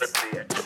Let's 0.00 0.20
see 0.20 0.38
it. 0.38 0.57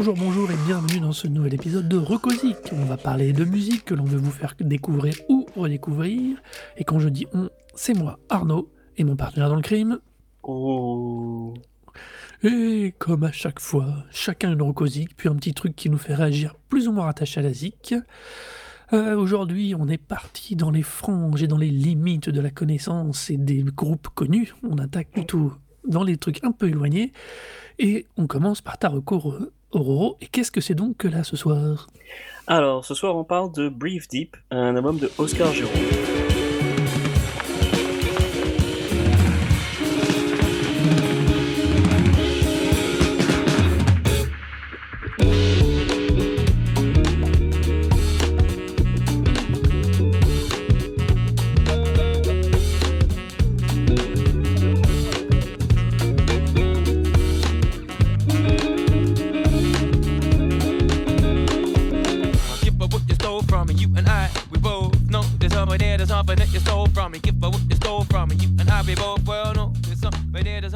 Bonjour, 0.00 0.16
bonjour 0.16 0.50
et 0.50 0.56
bienvenue 0.64 0.98
dans 0.98 1.12
ce 1.12 1.26
nouvel 1.26 1.52
épisode 1.52 1.86
de 1.86 1.98
Recosic. 1.98 2.56
On 2.72 2.86
va 2.86 2.96
parler 2.96 3.34
de 3.34 3.44
musique 3.44 3.84
que 3.84 3.92
l'on 3.92 4.04
veut 4.04 4.16
vous 4.16 4.30
faire 4.30 4.54
découvrir 4.58 5.14
ou 5.28 5.44
redécouvrir. 5.54 6.38
Et 6.78 6.84
quand 6.84 6.98
je 7.00 7.10
dis 7.10 7.26
on, 7.34 7.50
c'est 7.74 7.92
moi, 7.92 8.18
Arnaud, 8.30 8.70
et 8.96 9.04
mon 9.04 9.14
partenaire 9.14 9.50
dans 9.50 9.56
le 9.56 9.60
crime. 9.60 9.98
Oh. 10.42 11.52
Et 12.42 12.94
comme 12.98 13.24
à 13.24 13.32
chaque 13.32 13.60
fois, 13.60 13.92
chacun 14.10 14.54
une 14.54 14.62
Recosic, 14.62 15.14
puis 15.14 15.28
un 15.28 15.34
petit 15.34 15.52
truc 15.52 15.76
qui 15.76 15.90
nous 15.90 15.98
fait 15.98 16.14
réagir 16.14 16.54
plus 16.70 16.88
ou 16.88 16.92
moins 16.92 17.04
rattaché 17.04 17.40
à 17.40 17.42
la 17.42 17.52
zik. 17.52 17.94
Euh, 18.94 19.16
Aujourd'hui, 19.16 19.74
on 19.78 19.86
est 19.86 20.02
parti 20.02 20.56
dans 20.56 20.70
les 20.70 20.82
franges 20.82 21.42
et 21.42 21.46
dans 21.46 21.58
les 21.58 21.68
limites 21.68 22.30
de 22.30 22.40
la 22.40 22.50
connaissance 22.50 23.28
et 23.28 23.36
des 23.36 23.62
groupes 23.62 24.08
connus. 24.14 24.54
On 24.62 24.78
attaque 24.78 25.10
plutôt 25.10 25.52
dans 25.86 26.04
les 26.04 26.16
trucs 26.16 26.42
un 26.42 26.52
peu 26.52 26.70
éloignés. 26.70 27.12
Et 27.78 28.06
on 28.16 28.26
commence 28.26 28.62
par 28.62 28.78
ta 28.78 28.88
recours 28.88 29.38
Auroro. 29.72 30.16
Et 30.20 30.26
qu'est-ce 30.26 30.50
que 30.50 30.60
c'est 30.60 30.74
donc 30.74 30.96
que 30.98 31.08
là 31.08 31.24
ce 31.24 31.36
soir? 31.36 31.86
Alors, 32.46 32.84
ce 32.84 32.94
soir, 32.94 33.16
on 33.16 33.24
parle 33.24 33.52
de 33.52 33.68
Breathe 33.68 34.08
Deep, 34.10 34.36
un 34.50 34.76
album 34.76 34.98
de 34.98 35.10
Oscar 35.18 35.52
Jérôme. 35.52 36.19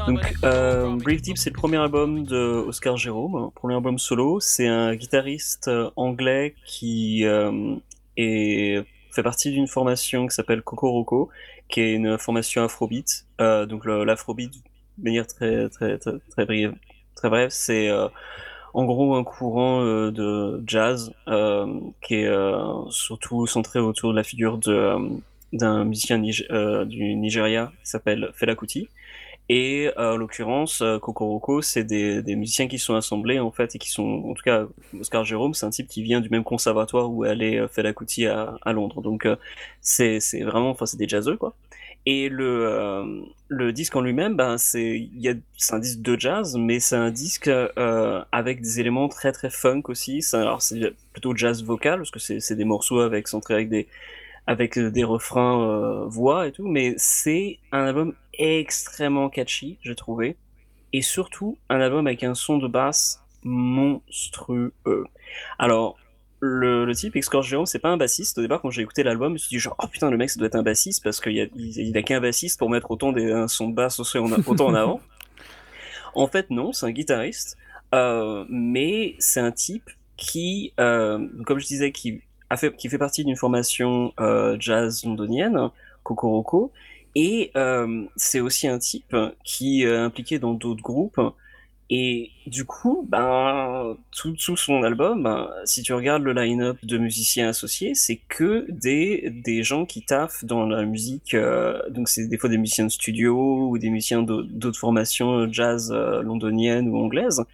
Donc, 0.07 0.35
euh, 0.45 0.97
Deep, 1.21 1.37
c'est 1.37 1.51
le 1.51 1.55
premier 1.55 1.79
album 1.79 2.25
de 2.25 2.37
Oscar 2.37 2.97
Jérôme, 2.97 3.35
hein, 3.35 3.51
premier 3.57 3.75
album 3.75 3.99
solo. 3.99 4.39
C'est 4.39 4.69
un 4.69 4.95
guitariste 4.95 5.67
euh, 5.67 5.91
anglais 5.97 6.55
qui 6.65 7.25
euh, 7.25 7.75
est, 8.17 8.85
fait 9.11 9.23
partie 9.25 9.51
d'une 9.51 9.67
formation 9.67 10.29
qui 10.29 10.35
s'appelle 10.35 10.63
Kokoroko, 10.63 11.29
qui 11.69 11.81
est 11.81 11.95
une 11.95 12.17
formation 12.17 12.63
afrobeat. 12.63 13.27
Euh, 13.41 13.67
donc, 13.67 13.87
l'afrobeat, 13.87 14.53
de 14.99 15.05
manière 15.05 15.27
très, 15.27 15.69
très, 15.71 15.99
très, 15.99 16.13
très 16.31 16.45
brève, 16.45 16.75
très 17.17 17.29
brève, 17.31 17.51
c'est 17.51 17.89
euh, 17.89 18.07
en 18.75 18.85
gros 18.85 19.15
un 19.15 19.25
courant 19.25 19.83
euh, 19.83 20.11
de 20.11 20.63
jazz 20.67 21.13
euh, 21.29 21.81
qui 22.03 22.17
est 22.17 22.27
euh, 22.27 22.91
surtout 22.91 23.47
centré 23.47 23.79
autour 23.79 24.11
de 24.11 24.17
la 24.17 24.25
figure 24.25 24.59
d'un 25.53 25.85
musicien 25.85 26.19
du 26.19 27.15
Nigeria 27.15 27.73
qui 27.83 27.91
s'appelle 27.91 28.31
Fela 28.35 28.57
Kuti. 28.57 28.89
Et 29.51 29.91
en 29.99 30.17
l'occurrence, 30.17 30.83
Kokoroko, 31.03 31.61
c'est 31.61 31.85
des, 31.85 32.23
musiciens 32.35 32.67
qui 32.67 32.79
sont 32.79 32.95
assemblés 32.95 33.39
en 33.39 33.51
fait 33.51 33.75
et 33.77 33.79
qui 33.79 33.91
sont, 33.91 34.23
en 34.25 34.33
tout 34.33 34.43
cas, 34.43 34.65
Oscar 34.99 35.25
Jérôme, 35.25 35.53
c'est 35.53 35.67
un 35.67 35.71
type 35.71 35.87
qui 35.87 36.03
vient 36.03 36.23
du 36.23 36.31
même 36.31 36.45
conservatoire 36.45 37.11
où 37.13 37.25
allait 37.25 37.59
euh, 37.59 37.69
Fela 37.69 37.93
Kuti 37.93 38.27
à, 38.27 38.73
Londres. 38.73 39.03
Donc 39.03 39.29
c'est 39.83 40.19
c'est 40.19 40.43
vraiment, 40.43 40.71
enfin 40.71 40.87
c'est 40.87 40.97
des 40.97 41.09
jazzeux 41.09 41.37
quoi. 41.37 41.55
Et 42.07 42.29
le 42.29 42.67
euh, 42.69 43.23
le 43.49 43.73
disque 43.73 43.97
en 43.97 44.03
lui-même, 44.03 44.37
ben 44.37 44.59
c'est 44.59 45.09
un 45.71 45.79
disque 45.79 46.03
de 46.03 46.21
jazz, 46.21 46.57
mais 46.59 46.79
c'est 46.79 46.97
un 46.97 47.11
disque 47.11 47.49
euh, 47.49 48.23
avec 48.31 48.61
des 48.61 48.81
éléments 48.81 49.09
très 49.09 49.33
très 49.33 49.49
funk 49.49 49.83
aussi. 49.89 50.21
Alors 50.35 50.61
c'est 50.61 50.95
plutôt 51.13 51.35
jazz 51.35 51.65
vocal 51.65 52.01
parce 52.01 52.11
que 52.11 52.19
c'est 52.19 52.57
des 52.57 52.65
morceaux 52.65 53.01
avec 53.01 53.27
centrés 53.27 53.55
avec 53.55 53.71
des 53.71 53.89
avec 54.47 54.79
des 54.79 55.05
refrains 55.05 55.63
euh, 55.63 56.05
voix 56.07 56.47
et 56.47 56.53
tout, 56.53 56.69
mais 56.69 56.95
c'est 56.99 57.59
un 57.73 57.87
album 57.87 58.15
extrêmement 58.35 59.31
catchy, 59.31 59.79
j'ai 59.83 59.95
trouvé, 59.95 60.37
et 60.93 61.01
surtout 61.01 61.57
un 61.71 61.81
album 61.81 62.07
avec 62.07 62.23
un 62.25 62.35
son 62.35 62.59
de 62.59 62.69
basse 62.69 63.23
monstrueux. 63.43 64.75
Alors, 65.59 65.97
le, 66.45 66.85
le 66.85 66.95
type, 66.95 67.17
Excor 67.17 67.43
Jérôme, 67.43 67.67
c'est 67.67 67.79
pas 67.79 67.89
un 67.89 67.97
bassiste. 67.97 68.39
Au 68.39 68.43
départ, 68.43 68.61
quand 68.61 68.71
j'ai 68.71 68.83
écouté 68.83 69.03
l'album, 69.03 69.31
je 69.31 69.33
me 69.33 69.39
suis 69.39 69.49
dit 69.49 69.59
genre, 69.59 69.77
oh 69.83 69.87
putain, 69.87 70.11
le 70.11 70.17
mec, 70.17 70.31
ça 70.31 70.39
doit 70.39 70.47
être 70.47 70.55
un 70.55 70.63
bassiste 70.63 71.03
parce 71.03 71.21
qu'il 71.21 71.41
a, 71.41 71.47
il, 71.55 71.79
il 71.79 71.97
a 71.97 72.03
qu'un 72.03 72.21
bassiste 72.21 72.59
pour 72.59 72.71
mettre 72.71 72.91
autant 72.91 73.13
des, 73.13 73.33
un 73.33 73.49
son 73.49 73.69
de 73.69 73.75
basse 73.75 73.99
autant 74.01 74.67
en 74.67 74.75
avant. 74.75 75.01
En 76.17 76.29
fait, 76.29 76.49
non, 76.51 76.73
c'est 76.73 76.87
un 76.87 76.93
guitariste, 76.93 77.57
euh, 77.93 78.45
mais 78.49 79.17
c'est 79.19 79.41
un 79.41 79.51
type 79.51 79.91
qui, 80.17 80.73
euh, 80.79 81.27
comme 81.45 81.59
je 81.59 81.67
disais, 81.67 81.91
qui, 81.91 82.21
a 82.51 82.57
fait, 82.57 82.77
qui 82.77 82.89
fait 82.89 82.99
partie 82.99 83.25
d'une 83.25 83.35
formation 83.35 84.13
euh, 84.21 84.57
jazz 84.61 85.05
londonienne, 85.05 85.71
Kokoroko, 86.05 86.71
et 87.17 87.51
c'est 88.15 88.39
aussi 88.39 88.69
un 88.69 88.79
type 88.79 89.17
qui 89.43 89.83
est 89.83 89.97
impliqué 89.97 90.39
dans 90.39 90.55
d'autres 90.55 90.83
groupes. 90.83 91.21
Et 91.91 92.31
du 92.47 92.65
coup, 92.65 93.07
ben, 93.09 93.97
tout, 94.11 94.33
tout 94.33 94.57
son 94.57 94.83
album, 94.85 95.23
ben, 95.23 95.51
si 95.67 95.83
tu 95.83 95.93
regardes 95.93 96.23
le 96.23 96.33
line-up 96.33 96.79
de 96.83 96.97
musiciens 96.97 97.49
associés, 97.51 97.95
c'est 97.95 98.17
que 98.29 98.67
des, 98.71 99.31
des 99.45 99.63
gens 99.63 99.85
qui 99.85 100.03
taffent 100.03 100.45
dans 100.47 100.65
la 100.67 100.85
musique. 100.87 101.35
euh, 101.35 101.79
donc, 101.91 102.09
c'est 102.09 102.27
des 102.27 102.39
fois 102.39 102.49
des 102.49 102.57
musiciens 102.59 102.87
de 102.87 102.91
studio 102.91 103.69
ou 103.69 103.77
des 103.79 103.91
musiciens 103.91 104.23
d'au- 104.23 104.43
d'autres 104.43 104.79
formations 104.79 105.41
euh, 105.41 105.49
jazz 105.53 105.93
euh, 105.95 106.23
londoniennes 106.23 106.89
ou 106.89 106.97
anglaises. 106.97 107.45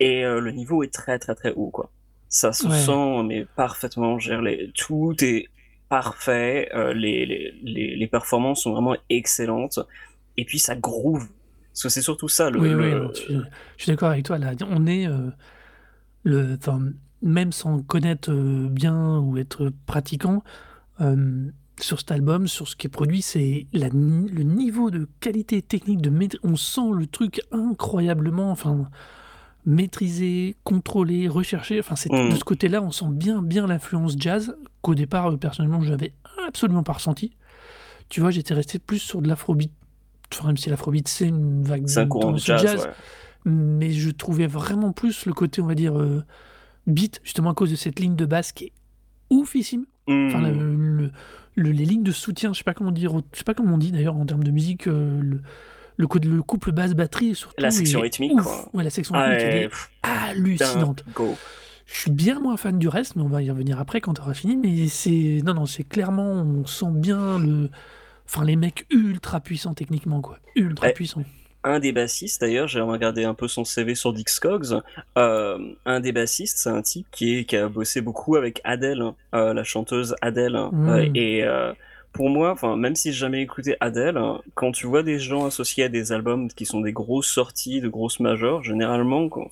Et 0.00 0.22
euh, 0.24 0.40
le 0.40 0.50
niveau 0.52 0.82
est 0.82 0.92
très, 0.92 1.18
très, 1.18 1.34
très 1.34 1.52
haut, 1.54 1.70
quoi. 1.70 1.90
Ça 2.28 2.52
se 2.52 2.66
Ouais. 2.66 2.76
sent, 2.78 3.22
mais 3.26 3.46
parfaitement. 3.56 4.18
les- 4.42 4.70
tout 4.74 5.14
est 5.24 5.48
parfait. 5.88 6.68
euh, 6.74 6.92
les, 6.92 7.24
les, 7.62 7.96
les 7.96 8.06
performances 8.06 8.62
sont 8.64 8.72
vraiment 8.72 8.96
excellentes. 9.08 9.78
Et 10.36 10.44
puis, 10.44 10.58
ça 10.58 10.76
groove. 10.76 11.26
Parce 11.76 11.82
que 11.82 11.88
c'est 11.90 12.00
surtout 12.02 12.28
ça, 12.28 12.48
le, 12.48 12.58
Oui, 12.58 12.72
oui, 12.74 12.90
le- 12.90 13.10
je 13.76 13.82
suis 13.82 13.92
d'accord 13.92 14.08
avec 14.08 14.24
toi. 14.24 14.38
Là, 14.38 14.52
on 14.70 14.86
est 14.86 15.06
euh, 15.06 15.30
le, 16.22 16.56
même 17.20 17.52
sans 17.52 17.82
connaître 17.82 18.32
euh, 18.32 18.66
bien 18.70 19.18
ou 19.18 19.36
être 19.36 19.70
pratiquant 19.84 20.42
euh, 21.02 21.50
sur 21.78 21.98
cet 22.00 22.12
album, 22.12 22.48
sur 22.48 22.66
ce 22.66 22.76
qui 22.76 22.86
est 22.86 22.90
produit, 22.90 23.20
c'est 23.20 23.66
la 23.74 23.88
le 23.90 24.42
niveau 24.42 24.90
de 24.90 25.06
qualité 25.20 25.60
technique 25.60 26.00
de. 26.00 26.10
On 26.42 26.56
sent 26.56 26.90
le 26.98 27.06
truc 27.06 27.42
incroyablement, 27.52 28.50
enfin, 28.50 28.88
maîtrisé, 29.66 30.56
contrôlé, 30.64 31.28
recherché. 31.28 31.78
Enfin, 31.80 31.94
Mm. 32.10 32.30
de 32.30 32.36
ce 32.36 32.44
côté-là, 32.44 32.80
on 32.82 32.90
sent 32.90 33.10
bien, 33.10 33.42
bien 33.42 33.66
l'influence 33.66 34.14
jazz 34.18 34.56
qu'au 34.80 34.94
départ, 34.94 35.32
euh, 35.32 35.36
personnellement, 35.36 35.82
je 35.82 35.90
n'avais 35.90 36.14
absolument 36.48 36.82
pas 36.84 36.94
ressenti. 36.94 37.32
Tu 38.08 38.20
vois, 38.22 38.30
j'étais 38.30 38.54
resté 38.54 38.78
plus 38.78 38.98
sur 39.00 39.20
de 39.20 39.28
l'afrobeat. 39.28 39.72
Enfin, 40.32 40.48
même 40.48 40.56
si 40.56 40.68
l'afrobeat, 40.70 41.06
c'est 41.08 41.26
une 41.28 41.62
vague 41.62 41.86
c'est 41.86 42.00
un 42.00 42.06
courant 42.08 42.32
de 42.32 42.38
jazz. 42.38 42.64
ouais. 42.64 42.90
mais 43.44 43.92
je 43.92 44.10
trouvais 44.10 44.46
vraiment 44.48 44.90
plus 44.92 45.24
le 45.26 45.32
côté, 45.32 45.62
on 45.62 45.66
va 45.66 45.74
dire, 45.76 45.96
euh, 45.98 46.24
beat, 46.88 47.20
justement 47.22 47.50
à 47.50 47.54
cause 47.54 47.70
de 47.70 47.76
cette 47.76 48.00
ligne 48.00 48.16
de 48.16 48.26
basse 48.26 48.50
qui 48.52 48.64
est 48.64 48.72
oufissime. 49.30 49.86
Enfin, 50.08 50.40
Mm. 50.40 50.58
le- 50.58 50.74
le- 50.74 51.10
le- 51.54 51.70
les 51.70 51.84
lignes 51.84 52.02
de 52.02 52.10
soutien, 52.12 52.52
je 52.52 52.58
sais 52.58 52.64
pas 52.64 52.74
comment 52.74 52.90
dire, 52.92 53.12
je 53.32 53.38
sais 53.38 53.44
pas 53.44 53.54
comment 53.54 53.74
on 53.74 53.78
dit 53.78 53.92
d'ailleurs 53.92 54.16
en 54.16 54.26
termes 54.26 54.42
de 54.44 54.50
musique, 54.50 54.88
euh, 54.88 55.20
le, 55.22 55.42
le, 55.96 56.06
co- 56.08 56.18
le 56.18 56.42
couple 56.42 56.72
basse-batterie 56.72 57.34
surtout. 57.36 57.54
La 57.60 57.70
section 57.70 58.00
rythmique, 58.00 58.32
ouf. 58.34 58.42
quoi. 58.42 58.68
Ouais, 58.74 58.84
la 58.84 58.90
section 58.90 59.14
Ah, 59.16 59.26
rythmique, 59.28 59.46
elle 59.52 59.56
est 59.62 59.70
hallucinante. 60.02 61.04
go. 61.14 61.36
Je 61.86 61.94
suis 62.00 62.10
bien 62.10 62.40
moins 62.40 62.56
fan 62.56 62.78
du 62.80 62.88
reste, 62.88 63.14
mais 63.14 63.22
on 63.22 63.28
va 63.28 63.42
y 63.42 63.50
revenir 63.50 63.78
après 63.78 64.00
quand 64.00 64.18
on 64.18 64.22
aura 64.22 64.34
fini. 64.34 64.56
Mais 64.56 64.88
c'est. 64.88 65.40
Non, 65.44 65.54
non, 65.54 65.66
c'est 65.66 65.84
clairement. 65.84 66.32
On 66.32 66.66
sent 66.66 66.90
bien 66.90 67.38
le. 67.38 67.70
Enfin, 68.28 68.44
les 68.44 68.56
mecs 68.56 68.86
ultra 68.90 69.40
puissants 69.40 69.74
techniquement, 69.74 70.20
quoi. 70.20 70.38
Ultra 70.54 70.86
Ouais. 70.88 70.92
puissants. 70.92 71.22
Un 71.64 71.80
des 71.80 71.90
bassistes, 71.92 72.40
d'ailleurs, 72.42 72.68
j'ai 72.68 72.80
regardé 72.80 73.24
un 73.24 73.34
peu 73.34 73.48
son 73.48 73.64
CV 73.64 73.94
sur 73.96 74.12
Discogs. 74.12 74.80
Euh, 75.18 75.58
un 75.84 75.98
des 76.00 76.12
bassistes, 76.12 76.58
c'est 76.58 76.68
un 76.70 76.82
type 76.82 77.06
qui, 77.10 77.38
est, 77.38 77.44
qui 77.44 77.56
a 77.56 77.68
bossé 77.68 78.00
beaucoup 78.00 78.36
avec 78.36 78.60
Adele, 78.62 79.00
hein, 79.02 79.14
euh, 79.34 79.52
la 79.52 79.64
chanteuse 79.64 80.14
Adele. 80.20 80.56
Mm. 80.70 80.88
Euh, 80.88 81.08
et 81.14 81.42
euh, 81.44 81.72
pour 82.12 82.30
moi, 82.30 82.52
enfin, 82.52 82.76
même 82.76 82.94
si 82.94 83.12
j'ai 83.12 83.18
jamais 83.18 83.42
écouté 83.42 83.76
Adele, 83.80 84.16
quand 84.54 84.70
tu 84.70 84.86
vois 84.86 85.02
des 85.02 85.18
gens 85.18 85.44
associés 85.44 85.84
à 85.84 85.88
des 85.88 86.12
albums 86.12 86.48
qui 86.52 86.66
sont 86.66 86.80
des 86.82 86.92
grosses 86.92 87.26
sorties, 87.32 87.80
de 87.80 87.88
grosses 87.88 88.20
majeures, 88.20 88.62
généralement, 88.62 89.28
quand- 89.28 89.48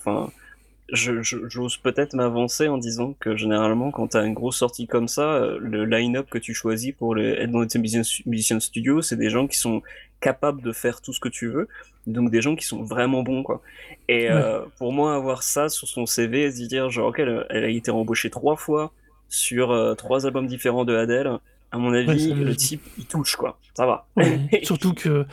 enfin, 0.94 1.12
je- 1.12 1.23
je- 1.23 1.49
j'ose 1.49 1.76
peut-être 1.76 2.14
m'avancer 2.14 2.69
en 2.69 2.79
disant 2.79 3.14
que 3.20 3.37
généralement, 3.37 3.91
quand 3.91 4.08
tu 4.08 4.17
as 4.17 4.25
une 4.25 4.35
grosse 4.35 4.56
sortie 4.56 4.87
comme 4.87 5.08
ça, 5.08 5.35
euh, 5.35 5.58
le 5.61 5.85
line-up 5.85 6.26
que 6.31 6.38
tu 6.38 6.55
choisis 6.55 6.93
pour 6.93 7.14
les, 7.14 7.31
être 7.31 7.50
dans 7.50 7.67
tes 7.67 7.79
musicians 7.79 8.02
musicians 8.26 8.61
studio, 8.61 9.02
c'est 9.02 9.17
des 9.17 9.31
gens 9.31 9.46
qui 9.46 9.58
sont 9.58 9.82
capables 10.20 10.62
de 10.62 10.73
faire 10.73 11.00
tout 11.00 11.12
ce 11.12 11.20
que 11.20 11.29
tu 11.29 11.49
veux, 11.49 11.69
donc 12.06 12.31
des 12.31 12.41
gens 12.41 12.56
qui 12.56 12.64
sont 12.64 12.82
vraiment 12.82 13.23
bons, 13.23 13.43
quoi. 13.43 13.61
Et 14.08 14.31
euh, 14.31 14.61
pour 14.79 14.93
moi, 14.93 15.14
avoir 15.14 15.43
ça 15.43 15.69
sur 15.69 15.87
son 15.88 16.06
CV 16.06 16.44
et 16.44 16.50
se 16.50 16.62
dire, 16.67 16.88
genre, 16.91 17.08
ok, 17.08 17.19
elle, 17.19 17.46
elle 17.50 17.64
a 17.64 17.69
été 17.69 17.91
embauchée 17.91 18.31
trois 18.31 18.56
fois 18.56 18.93
sur 19.29 19.70
euh, 19.73 19.94
trois 19.94 20.25
albums 20.26 20.46
différents 20.46 20.85
de 20.85 20.94
Adele, 20.96 21.38
à 21.73 21.79
mon 21.79 21.93
avis, 21.93 22.32
le 22.32 22.55
type, 22.56 22.82
il 22.99 23.05
touche, 23.06 23.37
quoi. 23.37 23.58
Ça 23.75 23.85
va. 23.85 24.06
Ouais, 24.17 24.38
surtout 24.62 24.94
que, 24.94 25.26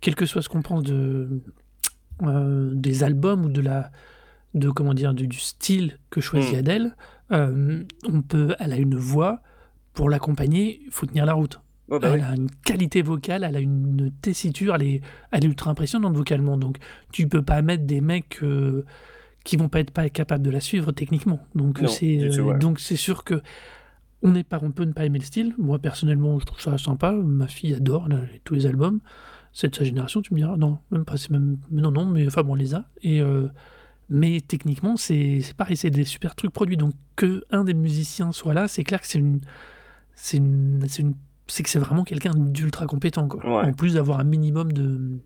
quel 0.00 0.14
que 0.14 0.24
soit 0.26 0.42
ce 0.42 0.48
qu'on 0.48 0.62
pense 0.62 0.82
de, 0.84 1.28
euh, 2.22 2.70
des 2.72 3.02
albums 3.02 3.44
ou 3.46 3.48
de 3.48 3.60
la, 3.60 3.90
de 4.54 4.70
comment 4.70 4.94
dire, 4.94 5.14
du, 5.14 5.26
du 5.26 5.38
style 5.38 5.98
que 6.10 6.20
choisit 6.20 6.54
Mm. 6.54 6.58
Adèle, 6.58 6.96
euh, 7.32 7.84
on 8.06 8.22
peut, 8.22 8.54
elle 8.58 8.72
a 8.72 8.76
une 8.76 8.96
voix 8.96 9.40
pour 9.92 10.08
l'accompagner, 10.08 10.80
il 10.84 10.90
faut 10.90 11.06
tenir 11.06 11.26
la 11.26 11.34
route. 11.34 11.60
Bah 11.88 11.98
elle 12.02 12.20
oui. 12.20 12.20
a 12.20 12.34
une 12.34 12.50
qualité 12.50 13.00
vocale, 13.00 13.44
elle 13.44 13.56
a 13.56 13.60
une 13.60 14.12
tessiture, 14.20 14.74
elle 14.74 14.82
est, 14.82 15.00
elle 15.32 15.44
est 15.44 15.48
ultra 15.48 15.70
impressionnante 15.70 16.14
vocalement. 16.14 16.58
Donc, 16.58 16.76
tu 17.12 17.26
peux 17.28 17.42
pas 17.42 17.62
mettre 17.62 17.84
des 17.84 18.02
mecs 18.02 18.42
euh, 18.42 18.84
qui 19.44 19.56
vont 19.56 19.70
pas 19.70 19.80
être 19.80 19.90
pas 19.90 20.08
capables 20.10 20.44
de 20.44 20.50
la 20.50 20.60
suivre 20.60 20.92
techniquement. 20.92 21.40
Donc, 21.54 21.80
c'est 21.88 22.18
euh, 22.18 22.42
ouais. 22.42 22.58
donc 22.58 22.78
c'est 22.78 22.96
sûr 22.96 23.24
que 23.24 23.40
on 24.22 24.32
n'est 24.32 24.44
pas, 24.44 24.58
on 24.62 24.70
peut 24.70 24.84
ne 24.84 24.92
pas 24.92 25.06
aimer 25.06 25.18
le 25.18 25.24
style. 25.24 25.54
Moi, 25.58 25.78
personnellement, 25.78 26.38
je 26.38 26.44
trouve 26.44 26.60
ça 26.60 26.76
sympa. 26.76 27.12
Ma 27.12 27.46
fille 27.46 27.74
adore 27.74 28.08
tous 28.44 28.54
les 28.54 28.66
albums. 28.66 29.00
C'est 29.52 29.70
de 29.70 29.74
sa 29.74 29.84
génération, 29.84 30.20
tu 30.22 30.34
me 30.34 30.38
diras. 30.40 30.56
Non, 30.56 30.78
même 30.90 31.04
pas. 31.04 31.16
C'est 31.16 31.30
même 31.30 31.58
non, 31.70 31.90
non, 31.90 32.04
mais 32.04 32.26
enfin 32.26 32.42
bon, 32.42 32.52
on 32.52 32.56
les 32.56 32.74
a. 32.74 32.84
Et 33.02 33.20
euh, 33.20 33.48
mais 34.10 34.40
techniquement, 34.40 34.96
c'est 34.96 35.40
pareil, 35.56 35.76
c'est 35.76 35.90
des 35.90 36.04
super 36.04 36.34
trucs 36.34 36.52
produits. 36.52 36.76
Donc 36.76 36.94
que 37.16 37.44
un 37.50 37.64
des 37.64 37.74
musiciens 37.74 38.32
soit 38.32 38.54
là, 38.54 38.68
c'est 38.68 38.84
clair 38.84 39.00
que 39.00 39.06
c'est 39.06 39.18
une, 39.18 39.40
c'est 40.14 40.36
une, 40.38 40.84
c'est 40.88 41.02
une, 41.02 41.14
c'est 41.46 41.62
que 41.62 41.68
c'est 41.70 41.78
vraiment 41.78 42.04
quelqu'un 42.04 42.32
d'ultra 42.34 42.86
compétent, 42.86 43.28
quoi. 43.28 43.44
Ouais. 43.44 43.68
En 43.68 43.72
plus 43.72 43.94
d'avoir 43.94 44.20
un 44.20 44.24
minimum 44.24 44.72
de, 44.72 45.18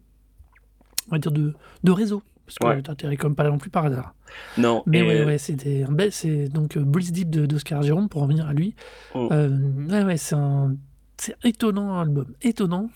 on 1.08 1.10
va 1.12 1.18
dire 1.18 1.32
de, 1.32 1.54
de 1.84 1.90
réseau, 1.92 2.22
parce 2.46 2.58
que 2.58 2.66
Ouais. 2.66 2.82
t'atterris 2.82 3.16
comme 3.16 3.34
pas 3.34 3.42
là 3.44 3.50
non 3.50 3.58
plus 3.58 3.70
par 3.70 3.84
hasard. 3.86 4.14
Non, 4.58 4.82
Mais 4.86 5.00
et- 5.00 5.02
ouais, 5.02 5.24
ouais, 5.24 5.38
c'était 5.38 5.84
un 5.84 5.92
bel, 5.92 6.10
c'est 6.12 6.48
donc 6.48 6.76
euh, 6.76 6.84
Breeze 6.84 7.12
Deep 7.12 7.28
de- 7.30 7.46
d'Oscar 7.46 7.82
Jérôme 7.82 8.08
pour 8.08 8.22
en 8.22 8.26
venir 8.26 8.46
à 8.46 8.52
lui. 8.52 8.74
Mm. 9.14 9.18
Euh, 9.32 9.86
ouais, 9.90 10.04
ouais, 10.04 10.16
c'est 10.16 10.34
un, 10.36 10.76
c'est 11.18 11.36
étonnant 11.44 12.00
album, 12.00 12.32
étonnant. 12.42 12.88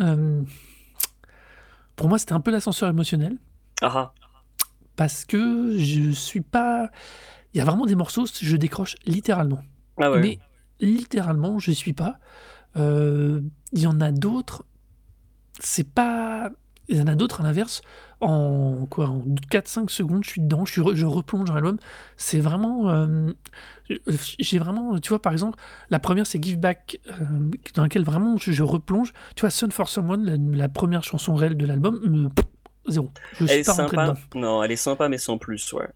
Euh, 0.00 0.42
pour 1.96 2.08
moi, 2.08 2.18
c'était 2.18 2.32
un 2.32 2.40
peu 2.40 2.50
l'ascenseur 2.50 2.88
émotionnel 2.88 3.36
Ah, 3.82 3.92
ah. 3.94 4.12
Parce 4.96 5.24
que 5.24 5.76
je 5.78 6.10
suis 6.10 6.40
pas. 6.40 6.90
Il 7.54 7.58
y 7.58 7.60
a 7.60 7.64
vraiment 7.64 7.86
des 7.86 7.94
morceaux, 7.96 8.24
je 8.40 8.56
décroche 8.56 8.96
littéralement. 9.06 9.60
Ah 10.00 10.10
ouais. 10.10 10.20
Mais 10.20 10.38
littéralement, 10.80 11.58
je 11.58 11.70
suis 11.72 11.92
pas. 11.92 12.18
Euh, 12.76 13.40
Il 13.72 13.80
y 13.80 13.86
en 13.86 14.00
a 14.00 14.10
d'autres, 14.12 14.64
c'est 15.60 15.88
pas. 15.88 16.50
Il 16.88 16.96
y 16.98 17.00
en 17.02 17.06
a 17.06 17.14
d'autres 17.14 17.40
à 17.40 17.44
l'inverse. 17.44 17.80
En 18.20 18.86
quoi 18.88 19.08
En 19.08 19.20
4-5 19.50 19.88
secondes, 19.90 20.24
je 20.24 20.30
suis 20.30 20.40
dedans, 20.40 20.64
je, 20.64 20.72
suis 20.72 20.80
re- 20.80 20.94
je 20.94 21.06
replonge 21.06 21.46
dans 21.48 21.54
l'album. 21.54 21.76
C'est 22.16 22.40
vraiment. 22.40 22.90
euh, 22.90 23.32
J'ai 24.38 24.58
vraiment. 24.58 24.98
Tu 24.98 25.08
vois, 25.10 25.20
par 25.22 25.32
exemple, 25.32 25.58
la 25.90 25.98
première, 25.98 26.26
c'est 26.26 26.42
Give 26.42 26.58
Back, 26.58 27.00
euh, 27.10 27.50
dans 27.74 27.82
laquelle 27.82 28.04
vraiment 28.04 28.36
je, 28.38 28.52
je 28.52 28.62
replonge. 28.62 29.12
Tu 29.36 29.42
vois, 29.42 29.50
Sun 29.50 29.70
for 29.70 29.88
Someone, 29.88 30.24
la, 30.24 30.36
la 30.56 30.68
première 30.68 31.04
chanson 31.04 31.34
réelle 31.34 31.56
de 31.56 31.66
l'album, 31.66 32.00
me- 32.04 32.28
zéro. 32.86 33.10
Je 33.40 33.44
Elle 33.48 33.60
est 33.60 33.66
pas 33.66 33.72
rentré 33.72 33.96
sympa. 33.96 34.08
dedans. 34.12 34.20
Non, 34.34 34.62
elle 34.62 34.72
est 34.72 34.76
sympa, 34.76 35.08
mais 35.08 35.18
sans 35.18 35.38
plus, 35.38 35.72
ouais. 35.72 35.88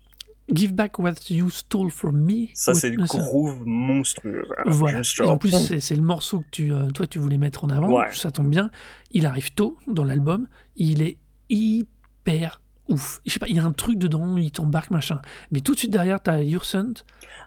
Give 0.52 0.72
Back 0.74 1.00
What 1.00 1.14
You 1.30 1.50
Stole 1.50 1.90
From 1.90 2.16
Me. 2.16 2.46
Ça, 2.54 2.72
c'est 2.72 2.90
du 2.90 2.98
groove 2.98 3.62
monstrueux. 3.66 4.44
Voilà. 4.64 5.02
Juste 5.02 5.20
Et 5.20 5.24
en 5.24 5.38
plus, 5.38 5.78
c'est 5.80 5.96
le 5.96 6.02
morceau 6.02 6.40
que 6.40 6.46
tu, 6.52 6.72
euh, 6.72 6.90
toi, 6.90 7.06
tu 7.08 7.18
voulais 7.18 7.36
mettre 7.38 7.64
en 7.64 7.68
avant. 7.70 7.90
Ouais. 7.90 8.12
Ça 8.12 8.30
tombe 8.30 8.48
bien. 8.48 8.70
Il 9.10 9.26
arrive 9.26 9.52
tôt 9.54 9.76
dans 9.88 10.04
l'album. 10.04 10.46
Il 10.76 11.02
est 11.02 11.18
hyper 11.48 12.60
ouf. 12.88 13.20
Je 13.26 13.32
sais 13.32 13.38
pas, 13.40 13.48
il 13.48 13.56
y 13.56 13.58
a 13.58 13.64
un 13.64 13.72
truc 13.72 13.98
dedans, 13.98 14.36
il 14.36 14.52
t'embarque, 14.52 14.90
machin. 14.92 15.20
Mais 15.50 15.60
tout 15.60 15.74
de 15.74 15.78
suite 15.80 15.90
derrière, 15.90 16.22
t'as 16.22 16.40
Your 16.42 16.64
Son. 16.64 16.94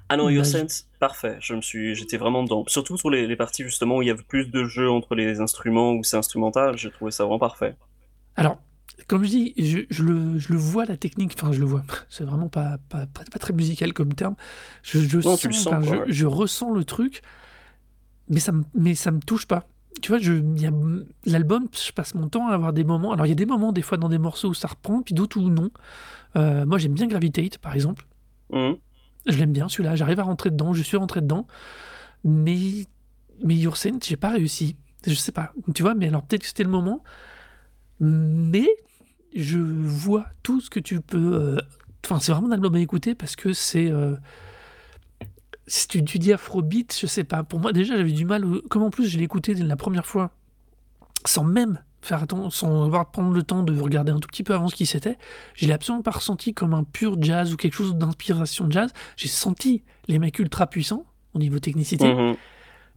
Ah 0.09 0.17
non, 0.17 0.27
Your 0.29 0.43
Bah, 0.43 0.49
Sense, 0.49 0.87
parfait. 0.99 1.37
Je 1.39 1.53
me 1.53 1.61
suis, 1.61 1.95
j'étais 1.95 2.17
vraiment 2.17 2.43
dedans. 2.43 2.65
Surtout 2.67 2.97
sur 2.97 3.09
les, 3.09 3.27
les 3.27 3.35
parties 3.37 3.63
justement 3.63 3.95
où 3.97 4.01
il 4.01 4.09
y 4.09 4.11
avait 4.11 4.23
plus 4.23 4.47
de 4.51 4.65
jeux 4.65 4.89
entre 4.91 5.15
les 5.15 5.39
instruments 5.39 5.93
où 5.93 6.03
c'est 6.03 6.17
instrumental, 6.17 6.77
j'ai 6.77 6.91
trouvé 6.91 7.11
ça 7.11 7.23
vraiment 7.23 7.39
parfait. 7.39 7.75
Alors, 8.35 8.57
comme 9.07 9.23
je 9.23 9.29
dis, 9.29 9.53
je, 9.57 9.79
je 9.89 10.03
le, 10.03 10.39
je 10.39 10.51
le 10.51 10.59
vois, 10.59 10.85
la 10.85 10.97
technique. 10.97 11.33
Enfin, 11.35 11.51
je 11.51 11.59
le 11.59 11.65
vois. 11.65 11.83
C'est 12.09 12.23
vraiment 12.23 12.49
pas, 12.49 12.77
pas, 12.89 13.05
pas, 13.07 13.23
pas 13.31 13.39
très 13.39 13.53
musical 13.53 13.93
comme 13.93 14.13
terme. 14.13 14.35
Je, 14.83 14.99
je 14.99 15.17
Non, 15.17 15.37
sens, 15.37 15.41
sens, 15.51 15.63
quoi, 15.65 15.81
je, 15.81 15.89
ouais. 15.95 16.03
je 16.07 16.25
ressens 16.25 16.71
le 16.73 16.83
truc, 16.83 17.21
mais 18.29 18.39
ça 18.39 18.51
me, 18.51 18.63
mais 18.73 18.95
ça 18.95 19.11
me 19.11 19.19
touche 19.19 19.45
pas. 19.45 19.67
Tu 20.01 20.11
vois, 20.11 20.19
l'album, 21.25 21.67
je 21.73 21.91
passe 21.91 22.13
mon 22.15 22.29
temps 22.29 22.47
à 22.47 22.53
avoir 22.53 22.73
des 22.73 22.83
moments. 22.83 23.11
Alors, 23.11 23.25
il 23.25 23.29
y 23.29 23.33
a 23.33 23.35
des 23.35 23.45
moments, 23.47 23.71
des 23.73 23.81
fois, 23.81 23.97
dans 23.97 24.07
des 24.09 24.19
morceaux 24.19 24.49
où 24.49 24.53
ça 24.53 24.67
reprend, 24.67 25.01
puis 25.01 25.13
d'autres 25.13 25.37
où 25.39 25.49
non. 25.49 25.71
Euh, 26.35 26.65
moi, 26.65 26.77
j'aime 26.77 26.93
bien 26.93 27.07
Gravitate, 27.07 27.57
par 27.57 27.73
exemple. 27.73 28.05
Mhm. 28.53 28.77
Je 29.25 29.37
l'aime 29.37 29.51
bien, 29.51 29.67
celui-là. 29.67 29.95
J'arrive 29.95 30.19
à 30.19 30.23
rentrer 30.23 30.51
dedans, 30.51 30.73
je 30.73 30.83
suis 30.83 30.95
rentré 30.95 31.21
dedans. 31.21 31.47
Mais, 32.23 32.85
mais 33.43 33.55
Your 33.55 33.77
Saint, 33.77 33.97
j'ai 34.03 34.15
pas 34.17 34.29
réussi. 34.29 34.75
Je 35.05 35.13
sais 35.13 35.31
pas. 35.31 35.53
Tu 35.73 35.81
vois, 35.81 35.95
mais 35.95 36.07
alors 36.07 36.23
peut-être 36.23 36.41
que 36.41 36.47
c'était 36.47 36.63
le 36.63 36.69
moment. 36.69 37.03
Mais 37.99 38.67
je 39.35 39.57
vois 39.59 40.25
tout 40.43 40.61
ce 40.61 40.69
que 40.69 40.79
tu 40.79 41.01
peux. 41.01 41.17
euh, 41.35 41.57
Enfin, 42.05 42.19
c'est 42.19 42.31
vraiment 42.31 42.47
un 42.47 42.51
album 42.53 42.75
à 42.75 42.79
écouter 42.79 43.13
parce 43.15 43.35
que 43.35 43.53
c'est. 43.53 43.91
euh, 43.91 44.15
Si 45.67 45.87
tu, 45.87 46.03
tu 46.03 46.17
dis 46.17 46.33
Afrobeat, 46.33 46.97
je 46.99 47.05
sais 47.05 47.23
pas. 47.23 47.43
Pour 47.43 47.59
moi, 47.59 47.71
déjà, 47.73 47.95
j'avais 47.97 48.11
du 48.11 48.25
mal. 48.25 48.43
Comme 48.69 48.81
en 48.83 48.89
plus, 48.89 49.07
je 49.07 49.17
l'ai 49.17 49.25
écouté 49.25 49.53
la 49.53 49.75
première 49.75 50.05
fois 50.05 50.31
sans 51.25 51.43
même 51.43 51.79
faire 52.01 52.23
attention, 52.23 52.49
sans 52.49 52.85
avoir 52.85 53.11
prendre 53.11 53.31
le 53.33 53.43
temps 53.43 53.61
de 53.61 53.77
regarder 53.79 54.11
un 54.13 54.19
tout 54.19 54.27
petit 54.29 54.43
peu 54.43 54.53
avant 54.53 54.69
ce 54.69 54.75
qui 54.75 54.85
c'était. 54.85 55.17
Je 55.53 55.67
l'ai 55.67 55.73
absolument 55.73 56.01
pas 56.01 56.11
ressenti 56.11 56.53
comme 56.53 56.73
un 56.73 56.85
pur 56.85 57.21
jazz 57.21 57.53
ou 57.53 57.57
quelque 57.57 57.73
chose 57.75 57.93
d'inspiration 57.95 58.71
jazz. 58.71 58.91
J'ai 59.17 59.27
senti 59.27 59.83
les 60.07 60.17
mecs 60.17 60.39
ultra 60.39 60.65
puissants 60.67 61.05
au 61.33 61.39
niveau 61.39 61.59
technicité, 61.59 62.13
Mhm. 62.15 62.35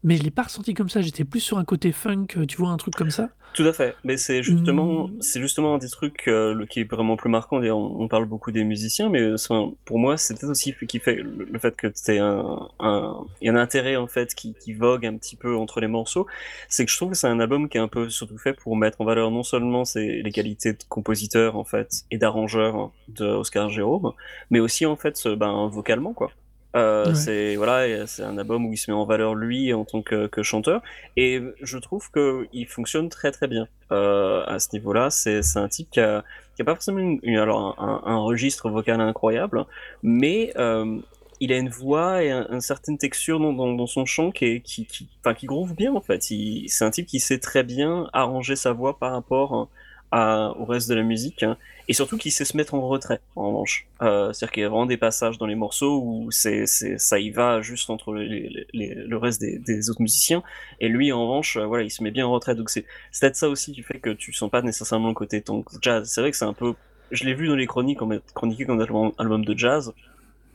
Mais 0.05 0.17
je 0.17 0.23
l'ai 0.23 0.31
pas 0.31 0.43
ressenti 0.43 0.75
comme 0.75 0.89
ça. 0.89 1.01
J'étais 1.01 1.25
plus 1.25 1.41
sur 1.41 1.59
un 1.59 1.65
côté 1.65 1.93
funk, 1.93 2.27
euh, 2.37 2.47
tu 2.47 2.57
vois, 2.57 2.71
un 2.71 2.77
truc 2.77 2.95
comme 2.95 3.11
ça. 3.11 3.31
Tout 3.55 3.65
à 3.65 3.73
fait. 3.75 3.95
Mais 4.05 4.17
c'est 4.17 4.43
justement, 4.43 5.09
Mm. 5.09 5.21
c'est 5.21 5.41
justement 5.41 5.75
un 5.75 5.79
des 5.79 5.91
trucs 5.91 6.27
euh, 6.29 6.65
qui 6.67 6.81
est 6.81 6.91
vraiment 6.91 7.17
plus 7.17 7.29
marquant. 7.29 7.59
On, 7.63 8.03
on 8.03 8.09
parle 8.09 8.25
beaucoup 8.25 8.51
des 8.51 8.65
musiciens, 8.65 9.11
mais 9.11 9.21
euh, 9.21 9.37
pour 9.85 9.99
moi, 9.99 10.17
c'est 10.17 10.35
peut-être 10.39 10.51
aussi 10.51 10.75
qui 10.89 10.99
fait 10.99 11.17
le, 11.17 11.45
le 11.51 11.59
fait 11.59 11.77
que 11.77 11.89
c'est 11.95 12.19
un, 12.19 12.69
un, 12.81 13.25
il 13.43 13.47
y 13.47 13.51
a 13.51 13.53
un 13.53 13.57
intérêt 13.57 13.97
en 13.97 14.07
fait 14.07 14.35
qui, 14.35 14.55
qui 14.55 14.73
vogue 14.73 15.05
un 15.05 15.17
petit 15.19 15.37
peu 15.37 15.55
entre 15.57 15.81
les 15.81 15.87
morceaux. 15.87 16.27
C'est 16.69 16.87
que 16.87 16.91
je 16.91 16.97
trouve 16.97 17.11
que 17.11 17.17
c'est 17.17 17.27
un 17.29 17.41
album 17.41 17.69
qui 17.69 17.77
est 17.77 17.81
un 17.81 17.89
peu 17.89 18.09
surtout 18.09 18.39
fait 18.39 18.55
pour 18.55 18.77
mettre 18.77 19.01
en 19.03 19.05
valeur 19.05 19.31
non 19.31 19.43
seulement 19.43 19.85
ses, 19.85 20.23
les 20.23 20.33
qualités 20.33 20.73
de 20.73 20.83
compositeur 20.89 21.57
en 21.57 21.65
fait 21.65 22.05
et 22.11 22.17
d'arrangeur 22.19 22.93
de 23.09 23.27
Oscar 23.27 23.69
Jérôme, 23.69 24.13
mais 24.51 24.61
aussi 24.61 24.87
en 24.87 24.97
fait, 24.97 25.29
ben 25.29 25.69
vocalement 25.69 26.15
quoi. 26.15 26.33
Euh, 26.75 27.07
Ouais. 27.09 27.15
C'est 27.15 27.57
voilà, 27.57 28.07
c'est 28.07 28.23
un 28.23 28.39
album 28.39 28.65
où 28.67 28.73
il 28.73 28.77
se 28.79 28.91
met 28.91 28.97
en 28.97 29.05
valeur 29.05 29.35
lui 29.35 29.75
en 29.75 29.85
tant 29.85 30.01
que, 30.03 30.27
que 30.27 30.43
chanteur. 30.43 30.81
Et 31.17 31.41
je 31.63 31.79
trouve 31.79 32.11
que 32.11 32.47
il 32.53 32.67
fonctionne 32.67 33.09
très 33.11 33.31
très 33.31 33.47
bien 33.49 33.69
euh, 33.91 34.43
à 34.47 34.59
ce 34.59 34.69
niveau-là. 34.73 35.11
C'est 35.11 35.43
c'est 35.43 35.59
un 35.59 35.69
type 35.69 35.89
qui 35.91 36.01
a, 36.01 36.25
qui 36.57 36.63
a 36.63 36.65
pas 36.65 36.75
forcément 36.75 36.99
une, 36.99 37.19
une- 37.23 37.37
alors 37.39 37.77
un, 37.79 38.19
registre 38.19 38.71
vocal 38.71 39.01
incroyable, 39.01 39.67
mais 40.03 40.53
euh, 40.57 40.99
il 41.41 41.53
a 41.53 41.59
une 41.59 41.69
voix 41.69 42.23
et 42.23 42.31
un- 42.31 42.47
une 42.51 42.61
certaine 42.63 42.97
texture 42.97 43.39
dans, 43.41 43.53
dans, 43.53 43.73
dans 43.75 43.87
son 43.87 44.07
chant 44.07 44.31
qui, 44.31 44.45
est- 44.47 44.61
qui, 44.61 44.87
qui, 44.87 45.09
enfin, 45.21 45.35
qui 45.35 45.47
groove 45.47 45.75
bien 45.75 45.93
en 45.95 46.01
fait. 46.01 46.23
C'est 46.69 46.85
un 46.85 46.91
type 46.91 47.07
qui 47.07 47.21
sait 47.21 47.39
très 47.39 47.65
bien 47.65 48.09
arranger 48.15 48.57
sa 48.57 48.73
voix 48.73 48.99
par 48.99 49.13
rapport 49.13 49.69
au 50.13 50.65
reste 50.65 50.89
de 50.89 50.95
la 50.95 51.03
musique 51.03 51.43
hein, 51.43 51.57
et 51.89 51.95
surtout 51.95 52.19
qui 52.19 52.31
sait 52.31 52.45
se 52.45 52.57
mettre 52.57 52.75
en 52.75 52.87
retrait 52.87 53.21
en 53.35 53.49
revanche. 53.49 53.87
Euh, 54.03 54.33
C'est-à-dire 54.33 54.53
qu'il 54.53 54.63
y 54.63 54.67
a 54.67 54.69
vraiment 54.69 54.87
des 54.87 54.97
passages 54.97 55.39
dans 55.39 55.47
les 55.47 55.55
morceaux 55.55 56.01
où 56.05 56.31
c'est 56.31 56.67
ça 56.67 57.19
y 57.19 57.31
va 57.31 57.63
juste 57.63 57.89
entre 57.91 58.13
le 58.13 59.17
reste 59.17 59.41
des, 59.41 59.91
autres 59.91 60.03
musiciens 60.03 60.43
et 60.81 60.89
lui, 60.89 61.13
en 61.13 61.27
revanche, 61.27 61.57
euh, 61.57 61.65
voilà, 61.65 61.85
il 61.85 61.91
se 61.91 62.03
met 62.03 62.11
bien 62.11 62.27
en 62.27 62.33
retrait. 62.33 62.55
Donc 62.55 62.71
c'est 62.71 62.83
peut-être 62.83 63.37
ça 63.37 63.49
aussi 63.49 63.73
qui 63.73 63.83
fait 63.83 63.99
que 63.99 64.11
tu 64.11 64.33
sens 64.33 64.51
pas 64.51 64.63
nécessairement 64.63 65.09
le 65.09 65.15
côté 65.15 65.41
ton 65.41 65.65
jazz. 65.81 66.09
C'est 66.09 66.21
vrai 66.21 66.31
que 66.31 66.37
c'est 66.37 66.45
un 66.45 66.53
peu. 66.53 66.75
Je 67.11 67.25
l'ai 67.25 67.35
vu 67.35 67.49
dans 67.49 67.57
les 67.57 67.67
chroniques, 67.67 68.03
en 68.03 68.11
chroniqué 68.35 68.65
comme 68.65 68.81
album, 68.81 69.13
album 69.19 69.45
de 69.45 69.57
jazz. 69.57 69.93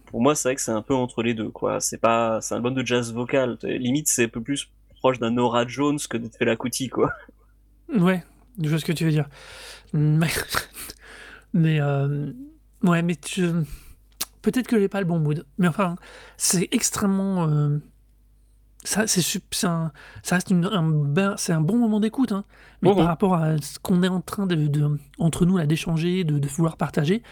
Pour 0.05 0.21
moi, 0.21 0.35
c'est 0.35 0.49
vrai 0.49 0.55
que 0.55 0.61
c'est 0.61 0.71
un 0.71 0.81
peu 0.81 0.95
entre 0.95 1.21
les 1.21 1.33
deux, 1.33 1.49
quoi. 1.49 1.79
C'est 1.81 1.99
pas, 1.99 2.39
c'est 2.41 2.53
un 2.53 2.57
album 2.57 2.73
de 2.73 2.85
jazz 2.85 3.13
vocal. 3.13 3.57
Limite, 3.63 4.07
c'est 4.07 4.25
un 4.25 4.29
peu 4.29 4.41
plus 4.41 4.69
proche 4.99 5.19
d'un 5.19 5.31
Nora 5.31 5.67
Jones 5.67 5.99
que 6.09 6.17
de 6.17 6.29
Fela 6.29 6.55
Kuti, 6.55 6.89
quoi. 6.89 7.11
Ouais, 7.89 8.23
je 8.61 8.69
vois 8.69 8.79
ce 8.79 8.85
que 8.85 8.91
tu 8.91 9.05
veux 9.05 9.11
dire. 9.11 9.27
Mais, 9.93 10.27
euh, 11.81 12.31
ouais, 12.83 13.01
mais 13.01 13.15
je- 13.27 13.63
peut-être 14.41 14.67
que 14.67 14.79
j'ai 14.79 14.87
pas 14.87 14.99
le 14.99 15.05
bon 15.05 15.19
mood. 15.19 15.45
Mais 15.57 15.67
enfin, 15.67 15.95
c'est 16.37 16.67
extrêmement, 16.71 17.47
euh, 17.49 17.77
ça, 18.83 19.07
c'est 19.07 19.21
ça 20.25 20.35
reste 20.35 20.49
une- 20.51 20.65
un, 20.65 21.35
c'est 21.37 21.53
un 21.53 21.61
bon 21.61 21.77
moment 21.77 21.99
d'écoute, 21.99 22.31
hein. 22.31 22.45
mais 22.81 22.89
Mhm. 22.91 22.95
par 22.97 23.05
rapport 23.07 23.33
à 23.33 23.57
ce 23.57 23.79
qu'on 23.79 24.03
est 24.03 24.07
en 24.07 24.21
train 24.21 24.45
de, 24.47 24.55
de- 24.55 24.99
entre 25.19 25.45
nous 25.45 25.57
là 25.57 25.65
d'échanger, 25.65 26.23
de, 26.23 26.37
de 26.39 26.47
vouloir 26.47 26.77
partager, 26.77 27.23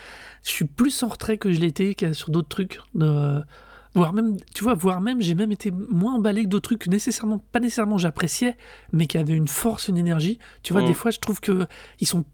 je 0.43 0.49
suis 0.49 0.65
plus 0.65 1.03
en 1.03 1.07
retrait 1.07 1.37
que 1.37 1.51
je 1.51 1.59
l'étais 1.59 1.95
sur 2.13 2.29
d'autres 2.31 2.49
trucs. 2.49 2.79
De, 2.95 3.43
voire 3.95 4.13
même, 4.13 4.37
tu 4.53 4.63
vois, 4.63 4.73
voire 4.75 5.01
même, 5.01 5.21
j'ai 5.21 5.35
même 5.35 5.51
été 5.51 5.71
moins 5.71 6.15
emballé 6.15 6.43
que 6.43 6.49
d'autres 6.49 6.69
trucs 6.69 6.79
que 6.83 6.89
nécessairement, 6.89 7.39
pas 7.51 7.59
nécessairement 7.59 7.97
j'appréciais, 7.97 8.57
mais 8.93 9.07
qui 9.07 9.17
avaient 9.17 9.33
une 9.33 9.47
force, 9.47 9.87
une 9.87 9.97
énergie. 9.97 10.37
Tu 10.63 10.73
vois, 10.73 10.81
Mhm. 10.83 10.87
des 10.89 10.93
fois, 10.93 11.11
je 11.11 11.19
trouve 11.19 11.39
que 11.39 11.65
ils 11.99 12.07
sont. 12.07 12.25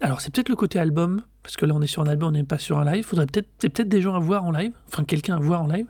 Alors, 0.00 0.20
c'est 0.20 0.32
peut-être 0.34 0.48
le 0.48 0.56
côté 0.56 0.78
album, 0.78 1.22
parce 1.42 1.56
que 1.56 1.66
là, 1.66 1.74
on 1.74 1.80
est 1.82 1.86
sur 1.86 2.02
un 2.02 2.06
album, 2.06 2.30
on 2.30 2.32
n'est 2.32 2.42
pas 2.44 2.58
sur 2.58 2.78
un 2.78 2.84
live. 2.90 3.04
Faudrait 3.04 3.26
peut-être, 3.26 3.48
c'est 3.58 3.68
peut-être 3.68 3.88
des 3.88 4.00
gens 4.02 4.14
à 4.14 4.18
voir 4.18 4.44
en 4.44 4.50
live, 4.50 4.72
enfin 4.88 5.04
quelqu'un 5.04 5.36
à 5.36 5.40
voir 5.40 5.62
en 5.62 5.66
live. 5.68 5.86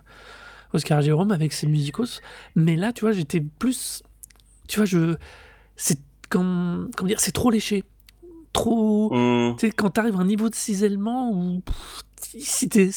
Oscar 0.73 1.01
Jérôme 1.03 1.31
avec 1.31 1.53
ses 1.53 1.67
musicos. 1.69 2.21
Mais 2.57 2.75
là, 2.77 2.93
tu 2.93 3.03
vois, 3.03 3.13
j'étais 3.13 3.41
plus. 3.41 4.03
Tu 4.69 4.77
vois, 4.81 4.87
je. 4.87 5.15
C'est. 5.77 5.99
Comment, 6.29 6.87
comment 6.97 7.09
dire 7.09 7.21
C'est 7.21 7.33
trop 7.33 7.51
léché. 7.51 7.85
Trop. 8.53 9.11
Hmm. 9.15 9.55
Tu 9.57 9.67
sais, 9.67 9.73
quand 9.73 9.91
t'arrives 9.91 10.17
à 10.17 10.21
un 10.21 10.25
niveau 10.25 10.49
de 10.49 10.55
cisaillement 10.55 11.31
où. 11.33 11.63
Si 12.41 12.69
tu, 12.69 12.91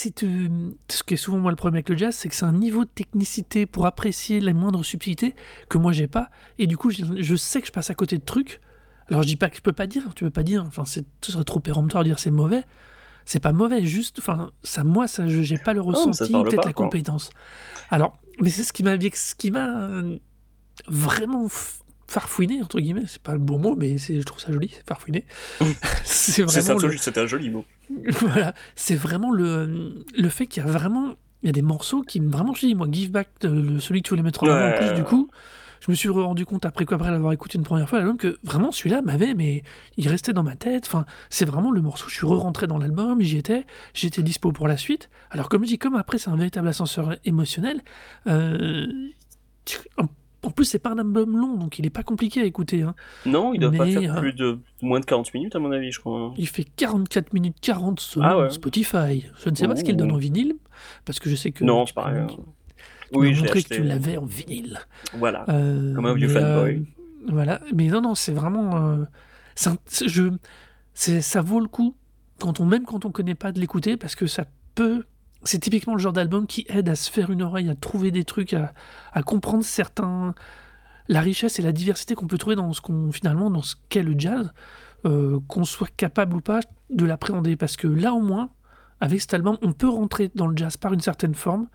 ce 0.89 1.03
qui 1.03 1.13
est 1.13 1.17
souvent 1.17 1.37
moi 1.39 1.51
le 1.51 1.57
problème 1.57 1.75
avec 1.75 1.89
le 1.89 1.97
jazz, 1.97 2.15
c'est 2.15 2.29
que 2.29 2.35
c'est 2.35 2.45
un 2.45 2.53
niveau 2.53 2.85
de 2.85 2.89
technicité 2.89 3.65
pour 3.65 3.85
apprécier 3.85 4.39
les 4.39 4.53
moindres 4.53 4.83
subtilités 4.85 5.35
que 5.69 5.77
moi 5.77 5.91
j'ai 5.91 6.07
pas. 6.07 6.29
Et 6.59 6.67
du 6.67 6.77
coup, 6.77 6.89
je, 6.91 7.03
je 7.17 7.35
sais 7.35 7.61
que 7.61 7.67
je 7.67 7.71
passe 7.71 7.89
à 7.89 7.95
côté 7.95 8.17
de 8.17 8.23
trucs. 8.23 8.61
Alors 9.09 9.23
je 9.23 9.27
dis 9.27 9.35
pas 9.35 9.49
que 9.49 9.55
je 9.57 9.61
peux 9.61 9.73
pas 9.73 9.87
dire, 9.87 10.03
tu 10.15 10.23
peux 10.23 10.29
pas 10.31 10.43
dire. 10.43 10.63
Enfin, 10.67 10.85
c'est, 10.85 11.05
ce 11.21 11.31
serait 11.31 11.43
trop 11.43 11.59
péremptoire 11.59 12.03
de 12.03 12.09
dire 12.09 12.19
c'est 12.19 12.31
mauvais. 12.31 12.63
C'est 13.25 13.39
pas 13.41 13.51
mauvais, 13.51 13.85
juste. 13.85 14.19
Enfin, 14.19 14.51
ça, 14.63 14.83
moi, 14.85 15.07
ça, 15.07 15.27
je- 15.27 15.41
j'ai 15.41 15.57
pas 15.57 15.73
le 15.73 15.81
ressenti, 15.81 16.31
peut-être 16.43 16.65
la 16.65 16.73
compétence. 16.85 17.29
Alors, 17.89 18.17
mais 18.41 18.49
c'est 18.49 18.63
ce 18.63 18.71
qui 18.73 18.83
m'a, 18.83 18.97
ce 18.99 19.35
qui 19.35 19.51
m'a 19.51 19.81
euh, 19.81 20.17
vraiment 20.87 21.47
farfouiné 22.07 22.61
entre 22.61 22.79
guillemets. 22.79 23.03
C'est 23.07 23.21
pas 23.21 23.33
le 23.33 23.39
bon 23.39 23.59
mot, 23.59 23.75
mais 23.75 23.97
je 23.97 24.21
trouve 24.21 24.39
ça 24.39 24.51
joli, 24.51 24.73
farfouiné. 24.87 25.25
c'est 26.05 26.47
C'est 26.47 26.61
ça, 26.61 26.73
vraiment 26.73 26.87
le, 26.87 26.97
c'était 26.97 27.19
un 27.19 27.27
joli 27.27 27.49
mot. 27.49 27.65
voilà, 28.21 28.53
c'est 28.75 28.95
vraiment 28.95 29.31
le, 29.31 30.03
le 30.17 30.29
fait 30.29 30.47
qu'il 30.47 30.63
y 30.63 30.65
a 30.65 30.69
vraiment 30.69 31.15
il 31.43 31.47
y 31.47 31.49
a 31.49 31.53
des 31.53 31.61
morceaux 31.61 32.01
qui 32.01 32.19
me- 32.19 32.31
vraiment 32.31 32.53
je 32.53 32.65
dis 32.65 32.75
moi 32.75 32.87
Give 32.91 33.11
Back 33.11 33.29
celui 33.41 34.01
que 34.01 34.07
tu 34.07 34.09
voulais 34.09 34.23
mettre 34.23 34.43
en 34.43 34.47
avant 34.47 34.69
en 34.73 34.77
plus 34.77 34.93
du 34.95 35.03
coup 35.03 35.29
je 35.79 35.91
me 35.91 35.95
suis 35.95 36.09
rendu 36.09 36.45
compte 36.47 36.65
après 36.65 36.85
quoi 36.85 36.95
après 36.97 37.11
l'avoir 37.11 37.31
écouté 37.33 37.59
une 37.59 37.63
première 37.63 37.87
fois 37.87 37.99
l'album 37.99 38.17
que 38.17 38.39
vraiment 38.43 38.71
celui-là 38.71 39.03
m'avait 39.03 39.35
mais 39.35 39.61
il 39.97 40.07
restait 40.09 40.33
dans 40.33 40.41
ma 40.43 40.55
tête. 40.55 40.85
Enfin 40.87 41.05
c'est 41.29 41.45
vraiment 41.45 41.69
le 41.71 41.81
morceau 41.81 42.09
je 42.09 42.15
suis 42.15 42.25
re-rentré 42.25 42.65
dans 42.65 42.79
l'album 42.79 43.21
j'y 43.21 43.37
étais 43.37 43.65
j'étais 43.93 44.23
dispo 44.23 44.51
pour 44.51 44.67
la 44.67 44.75
suite. 44.77 45.09
Alors 45.29 45.47
comme 45.47 45.63
je 45.63 45.69
dis 45.69 45.77
comme 45.77 45.95
après 45.95 46.17
c'est 46.17 46.31
un 46.31 46.35
véritable 46.35 46.67
ascenseur 46.67 47.15
émotionnel 47.25 47.81
euh, 48.25 48.87
en, 50.47 50.51
plus 50.51 50.65
c'est 50.65 50.79
pas 50.79 50.91
un 50.91 50.97
album 50.97 51.37
long 51.37 51.55
donc 51.55 51.77
il 51.79 51.85
est 51.85 51.89
pas 51.91 52.03
compliqué 52.03 52.41
à 52.41 52.45
écouter 52.45 52.81
hein. 52.81 52.95
Non, 53.25 53.53
il 53.53 53.59
doit 53.59 53.71
pas 53.71 53.85
faire 53.85 54.15
euh, 54.17 54.19
plus 54.19 54.33
de 54.33 54.59
moins 54.81 54.99
de 54.99 55.05
40 55.05 55.33
minutes, 55.33 55.55
à 55.55 55.59
mon 55.59 55.71
avis, 55.71 55.91
je 55.91 55.99
crois. 55.99 56.33
Il 56.37 56.47
fait 56.47 56.63
44 56.75 57.33
minutes 57.33 57.57
40 57.61 57.99
selon 57.99 58.25
Ah 58.25 58.37
ouais. 58.39 58.49
Spotify. 58.49 59.25
Je 59.43 59.49
ne 59.49 59.55
sais 59.55 59.67
pas 59.67 59.75
ce 59.75 59.83
qu'il 59.83 59.95
donne 59.97 60.11
en 60.11 60.17
vinyle, 60.17 60.53
parce 61.05 61.19
que 61.19 61.29
je 61.29 61.35
sais 61.35 61.51
que. 61.51 61.63
Non, 61.63 61.85
c'est 61.85 61.93
pas 61.95 62.05
m'as- 62.05 62.11
rien. 62.13 62.27
tu 62.27 62.37
Oui, 63.13 63.33
montré 63.35 63.63
que 63.63 63.73
tu 63.75 63.83
l'avais 63.83 64.17
en 64.17 64.25
vinyle. 64.25 64.79
Voilà. 65.13 65.45
Euh, 65.49 65.93
Comme 65.95 66.05
un 66.05 66.13
vieux 66.13 66.27
mais, 66.27 66.33
fanboy. 66.33 66.75
euh, 66.75 67.31
voilà, 67.31 67.59
mais 67.73 67.87
non, 67.87 68.01
non, 68.01 68.15
c'est 68.15 68.33
vraiment. 68.33 68.75
euh, 68.77 69.03
un- 69.65 69.77
je, 70.05 70.31
ça 70.93 71.41
vaut 71.41 71.59
le 71.59 71.67
coup, 71.67 71.95
quand 72.39 72.59
on, 72.59 72.65
même 72.65 72.85
quand 72.85 73.05
on 73.05 73.11
connaît 73.11 73.35
pas, 73.35 73.51
de 73.51 73.59
l'écouter, 73.59 73.97
parce 73.97 74.15
que 74.15 74.27
ça 74.27 74.45
peut. 74.75 75.03
C'est 75.43 75.59
typiquement 75.59 75.93
le 75.93 75.99
genre 75.99 76.13
d'album 76.13 76.47
qui 76.47 76.65
aide 76.69 76.89
à 76.89 76.95
se 76.95 77.11
faire 77.11 77.29
une 77.29 77.41
oreille, 77.41 77.69
à 77.69 77.75
trouver 77.75 78.11
des 78.11 78.23
trucs, 78.23 78.53
à, 78.53 78.73
comprendre 79.23 79.63
certains. 79.63 80.33
La 81.09 81.21
richesse 81.21 81.57
et 81.57 81.61
la 81.61 81.71
diversité 81.71 82.15
qu'on 82.15 82.27
peut 82.27 82.37
trouver 82.37 82.57
dans 82.57 82.73
ce 82.73 82.81
qu'on 82.81 83.13
finalement 83.13 83.49
dans 83.49 83.61
ce 83.61 83.75
qu'est 83.87 84.03
le 84.03 84.13
jazz, 84.17 84.51
euh, 85.05 85.39
qu'on 85.47 85.63
soit 85.63 85.89
capable 85.95 86.35
ou 86.35 86.41
pas 86.41 86.59
de 86.89 87.05
l'appréhender, 87.05 87.55
parce 87.55 87.77
que 87.77 87.87
là 87.87 88.13
au 88.13 88.19
moins, 88.19 88.49
avec 88.99 89.21
cet 89.21 89.33
album, 89.33 89.57
on 89.61 89.71
peut 89.71 89.87
rentrer 89.87 90.29
dans 90.35 90.47
le 90.47 90.57
jazz 90.57 90.75
par 90.75 90.91
une 90.91 90.99
certaine 90.99 91.33
forme, 91.33 91.67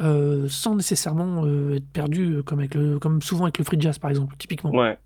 euh, 0.00 0.48
sans 0.48 0.76
nécessairement 0.76 1.44
euh, 1.44 1.74
être 1.76 1.88
perdu, 1.88 2.42
comme, 2.44 2.60
avec 2.60 2.74
le, 2.74 3.00
comme 3.00 3.20
souvent 3.22 3.44
avec 3.44 3.58
le 3.58 3.64
free 3.64 3.80
jazz 3.80 3.98
par 3.98 4.10
exemple, 4.10 4.36
typiquement. 4.38 4.70
Ouais. 4.70 4.96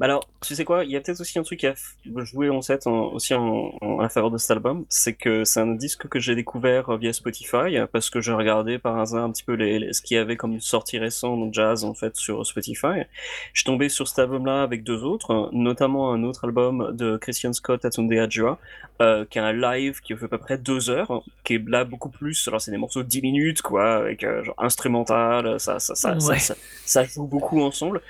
Bah 0.00 0.06
alors, 0.06 0.26
tu 0.40 0.54
sais 0.54 0.64
quoi, 0.64 0.84
il 0.84 0.90
y 0.90 0.96
a 0.96 1.00
peut-être 1.00 1.20
aussi 1.20 1.38
un 1.38 1.42
truc 1.42 1.60
qui 1.60 1.66
a 1.66 1.74
f- 1.74 2.24
joué 2.24 2.48
en 2.48 2.62
set 2.62 2.86
en- 2.86 3.12
aussi 3.12 3.34
en, 3.34 3.70
en- 3.82 3.98
à 4.00 4.04
la 4.04 4.08
faveur 4.08 4.30
de 4.30 4.38
cet 4.38 4.50
album, 4.50 4.86
c'est 4.88 5.12
que 5.12 5.44
c'est 5.44 5.60
un 5.60 5.74
disque 5.74 6.08
que 6.08 6.18
j'ai 6.18 6.34
découvert 6.34 6.88
euh, 6.88 6.96
via 6.96 7.12
Spotify 7.12 7.76
parce 7.92 8.08
que 8.08 8.22
j'ai 8.22 8.32
regardé 8.32 8.78
par 8.78 8.98
hasard 8.98 9.24
un 9.24 9.30
petit 9.30 9.44
peu 9.44 9.52
les, 9.52 9.78
les- 9.78 9.92
ce 9.92 10.00
qu'il 10.00 10.16
y 10.16 10.18
avait 10.18 10.36
comme 10.36 10.58
sortie 10.60 10.98
récente 10.98 11.52
jazz 11.52 11.84
en 11.84 11.92
fait 11.92 12.16
sur 12.16 12.46
Spotify. 12.46 13.04
Je 13.52 13.60
suis 13.60 13.66
tombé 13.66 13.90
sur 13.90 14.08
cet 14.08 14.18
album-là 14.20 14.62
avec 14.62 14.84
deux 14.84 15.04
autres, 15.04 15.50
notamment 15.52 16.12
un 16.14 16.24
autre 16.24 16.44
album 16.46 16.96
de 16.96 17.18
Christian 17.18 17.52
Scott 17.52 17.84
Atunde 17.84 18.10
Adjua, 18.14 18.58
euh, 19.02 19.26
qui 19.28 19.36
est 19.38 19.42
un 19.42 19.52
live 19.52 20.00
qui 20.00 20.16
fait 20.16 20.24
à 20.24 20.28
peu 20.28 20.38
près 20.38 20.56
deux 20.56 20.88
heures, 20.88 21.22
qui 21.44 21.56
est 21.56 21.68
là 21.68 21.84
beaucoup 21.84 22.08
plus, 22.08 22.48
alors 22.48 22.60
c'est 22.62 22.70
des 22.70 22.78
morceaux 22.78 23.02
de 23.02 23.08
10 23.08 23.20
minutes 23.20 23.60
quoi, 23.60 23.96
avec 23.96 24.24
euh, 24.24 24.44
genre 24.44 24.54
instrumental, 24.56 25.60
ça, 25.60 25.78
ça, 25.78 25.94
ça, 25.94 26.14
ça, 26.20 26.54
ça 26.86 27.04
joue 27.04 27.26
beaucoup 27.26 27.60
ensemble. 27.62 28.00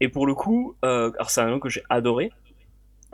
Et 0.00 0.08
pour 0.08 0.26
le 0.26 0.34
coup, 0.34 0.76
euh, 0.84 1.10
alors 1.14 1.30
c'est 1.30 1.40
un 1.40 1.44
album 1.46 1.60
que 1.60 1.68
j'ai 1.68 1.82
adoré, 1.90 2.30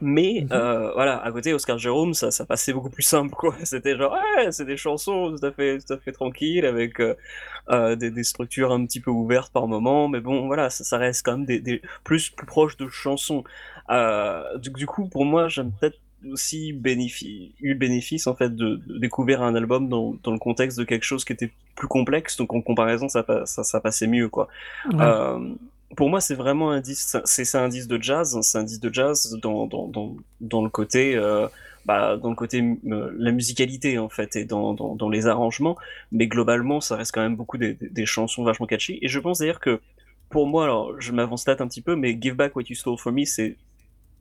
mais 0.03 0.43
Mhm. 0.43 0.49
euh, 0.53 0.93
voilà, 0.95 1.19
à 1.23 1.33
côté 1.33 1.55
Oscar 1.55 1.79
Jérôme, 1.79 2.15
ça, 2.15 2.31
ça 2.31 2.45
passait 2.47 2.73
beaucoup 2.75 2.91
plus 2.91 3.03
simple 3.03 3.35
quoi. 3.35 3.55
C'était 3.65 3.97
genre 3.97 4.13
ouais, 4.37 4.53
c'est 4.53 4.67
des 4.67 4.77
chansons 4.77 5.35
tout 5.37 5.47
à 5.47 5.53
fait, 5.53 5.79
tout 5.79 5.93
à 5.95 5.99
fait 5.99 6.13
tranquilles 6.13 6.67
avec 6.67 7.01
euh, 7.71 7.97
des, 7.97 8.11
des 8.11 8.25
structures 8.25 8.73
un 8.73 8.85
petit 8.87 9.01
peu 9.01 9.11
ouvertes 9.11 9.53
par 9.53 9.67
moment, 9.69 10.09
mais 10.09 10.21
bon 10.21 10.47
voilà, 10.47 10.71
ça, 10.71 10.85
ça 10.85 10.99
reste 10.99 11.25
quand 11.25 11.33
même 11.39 11.47
des, 11.47 11.61
des 11.61 11.83
plus 12.05 12.31
plus 12.31 12.47
proche 12.47 12.77
de 12.77 12.89
chansons. 12.89 13.45
Euh, 13.91 14.59
du, 14.59 14.71
du 14.71 14.87
coup, 14.87 15.09
pour 15.09 15.25
moi, 15.25 15.49
j'aime 15.49 15.73
peut-être 15.81 15.99
aussi 16.31 16.73
bénéfi- 16.73 17.53
eu 17.61 17.71
le 17.75 17.79
bénéfice 17.79 18.27
en 18.27 18.35
fait 18.35 18.55
de, 18.55 18.77
de 18.87 18.99
découvrir 18.99 19.43
un 19.43 19.55
album 19.55 19.89
dans, 19.89 20.17
dans 20.23 20.33
le 20.33 20.39
contexte 20.39 20.79
de 20.79 20.85
quelque 20.85 21.05
chose 21.05 21.25
qui 21.25 21.33
était 21.33 21.53
plus 21.77 21.89
complexe, 21.89 22.37
donc 22.37 22.53
en 22.55 22.61
comparaison, 22.63 23.09
ça, 23.09 23.23
pa- 23.23 23.47
ça, 23.47 23.65
ça 23.65 23.81
passait 23.81 24.07
mieux 24.09 24.29
quoi. 24.29 24.49
Pour 25.97 26.11
moi, 26.11 26.21
c'est 26.21 26.35
vraiment 26.35 26.71
un 26.71 26.81
disque, 26.81 27.19
c'est 27.25 27.45
c'est 27.45 27.59
un 27.59 27.69
disque 27.69 27.89
de 27.89 28.03
jazz, 28.03 28.37
hein, 28.37 28.43
c'est 28.43 28.59
un 28.59 28.65
disque 28.65 28.83
de 28.83 28.93
jazz 28.93 29.39
dans, 29.41 29.67
dans, 29.67 29.87
dans, 29.87 30.17
dans 30.41 30.65
le 30.65 30.69
côté, 30.71 31.15
euh, 31.17 31.47
bah, 31.85 32.17
dans 32.17 32.31
le 32.31 32.35
côté 32.35 32.61
euh, 32.87 33.15
la 33.17 33.31
musicalité 33.31 33.99
en 33.99 34.09
fait 34.09 34.35
et 34.37 34.45
dans, 34.45 34.75
dans, 34.75 34.97
dans 34.97 35.09
les 35.09 35.27
arrangements, 35.29 35.77
mais 36.11 36.27
globalement, 36.27 36.81
ça 36.81 36.97
reste 36.97 37.13
quand 37.13 37.23
même 37.23 37.37
beaucoup 37.37 37.57
des, 37.57 37.75
des, 37.75 37.89
des 37.89 38.07
chansons 38.07 38.43
vachement 38.43 38.67
catchy. 38.67 38.99
Et 39.01 39.09
je 39.09 39.19
pense 39.21 39.39
d'ailleurs 39.39 39.61
que 39.61 39.81
pour 40.29 40.49
moi, 40.49 40.65
alors 40.65 41.01
je 41.01 41.13
m'avance 41.13 41.47
là 41.47 41.55
un 41.59 41.69
petit 41.69 41.83
peu, 41.83 41.95
mais 41.95 42.19
Give 42.21 42.35
Back 42.35 42.57
What 42.57 42.65
You 42.69 42.75
Stole 42.75 42.99
From 42.99 43.15
Me, 43.15 43.25
c'est 43.25 43.57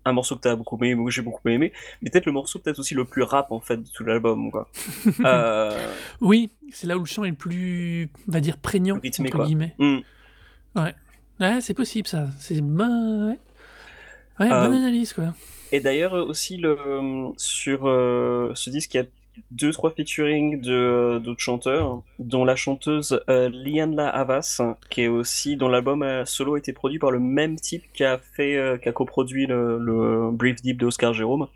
un 0.05 0.13
morceau 0.13 0.35
que 0.35 0.41
t'as 0.41 0.55
beaucoup 0.55 0.77
aimé, 0.77 0.93
moi 0.93 1.09
j'ai 1.09 1.23
beaucoup 1.23 1.49
aimé, 1.49 1.73
mais 2.01 2.11
peut-être 2.11 2.27
le 2.27 2.31
morceau 2.31 2.59
peut-être 2.59 2.77
aussi 2.77 2.93
le 2.93 3.05
plus 3.05 3.23
rap 3.23 3.51
en 3.51 3.59
fait 3.59 3.77
de 3.77 3.87
tout 3.91 4.03
l'album 4.03 4.51
quoi. 4.51 4.69
euh, 5.25 5.75
Oui, 6.21 6.51
c'est 6.71 6.85
là 6.85 6.95
où 6.95 6.99
le 6.99 7.05
chant 7.05 7.23
est 7.23 7.29
le 7.31 7.35
plus, 7.35 8.07
on 8.27 8.31
va 8.31 8.39
dire, 8.39 8.57
prégnant, 8.59 8.99
Rythmé, 9.01 9.29
entre 9.29 9.37
quoi. 9.37 9.45
guillemets. 9.47 9.75
Ouais, 9.79 10.93
c'est 11.61 11.73
possible 11.73 12.07
ça. 12.07 12.27
C'est 12.39 12.61
ben... 12.61 13.29
ouais. 13.29 13.39
Ouais, 14.39 14.51
Euh, 14.51 14.67
bonne 14.67 14.77
analyse 14.77 15.13
quoi. 15.13 15.33
Et 15.71 15.79
d'ailleurs 15.79 16.13
euh, 16.13 16.25
aussi 16.25 16.57
le 16.57 16.77
sur 17.37 17.87
euh, 17.87 18.51
ce 18.53 18.69
disque 18.69 18.93
il 18.93 18.97
y 18.97 18.99
a 18.99 19.05
deux 19.51 19.71
trois 19.71 19.91
featuring 19.91 20.61
de 20.61 21.19
d'autres 21.23 21.41
chanteurs 21.41 22.01
dont 22.19 22.45
la 22.45 22.55
chanteuse 22.55 23.21
euh, 23.29 23.49
Lianla 23.49 24.09
Havas 24.09 24.61
qui 24.89 25.01
est 25.01 25.07
aussi 25.07 25.55
dont 25.57 25.67
l'album 25.69 26.03
euh, 26.03 26.25
solo 26.25 26.55
a 26.55 26.57
été 26.57 26.73
produit 26.73 26.99
par 26.99 27.11
le 27.11 27.19
même 27.19 27.57
type 27.57 27.83
qui 27.93 28.03
a 28.03 28.17
fait 28.17 28.79
qui 28.81 28.89
a 28.89 28.91
coproduit 28.91 29.45
le, 29.45 29.77
le 29.79 30.31
Brief 30.31 30.61
Deep 30.61 30.77
de 30.77 30.85
Oscar 30.85 31.13
Jérôme 31.13 31.47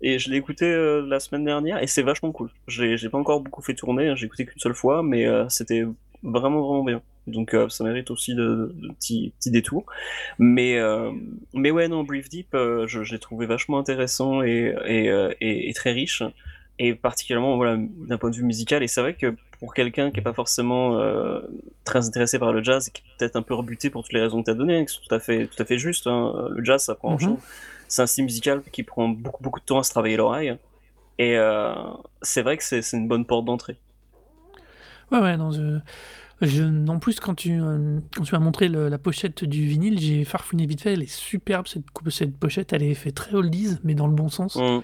et 0.00 0.18
je 0.20 0.30
l'ai 0.30 0.36
écouté 0.36 0.66
la 1.06 1.18
semaine 1.18 1.44
dernière 1.44 1.82
et 1.82 1.88
c'est 1.88 2.02
vachement 2.02 2.30
cool. 2.30 2.50
J'ai 2.68 3.08
pas 3.08 3.18
encore 3.18 3.40
beaucoup 3.40 3.62
fait 3.62 3.74
tourner, 3.74 4.08
hein, 4.08 4.14
j'ai 4.14 4.26
écouté 4.26 4.46
qu'une 4.46 4.60
seule 4.60 4.74
fois 4.74 5.02
mais 5.02 5.26
c'était 5.48 5.84
vraiment 6.22 6.60
vraiment 6.62 6.84
bien. 6.84 7.02
Donc 7.28 7.54
euh, 7.54 7.68
ça 7.68 7.84
mérite 7.84 8.10
aussi 8.10 8.34
de, 8.34 8.74
de 8.74 8.88
petits 8.92 9.32
petits 9.38 9.50
détours. 9.50 9.84
Mais, 10.38 10.78
euh, 10.78 11.12
mais 11.54 11.70
ouais, 11.70 11.88
non, 11.88 12.04
Brief 12.04 12.28
Deep, 12.28 12.54
euh, 12.54 12.86
je, 12.86 13.04
je 13.04 13.12
l'ai 13.12 13.18
trouvé 13.18 13.46
vachement 13.46 13.78
intéressant 13.78 14.42
et, 14.42 14.74
et, 14.86 15.10
euh, 15.10 15.32
et, 15.40 15.68
et 15.68 15.74
très 15.74 15.92
riche, 15.92 16.22
et 16.78 16.94
particulièrement 16.94 17.56
voilà, 17.56 17.76
d'un 17.78 18.18
point 18.18 18.30
de 18.30 18.36
vue 18.36 18.44
musical. 18.44 18.82
Et 18.82 18.88
c'est 18.88 19.00
vrai 19.00 19.14
que 19.14 19.34
pour 19.58 19.74
quelqu'un 19.74 20.10
qui 20.10 20.20
est 20.20 20.22
pas 20.22 20.32
forcément 20.32 21.00
très 21.84 22.06
intéressé 22.06 22.38
par 22.38 22.52
le 22.52 22.62
jazz, 22.62 22.88
et 22.88 22.90
qui 22.92 23.02
est 23.02 23.18
peut-être 23.18 23.36
un 23.36 23.42
peu 23.42 23.54
rebuté 23.54 23.90
pour 23.90 24.02
toutes 24.04 24.12
les 24.12 24.20
raisons 24.20 24.40
que 24.40 24.44
tu 24.44 24.50
as 24.52 24.54
données, 24.54 24.86
qui 24.86 24.94
sont 24.94 25.00
tout 25.06 25.14
à 25.14 25.18
fait, 25.18 25.48
tout 25.48 25.60
à 25.60 25.64
fait 25.64 25.78
justes, 25.78 26.06
hein, 26.06 26.48
le 26.50 26.64
jazz, 26.64 26.84
ça 26.84 26.94
prend 26.94 27.16
Mhm. 27.16 27.36
c'est 27.88 28.02
un 28.02 28.06
style 28.06 28.24
musical 28.24 28.62
qui 28.70 28.84
prend 28.84 29.08
beaucoup, 29.08 29.42
beaucoup 29.42 29.60
de 29.60 29.64
temps 29.64 29.78
à 29.78 29.82
se 29.82 29.90
travailler 29.90 30.16
l'oreille. 30.16 30.56
Et 31.18 31.36
c'est 32.22 32.42
vrai 32.42 32.56
que 32.56 32.62
c'est 32.62 32.82
c'est 32.82 32.96
une 32.96 33.08
bonne 33.08 33.24
porte 33.24 33.44
d'entrée. 33.44 33.76
Ouais, 35.10 35.18
ouais, 35.20 35.36
non, 35.36 35.50
je... 35.50 35.78
je- 36.40 36.86
en 36.88 36.98
plus, 36.98 37.20
quand 37.20 37.34
tu, 37.34 37.60
euh, 37.60 37.98
quand 38.16 38.22
tu 38.24 38.32
m'as 38.34 38.38
montré 38.40 38.68
le- 38.68 38.88
la 38.88 38.98
pochette 38.98 39.44
du 39.44 39.66
vinyle, 39.66 39.98
j'ai 39.98 40.24
farfouiné 40.24 40.66
vite 40.66 40.80
fait. 40.82 40.92
Elle 40.92 41.02
est 41.02 41.10
superbe, 41.10 41.66
cette, 41.66 41.84
pochette. 42.38 42.72
Elle 42.72 42.82
est 42.84 42.94
faite 42.94 43.14
très 43.14 43.34
oldies, 43.34 43.76
mais 43.84 43.94
dans 43.94 44.06
le 44.06 44.14
bon 44.14 44.28
sens. 44.28 44.56
Mm. 44.56 44.80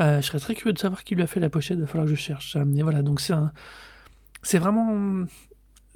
Euh, 0.00 0.20
je 0.20 0.26
serais 0.26 0.38
très 0.40 0.54
curieux 0.54 0.72
de 0.72 0.78
savoir 0.78 1.04
qui 1.04 1.14
lui 1.14 1.22
a 1.22 1.26
fait 1.26 1.40
la 1.40 1.50
pochette. 1.50 1.76
Il 1.78 1.82
va 1.82 1.86
falloir 1.86 2.06
que 2.06 2.14
je 2.14 2.18
cherche. 2.20 2.56
Mais 2.56 2.82
voilà, 2.82 3.02
donc 3.02 3.20
c'est 3.20 3.34
un... 3.34 3.52
C'est 4.42 4.58
vraiment... 4.58 5.26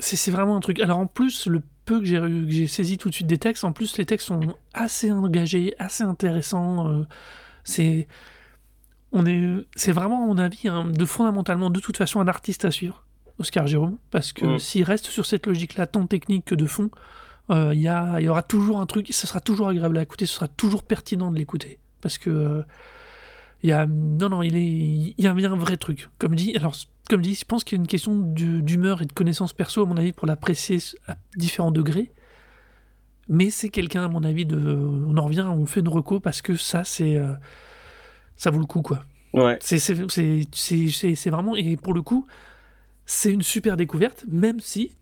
C'est 0.01 0.17
c'est 0.17 0.33
vraiment 0.33 0.57
un 0.57 0.61
truc. 0.61 0.81
Alors 0.81 0.99
en 0.99 1.07
plus, 1.07 1.47
le 1.47 1.63
peu 1.85 2.01
que 2.01 2.07
j'ai 2.49 2.67
saisi 2.67 2.99
tout 2.99 3.09
de 3.11 3.15
suite 3.15 3.29
des 3.29 3.39
textes, 3.39 3.63
en 3.65 3.73
plus 3.73 3.97
les 3.97 4.05
textes 4.07 4.27
sont 4.27 4.41
assez 4.73 5.13
engagés, 5.13 5.75
assez 5.79 6.03
intéressants. 6.03 6.89
euh, 6.89 7.05
c'est 7.63 8.09
on 9.13 9.25
est 9.27 9.65
c'est 9.77 9.93
vraiment 9.93 10.25
à 10.25 10.27
mon 10.27 10.39
avis 10.39 10.67
un- 10.69 10.87
de 10.91 11.05
fondamentalement 11.05 11.71
de 11.71 11.79
toute 11.79 11.97
façon 11.97 12.21
un 12.21 12.27
artiste 12.27 12.65
à 12.65 12.73
suivre, 12.73 13.05
Oscar 13.39 13.67
Jérôme, 13.67 13.99
parce 14.11 14.33
que 14.33 14.47
Mm. 14.47 14.59
s'il 14.59 14.85
reste 14.85 15.07
sur 15.07 15.27
cette 15.27 15.47
logique-là, 15.47 15.87
tant 15.87 16.07
technique 16.07 16.45
que 16.45 16.55
de 16.55 16.67
fond, 16.67 16.91
euh, 17.51 17.73
il 17.75 17.81
y 17.81 17.89
a 17.89 18.21
il 18.21 18.25
y 18.25 18.29
aura 18.29 18.43
toujours 18.43 18.81
un 18.81 18.87
truc, 18.87 19.09
ce 19.11 19.27
sera 19.27 19.41
toujours 19.41 19.69
agréable 19.69 19.99
à 19.99 20.03
écouter, 20.03 20.27
ce 20.27 20.35
sera 20.35 20.49
toujours 20.49 20.83
pertinent 20.83 21.31
de 21.31 21.37
l'écouter, 21.39 21.79
parce 22.01 22.17
que 22.19 22.31
euh, 22.31 22.63
y 23.63 23.73
a 23.73 23.87
non 23.87 24.29
non 24.29 24.43
il 24.43 24.57
est 24.57 24.65
il 24.65 25.15
y 25.19 25.27
a 25.27 25.35
bien 25.35 25.53
un 25.53 25.57
vrai 25.57 25.77
truc. 25.77 26.09
Comme 26.19 26.35
dit 26.37 26.55
alors 26.57 26.75
comme 27.11 27.21
dit, 27.21 27.35
je 27.35 27.45
pense 27.45 27.65
qu'il 27.65 27.77
y 27.77 27.79
a 27.79 27.83
une 27.83 27.87
question 27.87 28.17
d'humeur 28.19 29.03
et 29.03 29.05
de 29.05 29.13
connaissance 29.13 29.53
perso, 29.53 29.83
à 29.83 29.87
mon 29.87 29.99
avis, 29.99 30.13
pour 30.13 30.27
l'apprécier 30.27 30.79
à 31.07 31.17
différents 31.37 31.71
degrés. 31.71 32.13
Mais 33.29 33.51
c'est 33.51 33.69
quelqu'un, 33.69 34.05
à 34.05 34.09
mon 34.09 34.25
avis, 34.25 34.47
de. 34.47 34.57
On 34.59 35.15
en 35.19 35.25
revient, 35.25 35.43
on 35.47 35.67
fait 35.67 35.81
une 35.81 35.89
reco 35.89 36.19
parce 36.19 36.41
que 36.41 36.57
ça, 36.57 36.83
c'est. 36.85 37.17
euh, 37.19 37.35
ça 38.37 38.51
vaut 38.51 38.59
le 38.59 38.65
coup, 38.65 38.81
quoi. 38.81 39.05
Ouais. 39.35 39.59
C'est 39.61 39.79
vraiment. 41.31 41.57
Et 41.57 41.77
pour 41.77 41.93
le 41.93 42.01
coup, 42.01 42.27
c'est 43.07 43.33
une 43.33 43.43
super 43.43 43.77
découverte, 43.77 44.25
même 44.29 44.61
si. 44.61 44.93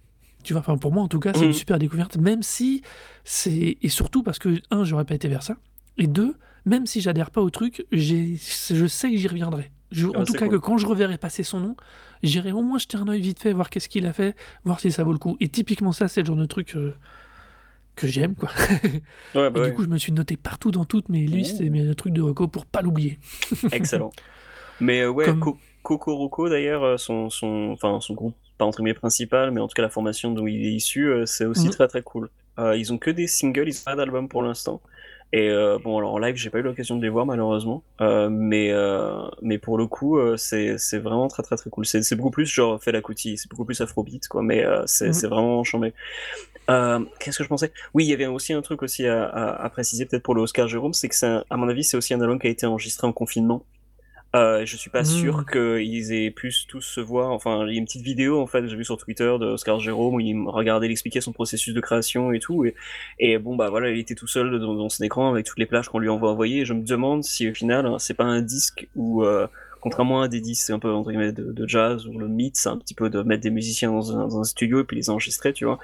Tu 0.45 0.53
vois, 0.55 0.61
enfin, 0.61 0.77
pour 0.77 0.93
moi, 0.93 1.03
en 1.05 1.09
tout 1.09 1.21
cas, 1.21 1.33
c'est 1.35 1.41
Mhm. 1.41 1.47
une 1.47 1.53
super 1.53 1.79
découverte, 1.79 2.17
même 2.17 2.43
si 2.43 2.83
c'est. 3.25 3.77
Et 3.81 3.89
surtout 3.89 4.23
parce 4.23 4.39
que, 4.39 4.61
un, 4.71 4.85
j'aurais 4.85 5.05
pas 5.05 5.15
été 5.15 5.29
vers 5.29 5.43
ça. 5.43 5.57
Et 5.99 6.07
deux, 6.09 6.35
même 6.65 6.87
si 6.87 7.01
j'adhère 7.01 7.31
pas 7.31 7.41
au 7.41 7.51
truc, 7.51 7.87
je 7.93 8.87
sais 8.89 9.11
que 9.11 9.17
j'y 9.17 9.29
reviendrai. 9.29 9.71
Je- 9.93 10.07
en 10.09 10.13
Ah, 10.17 10.25
tout 10.25 10.33
c'est 10.33 10.39
cas, 10.39 10.47
cool. 10.49 10.59
que 10.59 10.61
quand 10.65 10.79
je 10.79 10.87
reverrai 10.87 11.19
passer 11.19 11.43
son 11.45 11.61
nom, 11.61 11.77
j'irai 12.23 12.51
au 12.51 12.63
moins 12.63 12.79
jeter 12.79 12.97
un 12.97 13.07
œil 13.09 13.21
vite 13.21 13.41
fait, 13.41 13.53
voir 13.53 13.69
qu'est-ce 13.71 13.89
qu'il 13.89 14.07
a 14.07 14.13
fait, 14.13 14.35
voir 14.65 14.81
si 14.81 14.91
ça 14.91 15.05
vaut 15.05 15.13
le 15.13 15.19
coup. 15.19 15.37
Et 15.39 15.49
typiquement, 15.49 15.93
ça, 15.93 16.09
c'est 16.09 16.23
le 16.23 16.27
genre 16.27 16.37
de 16.37 16.47
truc 16.47 16.75
euh, 16.77 16.95
que 17.95 18.07
j'aime, 18.09 18.35
quoi. 18.35 18.49
Ouais, 19.35 19.47
Et 19.47 19.51
bah 19.51 19.61
ouais. 19.61 19.69
du 19.71 19.77
coup, 19.77 19.83
je 19.85 19.89
me 19.89 19.99
suis 19.99 20.13
noté 20.13 20.37
partout 20.37 20.71
dans 20.71 20.85
toutes 20.87 21.09
mes 21.09 21.27
listes 21.27 21.61
et 21.61 21.69
mes 21.71 21.95
trucs 21.95 22.15
de 22.15 22.23
reco 22.23 22.49
pour 22.49 22.65
pas 22.67 22.81
l'oublier. 22.83 23.19
Excellent. 23.73 24.11
Mais 24.81 25.03
euh, 25.03 25.11
ouais, 25.11 25.27
Comme- 25.27 25.41
Co- 25.41 25.59
Coco 25.83 26.17
Roco 26.17 26.49
d'ailleurs, 26.49 26.85
euh, 26.85 26.97
son, 26.97 27.31
son, 27.31 27.71
enfin, 27.73 28.01
son 28.01 28.15
groupe, 28.15 28.37
pas 28.59 28.65
entre 28.65 28.79
guillemets 28.79 28.95
principal, 28.95 29.51
mais 29.51 29.61
en 29.61 29.69
tout 29.69 29.75
cas 29.75 29.83
la 29.83 29.91
formation 29.91 30.31
dont 30.33 30.47
il 30.47 30.65
est 30.67 30.73
issu, 30.73 31.07
euh, 31.09 31.27
c'est 31.27 31.45
aussi 31.47 31.69
Mhm. 31.69 31.71
très 31.71 31.89
très 31.89 32.03
cool. 32.03 32.31
Euh, 32.59 32.77
ils 32.77 32.93
ont 32.93 32.99
que 32.99 33.11
des 33.11 33.27
singles, 33.27 33.69
ils 33.69 33.79
ont 33.81 33.85
pas 33.85 33.97
d'album 33.97 34.29
pour 34.29 34.43
l'instant. 34.43 34.81
Et 35.35 35.49
euh, 35.49 35.79
bon, 35.83 35.97
alors 35.99 36.13
en 36.13 36.19
live, 36.19 36.37
j'ai 36.37 36.51
pas 36.51 36.59
eu 36.59 36.63
l'occasion 36.63 36.97
de 36.97 37.03
les 37.03 37.09
voir 37.09 37.25
malheureusement, 37.25 37.83
Euh, 38.03 38.29
mais 38.31 38.71
mais 39.41 39.59
pour 39.59 39.79
le 39.79 39.87
coup, 39.87 40.19
c'est 40.37 40.77
vraiment 40.99 41.29
très 41.29 41.43
très 41.43 41.57
très 41.57 41.71
cool. 41.71 41.87
C'est 41.87 42.15
beaucoup 42.17 42.31
plus 42.31 42.47
genre 42.47 42.83
Fela 42.83 43.01
Kuti, 43.01 43.39
c'est 43.39 43.49
beaucoup 43.51 43.65
plus 43.65 43.81
Afrobeat 43.81 44.29
quoi, 44.29 44.43
mais 44.43 44.63
c'est 44.87 45.07
Mhm. 45.09 45.13
c'est 45.15 45.29
vraiment 45.29 45.65
chambé. 45.65 45.95
Qu'est-ce 47.21 47.39
que 47.39 47.45
je 47.45 47.49
pensais? 47.49 47.73
Oui, 47.95 48.05
il 48.05 48.11
y 48.11 48.13
avait 48.13 48.27
aussi 48.27 48.53
un 48.53 48.63
truc 48.63 48.83
aussi 48.83 49.07
à, 49.07 49.25
à, 49.25 49.65
à 49.65 49.71
préciser 49.71 50.07
peut-être 50.07 50.23
pour 50.23 50.35
le 50.35 50.43
Oscar 50.43 50.69
Jérôme, 50.69 50.93
c'est 50.93 51.09
que 51.09 51.27
un- 51.27 51.45
à 51.51 51.57
mon 51.57 51.69
avis 51.69 51.85
c'est 51.85 51.97
aussi 51.97 52.15
un 52.15 52.21
album 52.21 52.39
qui 52.39 52.47
a 52.47 52.51
été 52.51 52.67
enregistré 52.67 53.07
en 53.07 53.13
confinement. 53.13 53.65
Euh, 54.35 54.65
je 54.65 54.77
suis 54.79 54.89
pas 54.89 55.01
Mhm. 55.01 55.05
sûr 55.05 55.45
qu'ils 55.45 56.13
aient 56.15 56.31
pu 56.31 56.51
tous 56.67 56.81
se 56.81 57.01
voir. 57.01 57.33
Enfin, 57.33 57.67
il 57.67 57.73
y 57.75 57.77
a 57.77 57.79
une 57.79 57.85
petite 57.85 58.01
vidéo 58.03 58.41
en 58.41 58.47
fait, 58.47 58.67
j'ai 58.67 58.77
vu 58.77 58.85
sur 58.85 58.97
Twitter 58.97 59.25
de 59.39 59.45
Oscar 59.45 59.79
Jérôme 59.79 60.15
où 60.15 60.21
il 60.21 60.35
me 60.35 60.49
regardait, 60.49 60.87
il 60.87 60.91
expliquait 60.91 61.21
son 61.21 61.33
processus 61.33 61.75
de 61.75 61.81
création 61.81 62.33
et 62.33 62.41
tout. 62.41 62.65
Et, 62.65 62.75
et 63.19 63.37
bon 63.37 63.57
bah 63.57 63.69
voilà, 63.69 63.91
il 63.91 63.99
était 63.99 64.15
tout 64.15 64.27
seul 64.27 64.59
dans, 64.59 64.75
dans 64.75 64.89
son 64.89 65.05
écran 65.05 65.31
avec 65.31 65.45
toutes 65.45 65.59
les 65.59 65.67
plages 65.67 65.91
qu'on 65.91 65.99
lui 65.99 66.09
envoie 66.09 66.31
envoyer. 66.31 66.61
Et 66.61 66.65
je 66.65 66.73
me 66.73 66.83
demande 66.83 67.25
si 67.25 67.51
au 67.51 67.55
final 67.55 67.85
hein, 67.85 67.97
c'est 67.99 68.15
pas 68.15 68.25
un 68.25 68.41
disque 68.41 68.89
où 68.97 69.23
euh, 69.23 69.47
contrairement 69.83 70.23
à 70.23 70.29
des 70.29 70.41
disques 70.41 70.71
un 70.71 70.79
peu 70.79 70.91
entre 70.91 71.11
guillemets 71.11 71.33
de, 71.33 71.53
de 71.53 71.69
jazz 71.69 72.07
où 72.07 72.19
le 72.19 72.27
mythe 72.29 72.57
c'est 72.57 72.71
un 72.71 72.79
petit 72.79 72.95
peu 72.95 73.11
de 73.11 73.21
mettre 73.23 73.43
des 73.43 73.51
musiciens 73.51 73.91
dans 73.93 74.17
un, 74.17 74.29
dans 74.29 74.41
un 74.41 74.45
studio 74.45 74.81
et 74.81 74.85
puis 74.85 74.97
les 74.97 75.11
enregistrer, 75.11 75.53
tu 75.53 75.67
vois. 75.67 75.79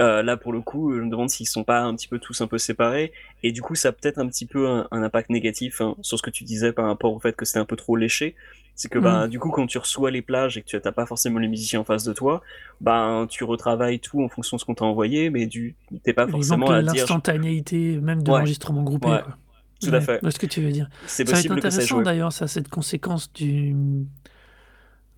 Euh, 0.00 0.22
là, 0.22 0.36
pour 0.36 0.52
le 0.52 0.60
coup, 0.62 0.92
je 0.94 1.00
me 1.00 1.10
demande 1.10 1.28
s'ils 1.30 1.46
sont 1.46 1.64
pas 1.64 1.82
un 1.82 1.94
petit 1.94 2.08
peu 2.08 2.18
tous 2.18 2.40
un 2.40 2.46
peu 2.46 2.58
séparés. 2.58 3.12
Et 3.42 3.52
du 3.52 3.62
coup, 3.62 3.74
ça 3.74 3.88
a 3.88 3.92
peut-être 3.92 4.18
un 4.18 4.26
petit 4.26 4.46
peu 4.46 4.68
un, 4.68 4.88
un 4.90 5.02
impact 5.02 5.30
négatif 5.30 5.80
hein, 5.80 5.94
sur 6.00 6.18
ce 6.18 6.22
que 6.22 6.30
tu 6.30 6.44
disais 6.44 6.72
par 6.72 6.86
rapport 6.86 7.12
au 7.12 7.20
fait 7.20 7.36
que 7.36 7.44
c'était 7.44 7.58
un 7.60 7.64
peu 7.66 7.76
trop 7.76 7.94
léché. 7.96 8.34
C'est 8.74 8.88
que, 8.88 8.98
bah, 8.98 9.28
du 9.28 9.38
coup, 9.38 9.50
quand 9.50 9.66
tu 9.66 9.76
reçois 9.76 10.10
les 10.10 10.22
plages 10.22 10.56
et 10.56 10.62
que 10.62 10.66
tu 10.66 10.76
n'as 10.82 10.92
pas 10.92 11.04
forcément 11.04 11.38
les 11.38 11.46
musiciens 11.46 11.80
en 11.80 11.84
face 11.84 12.04
de 12.04 12.12
toi, 12.14 12.40
ben, 12.80 13.26
tu 13.28 13.44
retravailles 13.44 14.00
tout 14.00 14.22
en 14.24 14.28
fonction 14.28 14.56
de 14.56 14.60
ce 14.62 14.64
qu'on 14.64 14.74
t'a 14.74 14.86
envoyé, 14.86 15.28
mais 15.28 15.46
tu 15.46 15.76
t'es 16.02 16.14
pas 16.14 16.26
forcément 16.26 16.66
Exemple, 16.66 16.72
à 16.72 16.82
dire. 16.92 17.02
l'instantanéité 17.02 17.98
même 18.00 18.22
de 18.22 18.30
Ouais. 18.30 18.38
l'enregistrement 18.38 18.82
groupé. 18.82 19.08
Ouais. 19.08 19.22
quoi. 19.22 19.36
Tout 19.82 19.94
à 19.94 20.00
fait. 20.00 20.20
ce 20.30 20.38
que 20.38 20.46
tu 20.46 20.62
veux 20.62 20.70
dire. 20.72 20.88
C'est 21.06 21.26
Ça 21.28 21.34
va 21.34 21.40
être 21.40 21.50
intéressant 21.52 22.00
d'ailleurs, 22.00 22.32
ça, 22.32 22.46
cette 22.48 22.68
conséquence 22.68 23.30
du, 23.32 23.76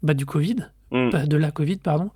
bah, 0.03 0.15
du 0.15 0.27
Covid, 0.27 0.57
Mm. 0.91 1.11
de 1.27 1.37
la 1.37 1.51
Covid, 1.51 1.77
pardon. 1.77 2.11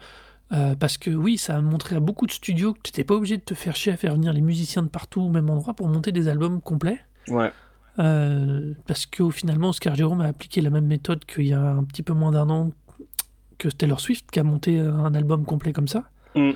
Euh, 0.53 0.75
parce 0.75 0.97
que 0.97 1.11
oui, 1.11 1.37
ça 1.37 1.57
a 1.57 1.61
montré 1.61 1.97
à 1.97 2.01
beaucoup 2.01 2.27
de 2.27 2.33
studios 2.33 2.73
que 2.73 2.79
tu 2.83 2.89
n'étais 2.91 3.05
pas 3.05 3.15
obligé 3.15 3.37
de 3.37 3.43
te 3.43 3.53
faire 3.55 3.77
chier 3.77 3.93
à 3.93 3.97
faire 3.99 4.15
venir 4.15 4.33
les 4.33 4.41
musiciens 4.41 4.83
de 4.83 4.89
partout 4.89 5.21
au 5.21 5.29
même 5.29 5.51
endroit 5.51 5.75
pour 5.75 5.89
monter 5.89 6.11
des 6.11 6.27
albums 6.29 6.61
complets. 6.63 7.01
Ouais. 7.29 7.53
Euh, 7.99 8.73
parce 8.87 9.05
que 9.07 9.29
finalement, 9.31 9.71
Oscar 9.71 9.95
Jérôme 9.95 10.21
a 10.23 10.27
appliqué 10.27 10.61
la 10.63 10.71
même 10.71 10.87
méthode 10.87 11.25
qu'il 11.27 11.47
y 11.47 11.53
a 11.53 11.61
un 11.61 11.85
petit 11.85 12.03
peu 12.03 12.15
moins 12.15 12.31
d'un 12.33 12.49
an 12.49 12.71
que 13.59 13.69
Taylor 13.69 14.01
Swift, 14.01 14.31
qui 14.31 14.39
a 14.41 14.45
monté 14.45 14.79
un 14.79 15.15
album 15.15 15.45
complet 15.45 15.73
comme 15.73 15.89
ça. 15.89 16.05
Mm. 16.35 16.51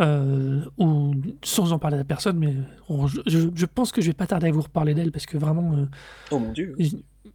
Euh, 0.00 0.64
ou 0.78 1.14
sans 1.44 1.72
en 1.72 1.78
parler 1.78 1.98
à 1.98 2.04
personne, 2.04 2.36
mais 2.38 2.54
on- 2.88 3.06
je, 3.06 3.20
je- 3.26 3.48
je 3.54 3.66
pense 3.66 3.92
que 3.92 4.00
je 4.02 4.08
vais 4.08 4.12
pas 4.12 4.26
tarder 4.26 4.48
à 4.48 4.50
vous 4.50 4.62
reparler 4.62 4.92
d'elle 4.92 5.12
parce 5.12 5.24
que 5.26 5.38
vraiment, 5.38 5.72
euh, 5.76 5.86
Oh 6.32 6.40
mon 6.40 6.50
dieu. 6.50 6.74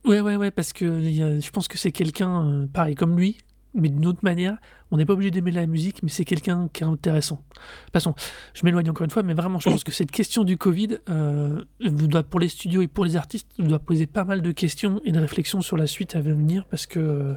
Ouais, 0.04 0.20
ouais, 0.20 0.36
ouais, 0.36 0.52
parce 0.52 0.74
que 0.74 0.86
a- 0.86 1.40
je 1.40 1.50
pense 1.52 1.70
que 1.70 1.78
c'est 1.78 1.94
quelqu'un, 1.94 2.46
euh, 2.46 2.68
pareil, 2.68 2.96
comme 2.96 3.18
lui, 3.18 3.38
mais 3.74 3.90
d'une 3.90 4.06
autre 4.06 4.20
manière. 4.24 4.58
On 4.92 4.98
n'est 4.98 5.06
pas 5.06 5.14
obligé 5.14 5.32
d'aimer 5.32 5.52
la 5.52 5.68
musique, 5.68 6.02
mais 6.02 6.10
c'est 6.10 6.26
quelqu'un 6.26 6.70
qui 6.74 6.84
est 6.84 6.88
intéressant. 6.88 7.44
Passons, 7.92 8.16
je 8.54 8.66
m'éloigne 8.66 8.90
encore 8.90 9.06
une 9.06 9.12
fois, 9.12 9.24
mais 9.24 9.34
vraiment, 9.34 9.60
je 9.60 9.70
pense 9.70 9.84
que 9.84 9.92
cette 9.92 10.12
question 10.12 10.44
du 10.44 10.58
Covid, 10.58 10.98
euh, 11.10 11.64
doit, 11.80 12.24
pour 12.24 12.40
les 12.40 12.50
studios 12.50 12.82
et 12.82 12.88
pour 12.88 13.06
les 13.06 13.16
artistes, 13.16 13.48
doit 13.60 13.80
poser 13.80 14.08
pas 14.08 14.24
mal 14.24 14.42
de 14.42 14.52
questions 14.52 15.02
et 15.06 15.12
de 15.12 15.20
réflexions 15.20 15.62
sur 15.62 15.78
la 15.78 15.88
suite 15.88 16.16
à 16.16 16.22
venir, 16.22 16.66
parce 16.66 16.86
que, 16.86 17.00
euh, 17.00 17.34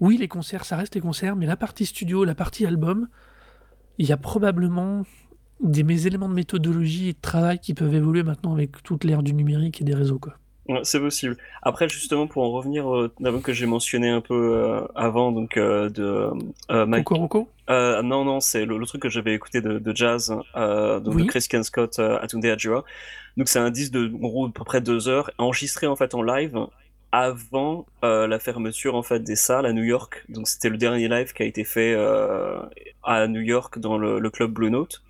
oui, 0.00 0.18
les 0.18 0.28
concerts, 0.28 0.64
ça 0.64 0.76
reste 0.76 0.94
les 0.94 1.00
concerts, 1.00 1.36
mais 1.36 1.46
la 1.46 1.56
partie 1.56 1.86
studio, 1.86 2.24
la 2.24 2.34
partie 2.34 2.66
album, 2.66 3.08
il 3.98 4.06
y 4.06 4.12
a 4.12 4.18
probablement 4.18 5.04
des 5.62 6.06
éléments 6.06 6.28
de 6.28 6.34
méthodologie 6.34 7.08
et 7.08 7.12
de 7.14 7.20
travail 7.20 7.58
qui 7.58 7.72
peuvent 7.72 7.94
évoluer 7.94 8.22
maintenant 8.22 8.52
avec 8.52 8.82
toute 8.82 9.04
l'ère 9.04 9.22
du 9.22 9.32
numérique 9.32 9.80
et 9.80 9.84
des 9.84 9.94
réseaux, 9.94 10.18
quoi. 10.18 10.34
Ouais, 10.68 10.80
c'est 10.82 10.98
possible. 10.98 11.36
Après, 11.62 11.88
justement, 11.88 12.26
pour 12.26 12.42
en 12.42 12.50
revenir 12.50 12.86
au 12.86 13.04
album 13.24 13.40
que 13.40 13.52
j'ai 13.52 13.66
mentionné 13.66 14.08
un 14.08 14.20
peu 14.20 14.34
euh, 14.56 14.80
avant, 14.96 15.30
donc 15.30 15.56
euh, 15.56 15.88
de 15.90 16.30
euh, 16.72 16.86
Mike. 16.86 17.08
Euh, 17.70 18.02
non, 18.02 18.24
non, 18.24 18.40
c'est 18.40 18.64
le, 18.64 18.76
le 18.78 18.86
truc 18.86 19.02
que 19.02 19.08
j'avais 19.08 19.34
écouté 19.34 19.60
de, 19.60 19.78
de 19.78 19.96
jazz, 19.96 20.34
euh, 20.56 20.98
donc 21.00 21.14
Oui. 21.14 21.22
de 21.22 21.24
Christian 21.24 21.62
Scott 21.62 21.98
euh, 22.00 22.18
Atunde 22.20 22.44
Adjua. 22.46 22.84
Donc 23.36 23.48
c'est 23.48 23.58
un 23.60 23.70
disque 23.70 23.92
de 23.92 24.06
en 24.14 24.28
gros 24.28 24.46
à 24.46 24.52
peu 24.52 24.64
près 24.64 24.80
deux 24.80 25.08
heures, 25.08 25.30
enregistré 25.38 25.86
en 25.86 25.96
fait 25.96 26.14
en 26.14 26.22
live 26.22 26.58
avant 27.12 27.86
euh, 28.04 28.26
la 28.26 28.38
fermeture 28.38 28.94
en 28.96 29.02
fait 29.02 29.20
des 29.20 29.36
salles 29.36 29.66
à 29.66 29.72
New 29.72 29.84
York. 29.84 30.24
Donc 30.28 30.48
c'était 30.48 30.68
le 30.68 30.76
dernier 30.78 31.08
live 31.08 31.32
qui 31.32 31.42
a 31.42 31.46
été 31.46 31.64
fait 31.64 31.94
euh, 31.94 32.60
à 33.04 33.28
New 33.28 33.40
York 33.40 33.78
dans 33.78 33.98
le, 33.98 34.18
le 34.18 34.30
club 34.30 34.52
Blue 34.52 34.70
Note. 34.70 35.02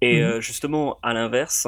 Et 0.00 0.20
Mhm. 0.20 0.22
euh, 0.22 0.40
justement 0.40 0.98
à 1.02 1.14
l'inverse, 1.14 1.66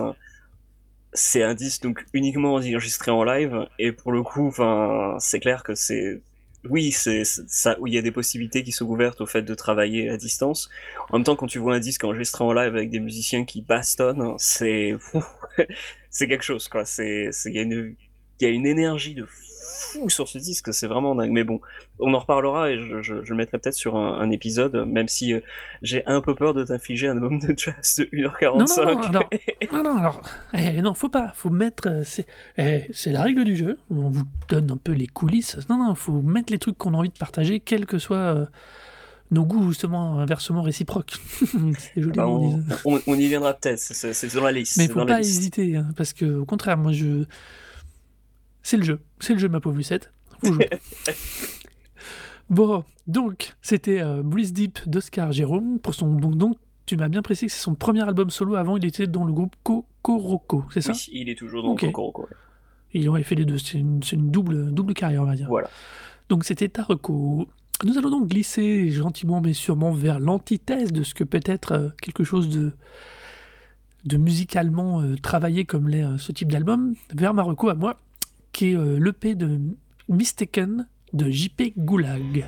c'est 1.16 1.42
un 1.42 1.54
disque 1.54 1.82
donc 1.82 2.04
uniquement 2.12 2.54
enregistré 2.54 3.10
en 3.10 3.24
live 3.24 3.66
et 3.78 3.92
pour 3.92 4.12
le 4.12 4.22
coup, 4.22 4.46
enfin 4.48 5.16
c'est 5.20 5.40
clair 5.40 5.62
que 5.64 5.74
c'est 5.74 6.22
oui, 6.68 6.92
c'est 6.92 7.24
ça 7.24 7.76
où 7.80 7.86
il 7.86 7.94
y 7.94 7.98
a 7.98 8.02
des 8.02 8.10
possibilités 8.12 8.64
qui 8.64 8.72
sont 8.72 8.86
ouvertes 8.86 9.20
au 9.20 9.26
fait 9.26 9.42
de 9.42 9.54
travailler 9.54 10.10
à 10.10 10.16
distance. 10.16 10.68
En 11.10 11.18
même 11.18 11.24
temps, 11.24 11.36
quand 11.36 11.46
tu 11.46 11.58
vois 11.60 11.76
un 11.76 11.80
disque 11.80 12.02
enregistré 12.04 12.42
en 12.44 12.52
live 12.52 12.74
avec 12.74 12.90
des 12.90 13.00
musiciens 13.00 13.44
qui 13.44 13.62
bastonnent, 13.62 14.34
c'est 14.38 14.94
c'est 16.10 16.28
quelque 16.28 16.44
chose 16.44 16.68
quoi. 16.68 16.84
C'est- 16.84 17.30
il 17.46 17.52
y 17.54 17.58
a 17.58 17.62
une 17.62 17.94
il 18.40 18.44
y 18.48 18.50
a 18.50 18.52
une 18.52 18.66
énergie 18.66 19.14
de 19.14 19.26
fou 19.28 20.08
sur 20.08 20.28
ce 20.28 20.38
disque, 20.38 20.72
c'est 20.72 20.86
vraiment 20.86 21.14
dingue. 21.14 21.30
Mais 21.30 21.44
bon, 21.44 21.60
on 21.98 22.14
en 22.14 22.18
reparlera 22.18 22.70
et 22.70 22.78
je, 22.78 23.02
je, 23.02 23.22
je 23.24 23.30
le 23.30 23.36
mettrai 23.36 23.58
peut-être 23.58 23.74
sur 23.74 23.96
un, 23.96 24.18
un 24.20 24.30
épisode, 24.30 24.74
même 24.86 25.08
si 25.08 25.34
euh, 25.34 25.40
j'ai 25.82 26.04
un 26.06 26.20
peu 26.20 26.34
peur 26.34 26.54
de 26.54 26.64
t'infliger 26.64 27.08
un 27.08 27.12
album 27.12 27.38
de 27.38 27.54
jazz 27.56 27.96
de 27.98 28.04
1h45. 28.04 28.58
Non, 28.58 28.64
non, 28.66 29.00
alors, 29.08 29.30
non, 29.72 29.82
non, 29.82 29.96
alors, 29.98 30.22
eh, 30.54 30.80
non, 30.82 30.94
faut 30.94 31.08
pas, 31.08 31.32
faut 31.34 31.50
mettre, 31.50 31.88
euh, 31.88 32.02
c'est, 32.04 32.26
eh, 32.58 32.84
c'est 32.92 33.12
la 33.12 33.22
règle 33.22 33.44
du 33.44 33.56
jeu. 33.56 33.78
On 33.90 34.08
vous 34.10 34.24
donne 34.48 34.70
un 34.70 34.76
peu 34.76 34.92
les 34.92 35.06
coulisses. 35.06 35.58
Non, 35.68 35.78
non, 35.78 35.94
faut 35.94 36.22
mettre 36.22 36.52
les 36.52 36.58
trucs 36.58 36.78
qu'on 36.78 36.94
a 36.94 36.98
envie 36.98 37.10
de 37.10 37.18
partager, 37.18 37.60
quels 37.60 37.86
que 37.86 37.98
soient 37.98 38.16
euh, 38.16 38.46
nos 39.30 39.44
goûts 39.44 39.68
justement 39.68 40.18
inversement 40.20 40.62
réciproques. 40.62 41.16
c'est 41.40 42.00
joli. 42.02 42.16
Bah, 42.16 42.26
on 42.28 43.14
y 43.14 43.26
viendra 43.26 43.54
peut-être, 43.54 43.78
c'est- 43.78 44.34
dans 44.34 44.44
la 44.44 44.52
liste. 44.52 44.76
Mais 44.78 44.88
faut 44.88 45.04
pas 45.04 45.20
hésiter, 45.20 45.76
hein, 45.76 45.88
parce 45.96 46.12
que 46.12 46.24
au 46.38 46.44
contraire, 46.44 46.76
moi 46.78 46.92
je, 46.92 47.24
c'est 48.66 48.76
le 48.76 48.82
jeu, 48.82 48.98
c'est 49.20 49.32
le 49.34 49.38
jeu, 49.38 49.48
ma 49.48 49.60
pauvre 49.60 49.76
Lucette. 49.76 50.12
Faut 50.44 50.52
jouer. 50.52 50.68
bon, 52.50 52.82
donc 53.06 53.54
c'était 53.62 54.00
euh, 54.00 54.22
Breeze 54.24 54.52
Deep 54.52 54.80
d'Oscar 54.88 55.30
Jérôme 55.30 55.78
pour 55.78 55.94
son 55.94 56.12
donc, 56.14 56.36
donc 56.36 56.56
tu 56.84 56.96
m'as 56.96 57.08
bien 57.08 57.22
précisé 57.22 57.46
que 57.46 57.52
c'est 57.52 57.62
son 57.62 57.76
premier 57.76 58.02
album 58.02 58.28
solo. 58.30 58.56
Avant, 58.56 58.76
il 58.76 58.84
était 58.84 59.06
dans 59.06 59.24
le 59.24 59.32
groupe 59.32 59.54
Cocoroco, 59.62 60.64
c'est 60.72 60.80
ça? 60.80 60.92
Oui, 60.92 61.08
il 61.12 61.28
est 61.28 61.36
toujours 61.36 61.62
dans 61.62 61.70
Ok. 61.70 61.82
le 61.82 61.88
Cocoroco. 61.88 62.22
ouais. 62.22 62.28
Il 62.92 63.08
aurait 63.08 63.22
fait 63.22 63.34
les 63.36 63.44
deux. 63.44 63.58
C'est 63.58 63.78
une, 63.78 64.00
double, 64.30 64.72
double 64.72 64.94
carrière, 64.94 65.22
on 65.22 65.26
va 65.26 65.36
dire. 65.36 65.48
Voilà. 65.48 65.68
Donc 66.28 66.44
c'était 66.44 66.68
Tareko. 66.68 67.46
Nous 67.84 67.98
allons 67.98 68.10
donc 68.10 68.28
glisser 68.28 68.90
gentiment 68.90 69.40
mais 69.40 69.52
sûrement 69.52 69.92
vers 69.92 70.18
l'antithèse 70.18 70.92
de 70.92 71.04
ce 71.04 71.14
que 71.14 71.22
peut 71.24 71.40
être 71.44 71.72
euh, 71.72 71.88
quelque 72.02 72.24
chose 72.24 72.48
de, 72.48 72.72
de 74.06 74.16
musicalement 74.16 75.02
euh, 75.02 75.14
travaillé 75.16 75.64
comme 75.66 75.88
l'est 75.88 76.02
euh, 76.04 76.16
ce 76.18 76.32
type 76.32 76.50
d'album, 76.50 76.94
vers 77.14 77.34
Marocco 77.34 77.68
à 77.68 77.74
moi, 77.74 77.98
qui 78.56 78.70
est 78.72 78.74
euh, 78.74 78.98
l'EP 78.98 79.34
de 79.34 79.60
Mistaken 80.08 80.88
de 81.12 81.28
JP 81.28 81.74
Goulag. 81.76 82.46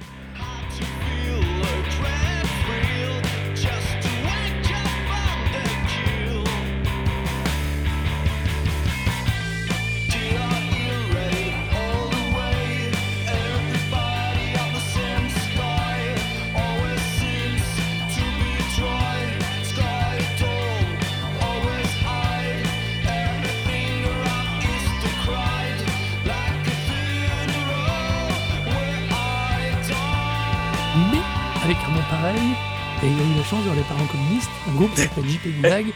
Les 33.79 33.85
parents 33.85 34.07
communistes, 34.07 34.51
un 34.69 34.75
groupe 34.75 34.91
qui 34.95 35.03
s'appelle 35.03 35.25
JP 35.25 35.62
Goulag, 35.62 35.87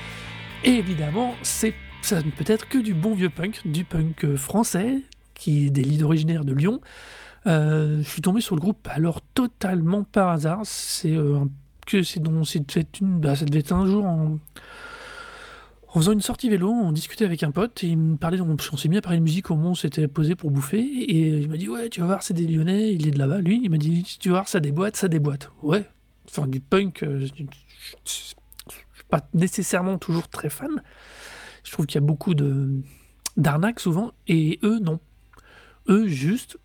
et 0.64 0.70
évidemment, 0.70 1.34
c'est 1.42 1.74
ça 2.02 2.22
ne 2.22 2.30
peut 2.30 2.44
être 2.46 2.68
que 2.68 2.78
du 2.78 2.94
bon 2.94 3.14
vieux 3.14 3.30
punk, 3.30 3.60
du 3.64 3.84
punk 3.84 4.24
euh, 4.24 4.36
français, 4.36 5.02
qui 5.34 5.66
est 5.66 5.70
des 5.70 5.82
leads 5.82 6.04
originaires 6.04 6.44
de 6.44 6.52
Lyon. 6.52 6.80
Euh, 7.46 7.98
je 8.02 8.08
suis 8.08 8.22
tombé 8.22 8.40
sur 8.40 8.54
le 8.54 8.60
groupe 8.60 8.88
alors 8.90 9.20
totalement 9.34 10.04
par 10.04 10.28
hasard. 10.28 10.60
C'est 10.64 11.16
euh, 11.16 11.44
que 11.86 12.02
c'est 12.02 12.20
dont 12.20 12.44
c'est 12.44 13.00
une, 13.00 13.20
bah, 13.20 13.34
ça 13.34 13.44
devait 13.44 13.60
être 13.60 13.72
un 13.72 13.86
jour 13.86 14.04
en, 14.04 14.38
faisant 15.94 16.12
une 16.12 16.20
sortie 16.20 16.48
vélo, 16.48 16.70
on 16.70 16.92
discutait 16.92 17.24
avec 17.24 17.42
un 17.42 17.50
pote 17.50 17.84
et 17.84 17.88
il 17.88 17.98
me 17.98 18.16
parlait, 18.16 18.40
on, 18.40 18.56
on 18.72 18.76
s'est 18.76 18.88
mis 18.88 18.96
à 18.96 19.02
parler 19.02 19.18
de 19.18 19.24
musique 19.24 19.50
au 19.50 19.56
moment 19.56 19.72
on 19.72 19.74
s'était 19.74 20.08
posé 20.08 20.34
pour 20.34 20.50
bouffer 20.50 20.80
et 20.80 21.40
il 21.40 21.50
m'a 21.50 21.58
dit 21.58 21.68
ouais 21.68 21.90
tu 21.90 22.00
vas 22.00 22.06
voir 22.06 22.22
c'est 22.22 22.32
des 22.32 22.46
Lyonnais, 22.46 22.94
il 22.94 23.06
est 23.06 23.10
de 23.10 23.18
là-bas 23.18 23.40
lui, 23.40 23.60
il 23.62 23.70
m'a 23.70 23.76
dit 23.76 24.02
tu 24.18 24.30
vas 24.30 24.36
voir 24.36 24.48
ça 24.48 24.58
déboîte, 24.58 24.96
ça 24.96 25.08
déboîte. 25.08 25.50
Ouais, 25.62 25.84
enfin 26.30 26.46
du 26.46 26.60
punk, 26.60 27.04
je 28.04 28.10
suis 28.10 29.04
pas 29.08 29.28
nécessairement 29.34 29.98
toujours 29.98 30.28
très 30.28 30.50
fan. 30.50 30.82
Je 31.64 31.72
trouve 31.72 31.86
qu'il 31.86 31.96
y 32.00 32.04
a 32.04 32.06
beaucoup 32.06 32.34
de 32.34 32.80
d'arnaques 33.36 33.80
souvent 33.80 34.12
et 34.28 34.58
eux 34.62 34.78
non. 34.78 35.00
Eux 35.88 36.06
juste, 36.06 36.58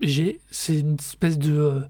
j'ai 0.00 0.40
c'est 0.50 0.78
une 0.80 0.94
espèce 0.94 1.38
de 1.38 1.52
euh, 1.52 1.80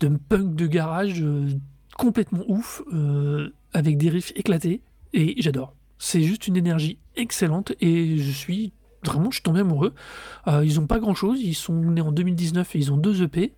de 0.00 0.08
punk 0.08 0.54
de 0.54 0.66
garage 0.66 1.22
euh, 1.22 1.48
complètement 1.96 2.44
ouf 2.48 2.82
euh, 2.92 3.50
avec 3.72 3.96
des 3.98 4.10
riffs 4.10 4.32
éclatés 4.36 4.80
et 5.12 5.34
j'adore. 5.40 5.74
C'est 5.98 6.22
juste 6.22 6.48
une 6.48 6.56
énergie 6.56 6.98
excellente 7.16 7.72
et 7.80 8.18
je 8.18 8.30
suis 8.30 8.72
vraiment, 9.04 9.30
je 9.30 9.36
suis 9.36 9.42
tombé 9.42 9.60
amoureux. 9.60 9.94
Euh, 10.48 10.64
ils 10.64 10.80
ont 10.80 10.86
pas 10.86 10.98
grand 10.98 11.14
chose, 11.14 11.40
ils 11.40 11.54
sont 11.54 11.74
nés 11.74 12.00
en 12.00 12.12
2019 12.12 12.74
et 12.74 12.78
ils 12.78 12.92
ont 12.92 12.96
deux 12.96 13.22
EP. 13.22 13.54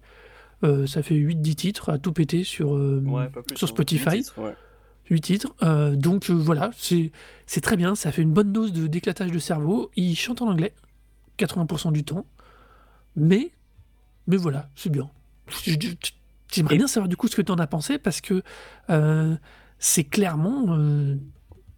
Ça 0.86 1.00
fait 1.04 1.14
8-10 1.14 1.54
titres 1.54 1.90
à 1.90 1.98
tout 1.98 2.12
péter 2.12 2.42
sur, 2.42 2.72
Ouais, 2.72 3.30
sur 3.54 3.68
hein. 3.68 3.68
Spotify. 3.68 4.16
Huit 4.16 4.22
titres, 4.24 4.38
ouais. 4.40 4.54
8 5.10 5.20
titres. 5.20 5.54
Euh, 5.62 5.94
donc 5.96 6.30
euh, 6.30 6.34
voilà, 6.34 6.70
c'est 6.76 7.60
très 7.60 7.76
bien, 7.76 7.94
ça 7.94 8.12
fait 8.12 8.22
une 8.22 8.32
bonne 8.32 8.52
dose 8.52 8.72
de 8.72 8.86
d'éclatage 8.86 9.30
de 9.30 9.38
cerveau. 9.38 9.90
Ils 9.96 10.16
chantent 10.16 10.42
en 10.42 10.48
anglais 10.48 10.74
80% 11.38 11.92
du 11.92 12.04
temps. 12.04 12.26
Mais, 13.14 13.50
mais 14.26 14.36
voilà, 14.36 14.68
c'est 14.74 14.90
bien. 14.90 15.10
J'aimerais 16.52 16.76
bien 16.76 16.86
savoir 16.86 17.08
du 17.08 17.16
coup 17.16 17.28
ce 17.28 17.36
que 17.36 17.42
tu 17.42 17.52
en 17.52 17.58
as 17.58 17.66
pensé 17.66 17.98
parce 17.98 18.20
que 18.20 18.42
euh, 18.90 19.36
c'est 19.78 20.04
clairement. 20.04 20.78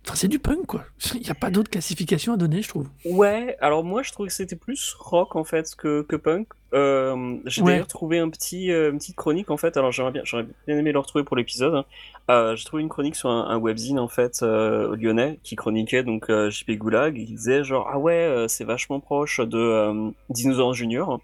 Enfin, 0.08 0.16
c'est 0.16 0.28
du 0.28 0.38
punk 0.38 0.64
quoi. 0.64 0.84
Il 1.16 1.20
n'y 1.20 1.28
a 1.28 1.34
pas 1.34 1.50
d'autre 1.50 1.68
classification 1.68 2.32
à 2.32 2.38
donner, 2.38 2.62
je 2.62 2.68
trouve. 2.68 2.88
Ouais, 3.04 3.58
alors 3.60 3.84
moi 3.84 4.02
je 4.02 4.10
trouvais 4.10 4.28
que 4.28 4.34
c'était 4.34 4.56
plus 4.56 4.96
rock 4.98 5.36
en 5.36 5.44
fait 5.44 5.74
que, 5.76 6.00
que 6.00 6.16
punk. 6.16 6.48
Euh, 6.72 7.36
j'ai 7.44 7.60
Ouais. 7.62 7.72
d'ailleurs 7.72 7.86
trouvé 7.88 8.18
un 8.18 8.30
petit, 8.30 8.70
euh, 8.72 8.90
une 8.90 8.98
petite 8.98 9.16
chronique 9.16 9.50
en 9.50 9.58
fait, 9.58 9.76
alors 9.76 9.92
j'aurais 9.92 10.10
bien, 10.12 10.22
j'aurais 10.24 10.46
bien 10.66 10.78
aimé 10.78 10.92
le 10.92 10.98
retrouver 10.98 11.24
pour 11.24 11.36
l'épisode. 11.36 11.74
hein. 11.74 11.84
Euh, 12.30 12.56
j'ai 12.56 12.64
trouvé 12.64 12.82
une 12.82 12.88
chronique 12.88 13.16
sur 13.16 13.28
un, 13.28 13.48
un 13.50 13.58
webzine 13.58 13.98
en 13.98 14.08
fait 14.08 14.40
euh, 14.42 14.96
lyonnais 14.96 15.38
qui 15.42 15.56
chroniquait 15.56 16.02
donc 16.02 16.30
JP 16.30 16.70
Goulag. 16.78 17.18
Il 17.18 17.26
disait 17.26 17.62
genre 17.62 17.86
ah 17.92 17.98
ouais 17.98 18.46
c'est 18.48 18.64
vachement 18.64 19.00
proche 19.00 19.40
de 19.40 20.10
Dinosaur 20.30 20.72
Junior. 20.72 21.20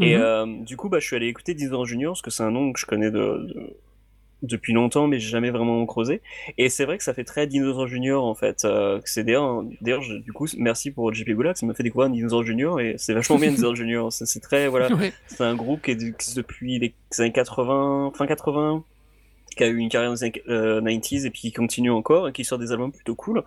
Et 0.00 0.16
Mhm. 0.16 0.64
du 0.64 0.76
coup 0.76 0.88
bah 0.88 0.98
je 0.98 1.06
suis 1.06 1.14
allé 1.16 1.26
écouter 1.28 1.54
Dinosaur 1.54 1.86
Junior 1.86 2.12
parce 2.12 2.22
que 2.22 2.30
c'est 2.30 2.42
un 2.42 2.50
nom 2.50 2.72
que 2.72 2.80
je 2.80 2.86
connais 2.86 3.10
de, 3.12 3.18
de- 3.46 3.76
depuis 4.42 4.72
longtemps 4.72 5.06
mais 5.06 5.18
j'ai 5.18 5.30
jamais 5.30 5.50
vraiment 5.50 5.84
creusé. 5.86 6.20
Et 6.58 6.68
c'est 6.68 6.84
vrai 6.84 6.98
que 6.98 7.04
ça 7.04 7.14
fait 7.14 7.24
très 7.24 7.46
Dinosaur 7.46 7.86
Junior 7.86 8.24
en 8.24 8.34
fait. 8.34 8.64
Euh, 8.64 9.00
c'est 9.04 9.24
d'ailleurs, 9.24 9.62
du 9.62 10.32
coup, 10.32 10.46
merci 10.58 10.90
pour 10.90 11.12
JP 11.12 11.30
Goulag, 11.30 11.56
ça 11.56 11.66
m'a 11.66 11.74
fait 11.74 11.82
découvrir 11.82 12.10
Dinosaur 12.10 12.44
Junior 12.44 12.80
et 12.80 12.94
c'est 12.98 13.14
vachement 13.14 13.38
bien 13.38 13.50
Dinosaur 13.50 13.74
Junior. 13.74 14.12
C'est 14.12 14.40
très, 14.40 14.68
voilà, 14.68 14.88
Ouais. 14.96 15.12
c'est 15.26 15.42
un 15.44 15.54
groupe 15.54 15.82
qui 15.82 15.90
existe 15.92 16.36
depuis 16.36 16.78
les 16.78 16.94
années 17.18 17.32
80, 17.32 18.12
fin 18.14 18.26
80, 18.26 18.84
qui 19.56 19.64
a 19.64 19.68
eu 19.68 19.78
une 19.78 19.88
carrière 19.88 20.10
dans 20.10 20.14
les 20.16 20.24
années 20.24 20.42
euh, 20.48 20.80
90s 20.80 21.26
et 21.26 21.30
puis 21.30 21.40
qui 21.40 21.52
continue 21.52 21.90
encore 21.90 22.28
et 22.28 22.32
qui 22.32 22.44
sort 22.44 22.58
des 22.58 22.72
albums 22.72 22.92
plutôt 22.92 23.14
cool. 23.14 23.42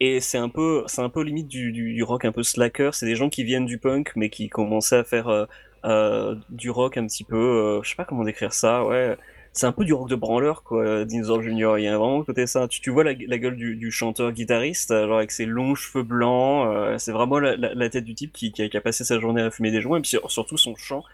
Et 0.00 0.20
c'est 0.20 0.38
un 0.38 0.48
peu, 0.50 0.84
c'est 0.86 1.00
un 1.00 1.08
peu 1.08 1.22
limite 1.22 1.48
du, 1.48 1.72
du, 1.72 1.94
du 1.94 2.02
rock 2.02 2.24
un 2.26 2.32
peu 2.32 2.42
slacker. 2.42 2.90
C'est 2.92 3.06
des 3.06 3.16
gens 3.16 3.30
qui 3.30 3.44
viennent 3.44 3.66
du 3.66 3.78
punk 3.78 4.12
mais 4.16 4.28
qui 4.28 4.48
commençaient 4.48 4.96
à 4.98 5.04
faire 5.04 5.28
euh, 5.28 5.46
euh, 5.84 6.34
du 6.48 6.70
rock 6.70 6.96
un 6.96 7.06
petit 7.06 7.24
peu, 7.24 7.36
euh, 7.36 7.82
je 7.82 7.90
sais 7.90 7.96
pas 7.96 8.04
comment 8.06 8.24
décrire 8.24 8.52
ça, 8.54 8.84
ouais. 8.84 9.16
C'est 9.56 9.66
un 9.66 9.72
peu 9.72 9.84
du 9.84 9.92
rock 9.94 10.08
de 10.10 10.16
branleur, 10.16 10.64
quoi, 10.64 11.04
Dinosaur 11.04 11.40
Junior. 11.42 11.78
Il 11.78 11.84
y 11.84 11.88
a 11.88 11.96
vraiment 11.96 12.20
un 12.20 12.24
côté 12.24 12.46
ça. 12.48 12.66
Tu, 12.66 12.80
tu 12.80 12.90
vois 12.90 13.04
la, 13.04 13.12
la 13.14 13.38
gueule 13.38 13.56
du, 13.56 13.76
du 13.76 13.92
chanteur-guitariste, 13.92 14.90
euh, 14.90 15.06
genre 15.06 15.18
avec 15.18 15.30
ses 15.30 15.46
longs 15.46 15.76
cheveux 15.76 16.02
blancs. 16.02 16.66
euh, 16.74 16.98
c'est 16.98 17.12
vraiment 17.12 17.38
la, 17.38 17.56
la, 17.56 17.72
la 17.74 17.88
tête 17.88 18.04
du 18.04 18.14
type 18.16 18.32
qui, 18.32 18.50
qui, 18.52 18.62
a, 18.62 18.68
qui 18.68 18.76
a 18.76 18.80
passé 18.80 19.04
sa 19.04 19.20
journée 19.20 19.42
à 19.42 19.50
fumer 19.52 19.70
des 19.70 19.80
joints. 19.80 19.98
Et 19.98 20.00
puis 20.02 20.10
sur- 20.10 20.28
surtout 20.30 20.56
son 20.56 20.74
chant 20.74 21.04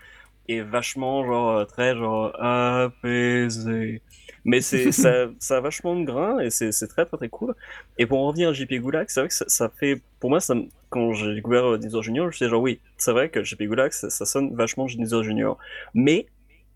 est 0.48 0.60
vachement, 0.62 1.24
genre, 1.26 1.50
euh, 1.58 1.64
très, 1.66 1.96
genre, 1.96 2.34
apaisé. 2.42 4.02
Mais 4.44 4.60
c'est, 4.62 4.92
ça, 4.92 5.28
ça 5.40 5.58
a 5.58 5.60
vachement 5.60 5.96
de 5.96 6.04
grain 6.04 6.38
et 6.40 6.50
c'est, 6.50 6.72
c'est 6.72 6.88
très, 6.88 7.06
très, 7.06 7.16
très 7.18 7.28
cool. 7.30 7.54
Et 7.98 8.06
pour 8.06 8.20
en 8.20 8.28
revenir 8.28 8.50
à 8.50 8.52
JP 8.54 8.80
Goulag, 8.80 9.06
c'est 9.10 9.20
vrai 9.20 9.28
que 9.28 9.34
ça, 9.34 9.44
ça 9.48 9.68
fait, 9.70 10.02
pour 10.20 10.30
moi, 10.30 10.40
ça, 10.40 10.54
quand 10.90 11.12
j'ai 11.14 11.34
découvert 11.34 11.64
euh, 11.74 11.78
Dinosaur 11.78 12.02
Junior, 12.02 12.24
je 12.26 12.28
me 12.28 12.32
suis 12.32 12.46
dit 12.46 12.50
genre, 12.50 12.62
oui, 12.62 12.80
c'est 12.98 13.12
vrai 13.12 13.30
que 13.30 13.44
JP 13.44 13.66
Goulag, 13.66 13.92
ça, 13.92 14.10
ça 14.10 14.26
sonne 14.26 14.54
vachement 14.54 14.86
Dinosaur 14.86 15.22
Junior. 15.24 15.58
Mais, 15.94 16.26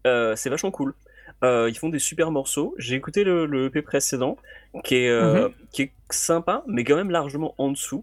euh, 0.06 0.36
c'est 0.36 0.50
vachement 0.50 0.70
cool. 0.70 0.94
Euh, 1.44 1.68
ils 1.70 1.76
font 1.78 1.90
des 1.90 1.98
super 2.00 2.30
morceaux. 2.30 2.74
J'ai 2.78 2.94
écouté 2.96 3.22
le, 3.22 3.46
le 3.46 3.66
EP 3.66 3.82
précédent, 3.82 4.36
qui 4.84 4.96
est, 4.96 5.08
euh, 5.10 5.48
qui 5.72 5.82
est 5.82 5.92
sympa, 6.10 6.62
mais 6.66 6.82
quand 6.84 6.96
même 6.96 7.10
largement 7.10 7.54
en 7.58 7.70
dessous. 7.70 8.02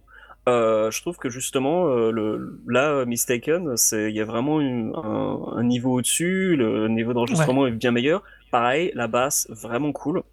Euh, 0.49 0.89
je 0.91 1.01
trouve 1.01 1.17
que 1.17 1.29
justement, 1.29 1.85
le, 2.17 2.59
là, 2.67 3.05
Mistaken, 3.05 3.75
il 3.93 4.09
y 4.15 4.21
a 4.21 4.25
vraiment 4.25 4.59
une- 4.61 4.93
un, 4.95 5.39
un 5.59 5.63
niveau 5.63 5.93
au-dessus, 5.99 6.55
le 6.55 6.87
niveau 6.87 7.13
d'enregistrement 7.13 7.67
est 7.67 7.71
bien 7.71 7.91
meilleur. 7.91 8.23
Pareil, 8.51 8.91
la 8.95 9.07
basse, 9.07 9.47
vraiment 9.49 9.91
cool. 9.91 10.23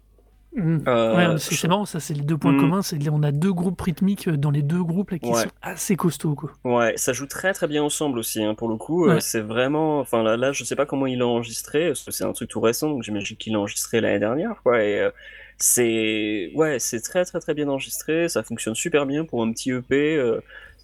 Mm. 0.55 0.77
Euh, 0.87 1.15
Ouais, 1.33 1.37
c'est 1.37 1.67
marrant, 1.67 1.85
ça 1.85 1.99
c'est 1.99 2.13
les 2.15 2.21
deux 2.23 2.37
points 2.37 2.53
Mm. 2.53 2.59
communs. 2.59 2.81
C'est 2.81 2.97
on 3.09 3.21
a 3.23 3.31
deux 3.31 3.53
groupes 3.53 3.79
rythmiques 3.81 4.27
euh, 4.27 4.35
dans 4.37 4.49
les 4.51 4.63
deux 4.63 4.83
groupes 4.83 5.11
là, 5.11 5.19
qui 5.19 5.29
Ouais. 5.29 5.43
sont 5.43 5.49
assez 5.61 5.95
costauds 5.95 6.35
quoi. 6.35 6.51
Ouais, 6.63 6.93
ça 6.97 7.13
joue 7.13 7.27
très 7.27 7.53
très 7.53 7.67
bien 7.67 7.83
ensemble 7.83 8.17
aussi, 8.19 8.43
hein, 8.43 8.55
pour 8.55 8.67
le 8.69 8.75
coup. 8.77 9.07
euh, 9.07 9.19
c'est 9.19 9.41
vraiment, 9.41 9.99
enfin 9.99 10.23
là, 10.23 10.37
là, 10.37 10.51
je 10.51 10.63
sais 10.63 10.75
pas 10.75 10.85
comment 10.87 11.05
il 11.05 11.19
l'a 11.19 11.27
enregistré, 11.27 11.93
c'est 11.95 12.23
un 12.23 12.33
truc 12.33 12.49
tout 12.49 12.59
récent, 12.61 12.89
donc 12.89 13.03
j'imagine 13.03 13.37
qu'il 13.37 13.53
l'a 13.53 13.59
enregistré 13.59 14.01
l'année 14.01 14.19
dernière, 14.19 14.61
quoi. 14.63 14.83
Et 14.83 14.99
euh, 14.99 15.11
c'est, 15.59 16.51
ouais, 16.55 16.79
c'est 16.79 17.01
très 17.01 17.25
très 17.25 17.39
très 17.39 17.53
bien 17.53 17.67
enregistré, 17.67 18.27
ça 18.29 18.43
fonctionne 18.43 18.75
super 18.75 19.05
bien 19.05 19.25
pour 19.25 19.43
un 19.43 19.51
petit 19.51 19.71
EP. 19.71 20.19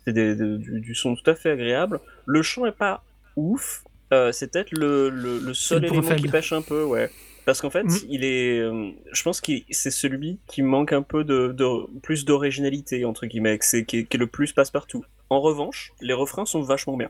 c'est 0.05 0.13
du, 0.13 0.79
du 0.81 0.93
son 0.95 1.15
tout 1.15 1.27
à 1.29 1.33
fait 1.35 1.49
agréable. 1.51 1.99
Le 2.27 2.41
chant 2.43 2.65
est 2.67 2.71
pas 2.77 3.03
ouf, 3.35 3.83
c'est 4.31 4.51
peut-être 4.51 4.71
le, 4.71 5.09
le, 5.09 5.39
le 5.39 5.53
seul 5.55 5.83
élément 5.85 6.15
qui 6.15 6.27
pêche 6.27 6.53
un 6.53 6.61
peu, 6.61 6.83
ouais. 6.83 7.09
Parce 7.45 7.61
qu'en 7.61 7.69
fait, 7.69 7.83
Mhm. 7.83 7.97
il 8.09 8.23
est, 8.23 8.57
euh, 8.59 8.89
je 9.11 9.21
pense 9.23 9.39
que 9.39 9.51
c'est 9.69 9.91
celui 9.91 10.39
qui 10.47 10.61
manque 10.63 10.93
un 10.93 11.03
peu 11.03 11.23
de, 11.23 11.53
de 11.55 11.99
plus 12.01 12.25
d'originalité 12.25 13.05
entre 13.05 13.27
guillemets, 13.27 13.57
c'est 13.61 13.85
qui, 13.85 13.97
est- 13.99 14.03
qui 14.05 14.17
est 14.17 14.19
le 14.19 14.27
plus 14.27 14.51
passe-partout. 14.53 15.05
En 15.29 15.41
revanche, 15.41 15.93
les 16.01 16.13
refrains 16.13 16.45
sont 16.45 16.61
vachement 16.61 16.97
bien. 16.97 17.09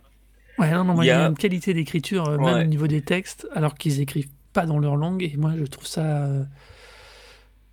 Ouais, 0.58 0.72
non, 0.72 0.84
non, 0.84 1.02
Il 1.02 1.06
y 1.06 1.08
y 1.08 1.12
a- 1.12 1.28
une 1.28 1.36
qualité 1.36 1.74
d'écriture, 1.74 2.28
euh, 2.28 2.38
même 2.38 2.56
Ouais. 2.56 2.62
au 2.64 2.68
niveau 2.68 2.88
des 2.88 3.02
textes, 3.02 3.48
alors 3.54 3.76
qu'ils 3.76 4.02
écrivent 4.02 4.30
pas 4.54 4.66
dans 4.66 4.80
leur 4.80 4.96
langue, 4.98 5.24
et 5.24 5.36
moi 5.38 5.54
je 5.58 5.64
trouve 5.66 5.86
ça. 5.88 6.02
euh, 6.26 6.44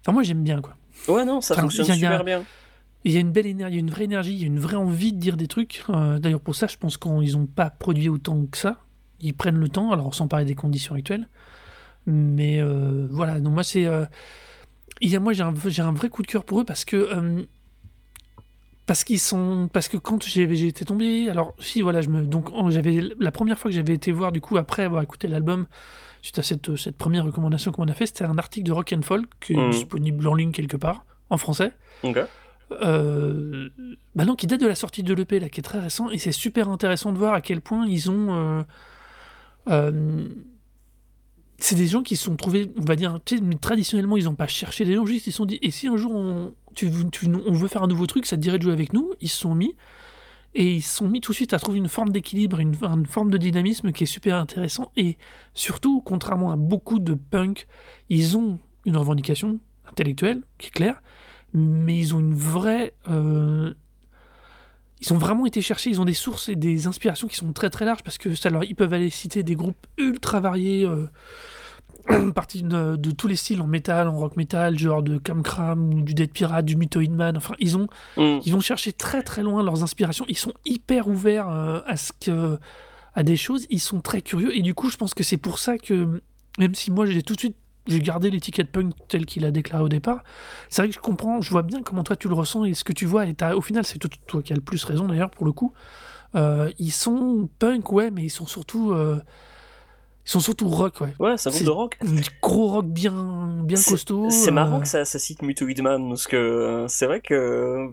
Enfin, 0.01 0.13
moi 0.13 0.23
j'aime 0.23 0.43
bien 0.43 0.61
quoi. 0.61 0.77
Ouais, 1.09 1.25
non, 1.25 1.41
ça 1.41 1.55
Enfin, 1.55 1.63
fonctionne 1.63 1.91
a- 1.91 1.93
a- 1.93 1.97
super 1.97 2.25
bien. 2.25 2.45
Il 3.05 3.13
y 3.13 3.17
a 3.17 3.21
une 3.21 3.33
belle 3.33 3.47
énergie, 3.47 3.79
une 3.79 3.91
vraie 3.91 4.05
énergie, 4.05 4.33
il 4.35 4.41
y 4.41 4.45
a 4.45 4.47
une 4.47 4.61
vraie 4.61 4.77
envie 4.77 5.13
de 5.13 5.19
dire 5.19 5.37
des 5.37 5.49
trucs. 5.49 5.83
Euh, 5.91 6.19
D'ailleurs, 6.21 6.41
pour 6.41 6.55
ça, 6.55 6.69
je 6.69 6.77
pense 6.77 6.97
qu'ils 6.97 7.33
n'ont 7.37 7.47
pas 7.47 7.71
produit 7.71 8.09
autant 8.09 8.47
que 8.47 8.57
ça. 8.59 8.79
Ils 9.21 9.35
prennent 9.35 9.59
le 9.59 9.69
temps, 9.69 9.91
alors 9.93 10.15
sans 10.15 10.29
parler 10.29 10.45
des 10.45 10.55
conditions 10.55 10.95
actuelles. 10.95 11.29
Mais 12.07 12.61
euh, 12.61 13.07
voilà, 13.11 13.39
donc 13.41 13.55
moi, 13.55 13.63
c'est. 13.65 13.87
euh, 13.87 14.05
moi, 15.21 15.33
j'ai 15.33 15.43
un, 15.43 15.49
un 15.87 15.93
vrai 15.93 16.09
coup 16.09 16.23
de 16.23 16.27
cœur 16.27 16.45
pour 16.45 16.61
eux 16.61 16.65
parce 16.65 16.85
que. 16.85 16.97
euh, 16.97 17.43
parce 18.85 19.05
qu'ils 19.05 19.21
sont 19.21 19.69
parce 19.73 19.87
que 19.89 19.97
quand 19.97 20.25
j'ai 20.25 20.53
j'ai 20.57 20.67
été 20.67 20.85
tombé 20.85 21.31
alors 21.31 21.55
si 21.61 21.83
voilà 21.83 22.01
je 22.01 22.09
me 22.09 22.23
donc 22.27 22.51
j'avais 22.71 23.01
la 23.21 23.31
première 23.31 23.57
fois 23.57 23.71
que 23.71 23.77
j'avais 23.77 23.95
été 23.95 24.11
voir 24.11 24.33
du 24.33 24.41
coup 24.41 24.57
après 24.57 24.83
avoir 24.83 25.03
écouté 25.05 25.29
l'album 25.29 25.67
suite 26.21 26.41
à 26.41 26.43
cette, 26.43 26.75
cette 26.75 26.97
première 26.99 27.25
recommandation 27.25 27.71
qu'on 27.71 27.87
a 27.87 27.93
fait 27.95 28.07
c'était 28.07 28.25
un 28.25 28.39
article 28.39 28.67
de 28.67 28.73
Rock 28.73 28.93
and 28.93 29.03
Folk 29.03 29.27
qui 29.41 29.53
est 29.53 29.57
Mhm. 29.57 29.71
disponible 29.71 30.27
en 30.27 30.35
ligne 30.35 30.51
quelque 30.51 30.77
part 30.77 31.05
en 31.31 31.39
français 31.39 31.73
Ok. 32.03 32.19
euh, 32.83 33.69
bah 34.17 34.25
non, 34.25 34.35
qui 34.35 34.49
date 34.49 34.61
de 34.61 34.67
la 34.67 34.75
sortie 34.75 35.05
de 35.05 35.15
l'EP 35.15 35.39
là 35.39 35.49
qui 35.49 35.61
est 35.61 35.63
très 35.63 35.79
récent 35.79 36.11
et 36.11 36.19
c'est 36.19 36.33
super 36.33 36.69
intéressant 36.69 37.13
de 37.13 37.19
voir 37.19 37.35
à 37.35 37.41
quel 37.41 37.61
point 37.61 37.87
ils 37.87 38.11
ont 38.11 38.35
euh, 38.35 38.63
euh, 39.69 40.29
c'est 41.63 41.77
des 41.77 41.87
gens 41.87 42.03
qui 42.03 42.17
se 42.17 42.25
sont 42.25 42.37
trouvés, 42.37 42.71
on 42.77 42.85
va 42.85 42.97
dire, 42.97 43.19
mais 43.43 43.57
traditionnellement, 43.57 44.17
ils 44.17 44.25
n'ont 44.25 44.35
pas 44.35 44.47
cherché 44.47 44.85
des 44.85 44.95
gens, 44.95 45.07
juste 45.07 45.27
ils 45.27 45.33
se 45.33 45.37
sont 45.37 45.47
dit, 45.47 45.59
et 45.63 45.71
si 45.71 45.89
un 45.89 45.97
jour 45.97 46.13
on, 46.15 46.53
veut 47.51 47.69
faire 47.69 47.83
un 47.83 47.87
nouveau 47.87 48.07
truc, 48.07 48.27
ça 48.27 48.37
te 48.37 48.43
dirait 48.43 48.59
de 48.59 48.63
jouer 48.63 48.73
avec 48.73 48.93
nous? 48.93 49.13
Ils 49.21 49.29
se 49.29 49.37
sont 49.37 49.55
mis, 49.55 49.75
et 50.55 50.75
ils 50.75 50.83
se 50.83 50.97
sont 50.97 51.09
mis 51.09 51.21
tout 51.21 51.33
de 51.33 51.37
suite 51.37 51.55
à 51.55 51.59
trouver 51.59 51.79
une 51.79 51.89
forme 51.89 52.11
d'équilibre, 52.11 52.59
une, 52.59 52.75
une 52.83 53.07
forme 53.07 53.31
de 53.31 53.39
dynamisme 53.39 53.93
qui 53.93 54.05
est 54.05 54.07
super 54.07 54.37
intéressant, 54.37 54.91
et 54.97 55.17
surtout, 55.55 56.01
contrairement 56.01 56.51
à 56.51 56.57
beaucoup 56.57 56.99
de 56.99 57.15
punk, 57.15 57.67
ils 58.09 58.37
ont 58.37 58.59
une 58.85 58.97
revendication 58.97 59.61
intellectuelle, 59.89 60.43
qui 60.59 60.69
est 60.69 60.71
claire, 60.71 61.03
mais 61.55 61.99
ils 61.99 62.15
ont 62.15 62.21
une 62.21 62.35
vraie... 62.35 62.95
euh, 63.09 63.75
ils 65.05 65.13
ont 65.13 65.19
vraiment 65.19 65.47
été 65.47 65.61
chercher, 65.61 65.91
ils 65.91 66.01
ont 66.01 66.05
des 66.05 66.15
sources 66.15 66.49
et 66.49 66.55
des 66.57 66.87
inspirations 66.87 67.27
qui 67.29 67.37
sont 67.37 67.53
très 67.53 67.71
très 67.71 67.85
larges 67.85 68.03
parce 68.03 68.19
que 68.19 68.35
ça 68.35 68.51
leur, 68.51 68.65
ils 68.65 68.75
peuvent 68.75 68.93
aller 68.93 69.11
citer 69.11 69.43
des 69.43 69.55
groupes 69.57 69.87
ultra 69.99 70.41
variés, 70.41 70.85
euh, 70.87 71.09
partis 72.35 72.63
de, 72.63 72.97
de 72.97 73.11
tous 73.11 73.29
les 73.29 73.37
styles 73.37 73.61
en 73.61 73.67
métal, 73.67 74.09
en 74.09 74.17
rock 74.17 74.37
metal, 74.37 74.79
genre 74.79 75.03
de 75.03 75.19
Cam 75.19 75.43
Cram 75.43 75.93
ou 75.95 76.03
du 76.03 76.15
Dead 76.15 76.31
Pirate, 76.33 76.65
du 76.65 76.77
Mutoid 76.77 77.11
Man. 77.11 77.37
Enfin, 77.37 77.55
ils 77.59 77.77
ont, 77.77 77.87
Mm. 78.17 78.39
ils 78.45 78.53
vont 78.53 78.61
chercher 78.61 78.93
très 78.93 79.23
très 79.23 79.43
loin 79.43 79.63
leurs 79.63 79.83
inspirations. 79.83 80.25
Ils 80.29 80.39
sont 80.39 80.53
hyper 80.65 81.09
ouverts 81.09 81.49
euh, 81.49 81.81
à 81.87 81.97
ce 81.97 82.13
que, 82.21 82.59
à 83.15 83.23
des 83.23 83.37
choses. 83.37 83.67
Ils 83.71 83.81
sont 83.81 84.01
très 84.01 84.23
curieux 84.23 84.57
et 84.57 84.63
du 84.63 84.75
coup, 84.75 84.91
je 84.91 84.97
pense 84.97 85.15
que 85.15 85.23
c'est 85.23 85.37
pour 85.37 85.59
ça 85.59 85.79
que 85.79 86.21
même 86.59 86.75
si 86.75 86.91
moi 86.91 87.07
j'ai 87.07 87.23
tout 87.23 87.35
de 87.35 87.41
suite 87.41 87.57
j'ai 87.87 88.01
gardé 88.01 88.31
l'étiquette 88.31 88.71
punk 88.71 88.95
telle 89.09 89.27
qu'il 89.27 89.45
a 89.45 89.51
déclaré 89.51 89.83
au 89.85 89.89
départ. 89.89 90.23
C'est 90.69 90.83
vrai 90.83 90.89
que 90.89 90.95
je 90.95 91.01
comprends, 91.01 91.41
je 91.41 91.51
vois 91.51 91.63
bien 91.63 91.83
comment 91.83 92.05
toi 92.05 92.17
tu 92.17 92.29
le 92.29 92.35
ressens 92.35 92.65
et 92.65 92.75
ce 92.75 92.85
que 92.85 92.93
tu 92.93 93.07
vois. 93.07 93.27
Et 93.27 93.35
au 93.55 93.61
final, 93.61 93.85
c'est 93.85 93.99
toi, 93.99 94.11
toi 94.27 94.43
qui 94.43 94.53
as 94.53 94.57
le 94.57 94.63
plus 94.63 94.83
raison 94.85 95.07
d'ailleurs 95.07 95.31
pour 95.31 95.47
le 95.47 95.53
coup. 95.53 95.73
Euh, 96.35 96.71
ils 96.79 96.93
sont 96.93 97.49
punk, 97.59 97.93
ouais, 97.93 98.11
mais 98.11 98.25
ils 98.25 98.31
sont 98.31 98.47
surtout, 98.47 98.93
euh, 98.93 99.21
ils 100.25 100.31
sont 100.31 100.41
surtout 100.41 100.69
rock, 100.69 101.01
ouais. 101.01 101.13
Ouais, 101.19 101.35
groupe 101.35 101.53
C'est- 101.53 101.65
de 101.65 101.71
rock. 101.71 101.99
Gros 102.41 102.69
rock 102.69 102.87
bien, 102.87 103.63
bien 103.65 103.83
costaud. 103.83 104.31
C'est 104.31 104.53
marrant 104.53 104.79
euh, 104.79 104.81
que 104.81 104.87
ça, 104.89 105.05
ça 105.05 105.19
cite 105.19 105.43
Mutoid 105.43 105.83
Man 105.83 106.09
parce 106.09 106.29
que 106.29 106.87
c'est 106.89 107.07
vrai 107.07 107.21
que 107.21 107.89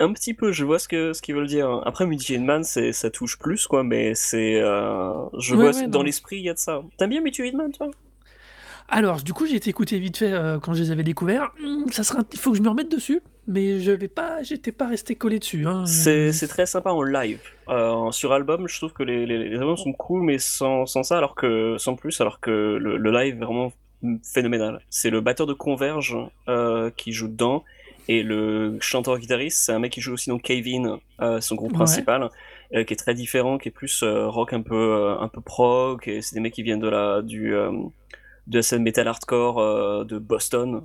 un 0.00 0.12
petit 0.12 0.34
peu, 0.34 0.50
je 0.50 0.64
vois 0.64 0.80
ce 0.80 0.88
que 0.88 1.12
ce 1.12 1.22
qu'ils 1.22 1.36
veulent 1.36 1.46
dire. 1.46 1.70
Après 1.86 2.04
Mutoid 2.04 2.40
Man, 2.40 2.64
c'est 2.64 2.92
ça 2.92 3.10
touche 3.10 3.38
plus 3.38 3.66
quoi, 3.68 3.84
mais 3.84 4.14
c'est 4.16 4.60
je 4.60 5.54
Ouais, 5.54 5.56
vois 5.60 5.72
ouais, 5.72 5.88
dans 5.88 6.02
l'esprit 6.02 6.38
il 6.38 6.44
y 6.44 6.50
a 6.50 6.54
de 6.54 6.58
ça. 6.58 6.82
T'aimes 6.98 7.10
bien 7.10 7.20
Mutoid 7.22 7.54
Man 7.54 7.70
toi? 7.70 7.90
Alors, 8.88 9.22
du 9.22 9.32
coup, 9.32 9.46
j'ai 9.46 9.56
été 9.56 9.70
écouté 9.70 9.98
vite 9.98 10.16
fait 10.18 10.32
euh, 10.32 10.58
quand 10.58 10.74
je 10.74 10.82
les 10.82 10.90
avais 10.90 11.02
découverts. 11.02 11.50
Hum, 11.64 11.86
ça 11.90 12.02
sera, 12.02 12.22
il 12.32 12.38
faut 12.38 12.50
que 12.52 12.58
je 12.58 12.62
me 12.62 12.68
remette 12.68 12.90
dessus, 12.90 13.20
mais 13.46 13.80
je 13.80 13.90
vais 13.92 14.08
pas, 14.08 14.42
j'étais 14.42 14.72
pas 14.72 14.86
resté 14.86 15.14
collé 15.14 15.38
dessus. 15.38 15.66
Hein. 15.66 15.86
C'est 15.86 16.32
très 16.48 16.66
sympa 16.66 16.90
en 16.90 17.02
live. 17.02 17.40
Euh, 17.68 18.10
sur 18.10 18.32
album, 18.32 18.68
je 18.68 18.76
trouve 18.76 18.92
que 18.92 19.02
les, 19.02 19.24
les, 19.26 19.48
les 19.48 19.56
albums 19.58 19.76
sont 19.76 19.92
cool, 19.92 20.22
mais 20.22 20.38
sans, 20.38 20.86
sans 20.86 21.02
ça, 21.02 21.16
alors 21.18 21.34
que 21.34 21.76
sans 21.78 21.96
plus, 21.96 22.20
alors 22.20 22.40
que 22.40 22.50
le, 22.50 22.96
le 22.98 23.10
live 23.12 23.34
est 23.40 23.44
vraiment 23.44 23.72
phénoménal. 24.24 24.80
C'est 24.90 25.10
le 25.10 25.20
batteur 25.20 25.46
de 25.46 25.52
Converge 25.54 26.16
euh, 26.48 26.90
qui 26.96 27.12
joue 27.12 27.28
dedans. 27.28 27.64
Et 28.08 28.24
le 28.24 28.78
chanteur-guitariste, 28.80 29.58
c'est 29.64 29.72
un 29.72 29.78
mec 29.78 29.92
qui 29.92 30.00
joue 30.00 30.12
aussi 30.14 30.28
dans 30.28 30.38
Cave-In, 30.38 30.98
euh, 31.20 31.40
son 31.40 31.54
groupe 31.54 31.70
Ouais. 31.70 31.76
principal, 31.78 32.30
euh, 32.74 32.82
qui 32.82 32.94
est 32.94 32.96
très 32.96 33.14
différent, 33.14 33.58
qui 33.58 33.68
est 33.68 33.72
plus 33.72 34.02
euh, 34.02 34.26
rock 34.26 34.52
un 34.52 34.60
peu 34.60 35.14
un 35.20 35.28
peu 35.28 35.40
prog. 35.40 36.00
Et 36.08 36.20
c'est 36.20 36.34
des 36.34 36.40
mecs 36.40 36.52
qui 36.52 36.64
viennent 36.64 36.80
de 36.80 36.88
la 36.88 37.22
du 37.22 37.54
de 38.46 38.58
la 38.58 38.62
scène 38.62 38.82
metal 38.82 39.08
hardcore 39.08 39.58
euh, 39.58 40.04
de 40.04 40.18
Boston. 40.18 40.82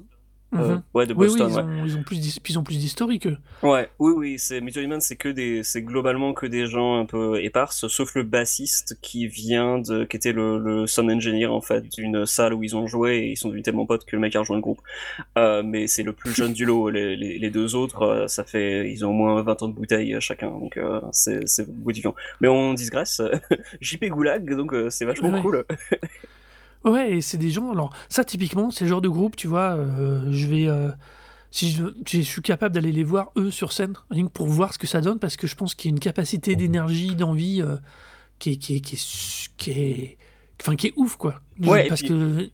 Euh, 0.55 0.75
Mhm. 0.75 0.81
ouais, 0.93 1.05
de 1.05 1.13
Oui, 1.13 1.27
oui, 1.27 1.37
Boston. 1.37 1.49
ils 1.51 1.55
ouais. 1.57 1.61
ont, 1.81 1.85
ils 1.85 1.97
ont 1.97 2.03
plus, 2.03 2.39
ils 2.49 2.57
ont 2.57 2.63
plus 2.63 2.77
d'historique. 2.79 3.27
Ouais, 3.63 3.89
oui, 3.99 4.13
oui, 4.15 4.35
c'est 4.39 4.61
Man, 4.61 5.01
c'est 5.01 5.17
que 5.17 5.27
des, 5.27 5.61
c'est 5.61 5.81
globalement 5.81 6.33
que 6.33 6.45
des 6.45 6.67
gens 6.67 6.97
un 7.01 7.05
peu 7.05 7.43
éparses, 7.43 7.85
sauf 7.89 8.15
le 8.15 8.23
bassiste 8.23 8.97
qui 9.01 9.27
vient 9.27 9.77
de, 9.79 10.05
qui 10.05 10.15
était 10.15 10.31
le, 10.31 10.57
le 10.57 10.87
sound 10.87 11.11
engineer 11.11 11.47
en 11.47 11.59
fait 11.59 11.81
d'une 11.93 12.25
salle 12.25 12.53
où 12.53 12.63
ils 12.63 12.77
ont 12.77 12.87
joué 12.87 13.17
et 13.17 13.31
ils 13.31 13.35
sont 13.35 13.49
devenus 13.49 13.65
tellement 13.65 13.85
potes 13.85 14.05
que 14.05 14.15
le 14.15 14.21
mec 14.21 14.37
a 14.37 14.39
rejoint 14.39 14.55
le 14.55 14.61
groupe. 14.61 14.79
Euh, 15.37 15.63
mais 15.65 15.85
c'est 15.87 16.03
le 16.03 16.13
plus 16.13 16.33
jeune 16.33 16.53
du 16.53 16.63
lot. 16.63 16.89
Les, 16.91 17.17
les, 17.17 17.37
les 17.39 17.49
deux 17.49 17.75
autres, 17.75 18.23
ça 18.29 18.45
fait, 18.45 18.89
ils 18.89 19.05
ont 19.05 19.09
au 19.09 19.13
moins 19.13 19.41
20 19.41 19.63
ans 19.63 19.67
de 19.67 19.73
bouteille 19.73 20.15
chacun, 20.21 20.49
donc 20.49 20.77
euh, 20.77 21.01
c'est, 21.11 21.45
c'est 21.45 21.67
différent. 21.85 22.15
Mais 22.39 22.47
on 22.47 22.73
digresse. 22.73 23.21
JP 23.81 24.05
Goulag, 24.05 24.55
donc 24.55 24.73
euh, 24.73 24.89
c'est 24.89 25.03
vachement 25.03 25.29
Ouais. 25.29 25.41
cool. 25.41 25.65
Ouais, 26.85 27.17
et 27.17 27.21
c'est 27.21 27.37
des 27.37 27.49
gens. 27.49 27.71
Alors, 27.71 27.93
ça, 28.09 28.23
typiquement, 28.23 28.71
c'est 28.71 28.85
le 28.85 28.89
genre 28.89 29.01
de 29.01 29.09
groupe, 29.09 29.35
tu 29.35 29.47
vois, 29.47 29.75
euh, 29.75 30.31
je 30.31 30.47
vais. 30.47 30.67
euh, 30.67 30.89
si 31.51 31.71
je, 31.71 31.83
je 32.07 32.21
suis 32.21 32.41
capable 32.41 32.75
d'aller 32.75 32.91
les 32.91 33.03
voir, 33.03 33.31
eux, 33.37 33.51
sur 33.51 33.71
scène, 33.71 33.93
rien 34.09 34.25
que 34.25 34.31
pour 34.31 34.47
voir 34.47 34.73
ce 34.73 34.77
que 34.77 34.87
ça 34.87 35.01
donne, 35.01 35.17
parce 35.19 35.37
que 35.37 35.47
je 35.47 35.55
pense 35.55 35.75
qu'il 35.75 35.89
y 35.89 35.93
a 35.93 35.95
une 35.95 35.99
capacité 35.99 36.55
d'énergie, 36.55 37.15
d'envie 37.15 37.61
euh, 37.61 37.77
qui, 38.39 38.51
est, 38.51 38.57
qui, 38.57 38.75
est, 38.75 38.79
qui, 38.81 38.95
est, 38.95 38.99
su- 39.01 39.49
qui, 39.57 39.71
est, 39.71 40.17
enfin, 40.61 40.75
qui 40.75 40.87
est 40.87 40.93
ouf, 40.97 41.15
quoi. 41.15 41.41
Ouais, 41.61 41.85
et 41.85 41.89
parce 41.89 42.01
puis- 42.01 42.09
que. 42.09 42.49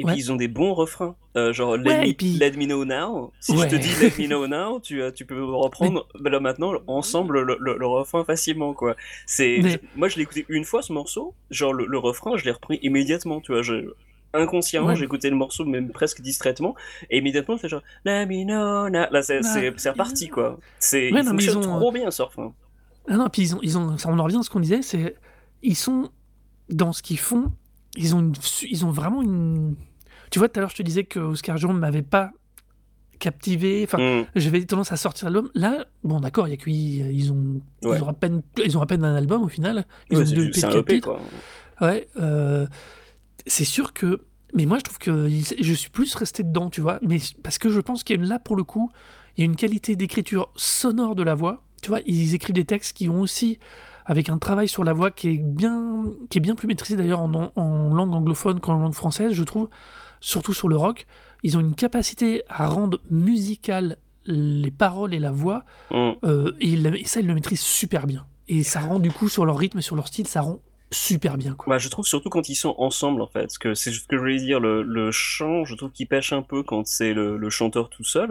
Et 0.00 0.04
Ouais. 0.04 0.12
puis 0.12 0.20
ils 0.22 0.32
ont 0.32 0.36
des 0.36 0.48
bons 0.48 0.74
refrains. 0.74 1.14
Euh, 1.36 1.52
genre 1.52 1.76
let, 1.76 1.90
Ouais, 1.90 2.00
me, 2.00 2.06
et 2.08 2.14
puis- 2.14 2.32
let 2.38 2.52
me 2.52 2.64
know 2.66 2.84
now. 2.84 3.32
Si 3.40 3.52
Ouais. 3.52 3.68
je 3.70 3.76
te 3.76 3.80
dis 3.80 3.88
let 4.00 4.12
me 4.22 4.26
know 4.26 4.46
now, 4.48 4.80
tu, 4.80 5.00
euh, 5.02 5.12
tu 5.12 5.24
peux 5.24 5.44
reprendre 5.44 6.08
bah, 6.18 6.30
là 6.30 6.40
maintenant 6.40 6.72
ensemble 6.88 7.40
le, 7.42 7.56
le- 7.60 7.76
le 7.78 7.86
refrain 7.86 8.24
facilement 8.24 8.74
quoi. 8.74 8.96
C'est 9.26 9.60
Mais- 9.62 9.80
moi 9.94 10.08
je 10.08 10.16
l'ai 10.16 10.22
écouté 10.22 10.44
une 10.48 10.64
fois 10.64 10.82
ce 10.82 10.92
morceau, 10.92 11.34
genre 11.50 11.72
le, 11.72 11.86
le 11.86 11.98
refrain 11.98 12.36
je 12.36 12.44
l'ai 12.44 12.50
repris 12.50 12.78
immédiatement, 12.82 13.40
tu 13.40 13.52
vois, 13.52 13.62
je 13.62 13.92
inconsciemment 14.32 14.94
j'ai 14.94 15.04
écouté 15.04 15.28
le 15.28 15.36
morceau 15.36 15.64
même 15.64 15.90
presque 15.90 16.20
distraitement 16.20 16.74
et 17.10 17.18
immédiatement 17.18 17.56
je 17.56 17.62
fais 17.62 17.68
genre 17.68 17.82
let 18.04 18.26
me 18.26 18.44
know 18.44 18.88
now. 18.88 19.06
Là 19.10 19.22
c'est 19.22 19.38
Ah. 19.38 19.42
c'est 19.42 19.72
c'est 19.76 19.90
reparti 19.90 20.28
quoi. 20.28 20.58
C'est 20.78 21.10
non, 21.10 21.36
ils 21.38 21.56
ont- 21.58 21.60
trop 21.60 21.92
bien 21.92 22.10
ce 22.10 22.22
refrain. 22.22 22.52
Ah 23.08 23.16
non, 23.16 23.28
puis 23.28 23.42
ils 23.42 23.54
ont, 23.56 23.58
ils 23.62 23.76
ont, 23.78 23.98
ça, 23.98 24.08
on 24.08 24.18
en 24.18 24.24
revient 24.24 24.36
à 24.38 24.42
ce 24.42 24.50
qu'on 24.50 24.60
disait, 24.60 24.82
c'est 24.82 25.16
ils 25.62 25.74
sont 25.76 26.10
dans 26.68 26.92
ce 26.92 27.02
qu'ils 27.02 27.18
font, 27.18 27.50
ils 27.96 28.14
ont, 28.14 28.20
une, 28.20 28.34
ils 28.68 28.84
ont 28.84 28.90
vraiment 28.90 29.20
une. 29.22 29.74
Tu 30.30 30.38
vois, 30.38 30.48
tout 30.48 30.58
à 30.58 30.60
l'heure, 30.60 30.70
je 30.70 30.76
te 30.76 30.82
disais 30.82 31.04
que 31.04 31.18
Oscar 31.18 31.56
Jones 31.56 31.76
m'avait 31.78 32.02
pas 32.02 32.30
captivé. 33.18 33.82
Enfin, 33.84 33.98
Mm. 33.98 34.26
j'avais 34.36 34.64
tendance 34.64 34.92
à 34.92 34.96
sortir 34.96 35.28
l'album. 35.30 35.50
Là, 35.54 35.84
bon, 36.04 36.20
d'accord, 36.20 36.48
il 36.48 36.52
y 36.52 36.54
a 36.54 36.56
que 36.56 36.70
ils 36.70 37.32
ont, 37.32 37.60
Ouais. 37.82 37.98
ils 37.98 38.02
ont 38.02 38.08
à 38.08 38.12
peine, 38.14 38.42
ils 38.64 38.78
ont 38.78 38.80
à 38.82 38.86
peine 38.86 39.04
un 39.04 39.14
album 39.14 39.42
au 39.42 39.48
final. 39.48 39.84
Ils 40.10 40.16
Ouais, 40.18 40.22
ont 40.22 40.34
deux 40.34 40.48
du- 40.50 40.64
un 40.64 40.70
EP 40.70 41.00
quoi. 41.00 41.20
Ouais, 41.80 42.08
euh, 42.18 42.66
c'est 43.46 43.64
sûr 43.64 43.92
que. 43.92 44.20
Mais 44.52 44.66
moi, 44.66 44.78
je 44.78 44.82
trouve 44.82 44.98
que 44.98 45.28
je 45.28 45.72
suis 45.74 45.90
plus 45.90 46.12
resté 46.16 46.42
dedans, 46.42 46.70
tu 46.70 46.80
vois. 46.80 46.98
Mais 47.02 47.18
parce 47.44 47.58
que 47.58 47.68
je 47.70 47.78
pense 47.80 48.02
qu'il 48.02 48.22
là, 48.22 48.38
pour 48.40 48.56
le 48.56 48.64
coup, 48.64 48.90
il 49.36 49.40
y 49.40 49.42
a 49.42 49.44
une 49.44 49.54
qualité 49.56 49.94
d'écriture 49.94 50.50
sonore 50.56 51.14
de 51.14 51.22
la 51.22 51.34
voix. 51.36 51.62
Tu 51.82 51.88
vois, 51.88 52.00
ils 52.04 52.34
écrivent 52.34 52.54
des 52.56 52.64
textes 52.64 52.96
qui 52.96 53.08
ont 53.08 53.20
aussi, 53.20 53.58
avec 54.06 54.28
un 54.28 54.38
travail 54.38 54.66
sur 54.66 54.82
la 54.82 54.92
voix 54.92 55.10
qui 55.12 55.28
est 55.28 55.38
bien, 55.38 56.04
qui 56.30 56.38
est 56.38 56.40
bien 56.40 56.56
plus 56.56 56.66
maîtrisé 56.66 56.96
d'ailleurs 56.96 57.20
en, 57.20 57.52
en 57.54 57.94
langue 57.94 58.12
anglophone 58.12 58.58
qu'en 58.60 58.74
langue 58.78 58.92
française, 58.94 59.32
je 59.34 59.44
trouve. 59.44 59.68
Surtout 60.20 60.52
sur 60.54 60.68
le 60.68 60.76
rock, 60.76 61.06
ils 61.42 61.56
ont 61.56 61.60
une 61.60 61.74
capacité 61.74 62.42
à 62.48 62.66
rendre 62.66 63.00
musical 63.10 63.96
les 64.26 64.70
paroles 64.70 65.14
et 65.14 65.18
la 65.18 65.30
voix, 65.32 65.64
Mm. 65.90 66.10
euh, 66.24 66.52
et, 66.60 67.04
ça, 67.06 67.20
ils 67.20 67.26
le 67.26 67.34
maîtrisent 67.34 67.60
super 67.62 68.06
bien. 68.06 68.26
Et 68.48 68.62
ça 68.62 68.80
rend 68.80 68.98
du 68.98 69.10
coup 69.10 69.28
sur 69.28 69.46
leur 69.46 69.56
rythme 69.56 69.78
et 69.78 69.82
sur 69.82 69.96
leur 69.96 70.08
style, 70.08 70.26
ça 70.26 70.42
rend 70.42 70.60
super 70.92 71.38
bien, 71.38 71.54
quoi. 71.54 71.70
Bah, 71.72 71.78
je 71.78 71.88
trouve 71.88 72.04
surtout 72.04 72.28
quand 72.30 72.48
ils 72.48 72.54
sont 72.56 72.74
ensemble 72.78 73.22
en 73.22 73.28
fait, 73.28 73.56
que 73.58 73.74
c'est 73.74 73.92
ce 73.92 74.00
que 74.00 74.16
je 74.16 74.20
voulais 74.20 74.38
dire, 74.38 74.58
le, 74.60 74.82
le 74.82 75.10
chant, 75.12 75.64
je 75.64 75.74
trouve 75.76 75.90
qu'il 75.92 76.06
pêche 76.08 76.32
un 76.32 76.42
peu 76.42 76.62
quand 76.64 76.86
c'est 76.86 77.14
le, 77.14 77.36
le 77.36 77.50
chanteur 77.50 77.88
tout 77.88 78.02
seul, 78.04 78.28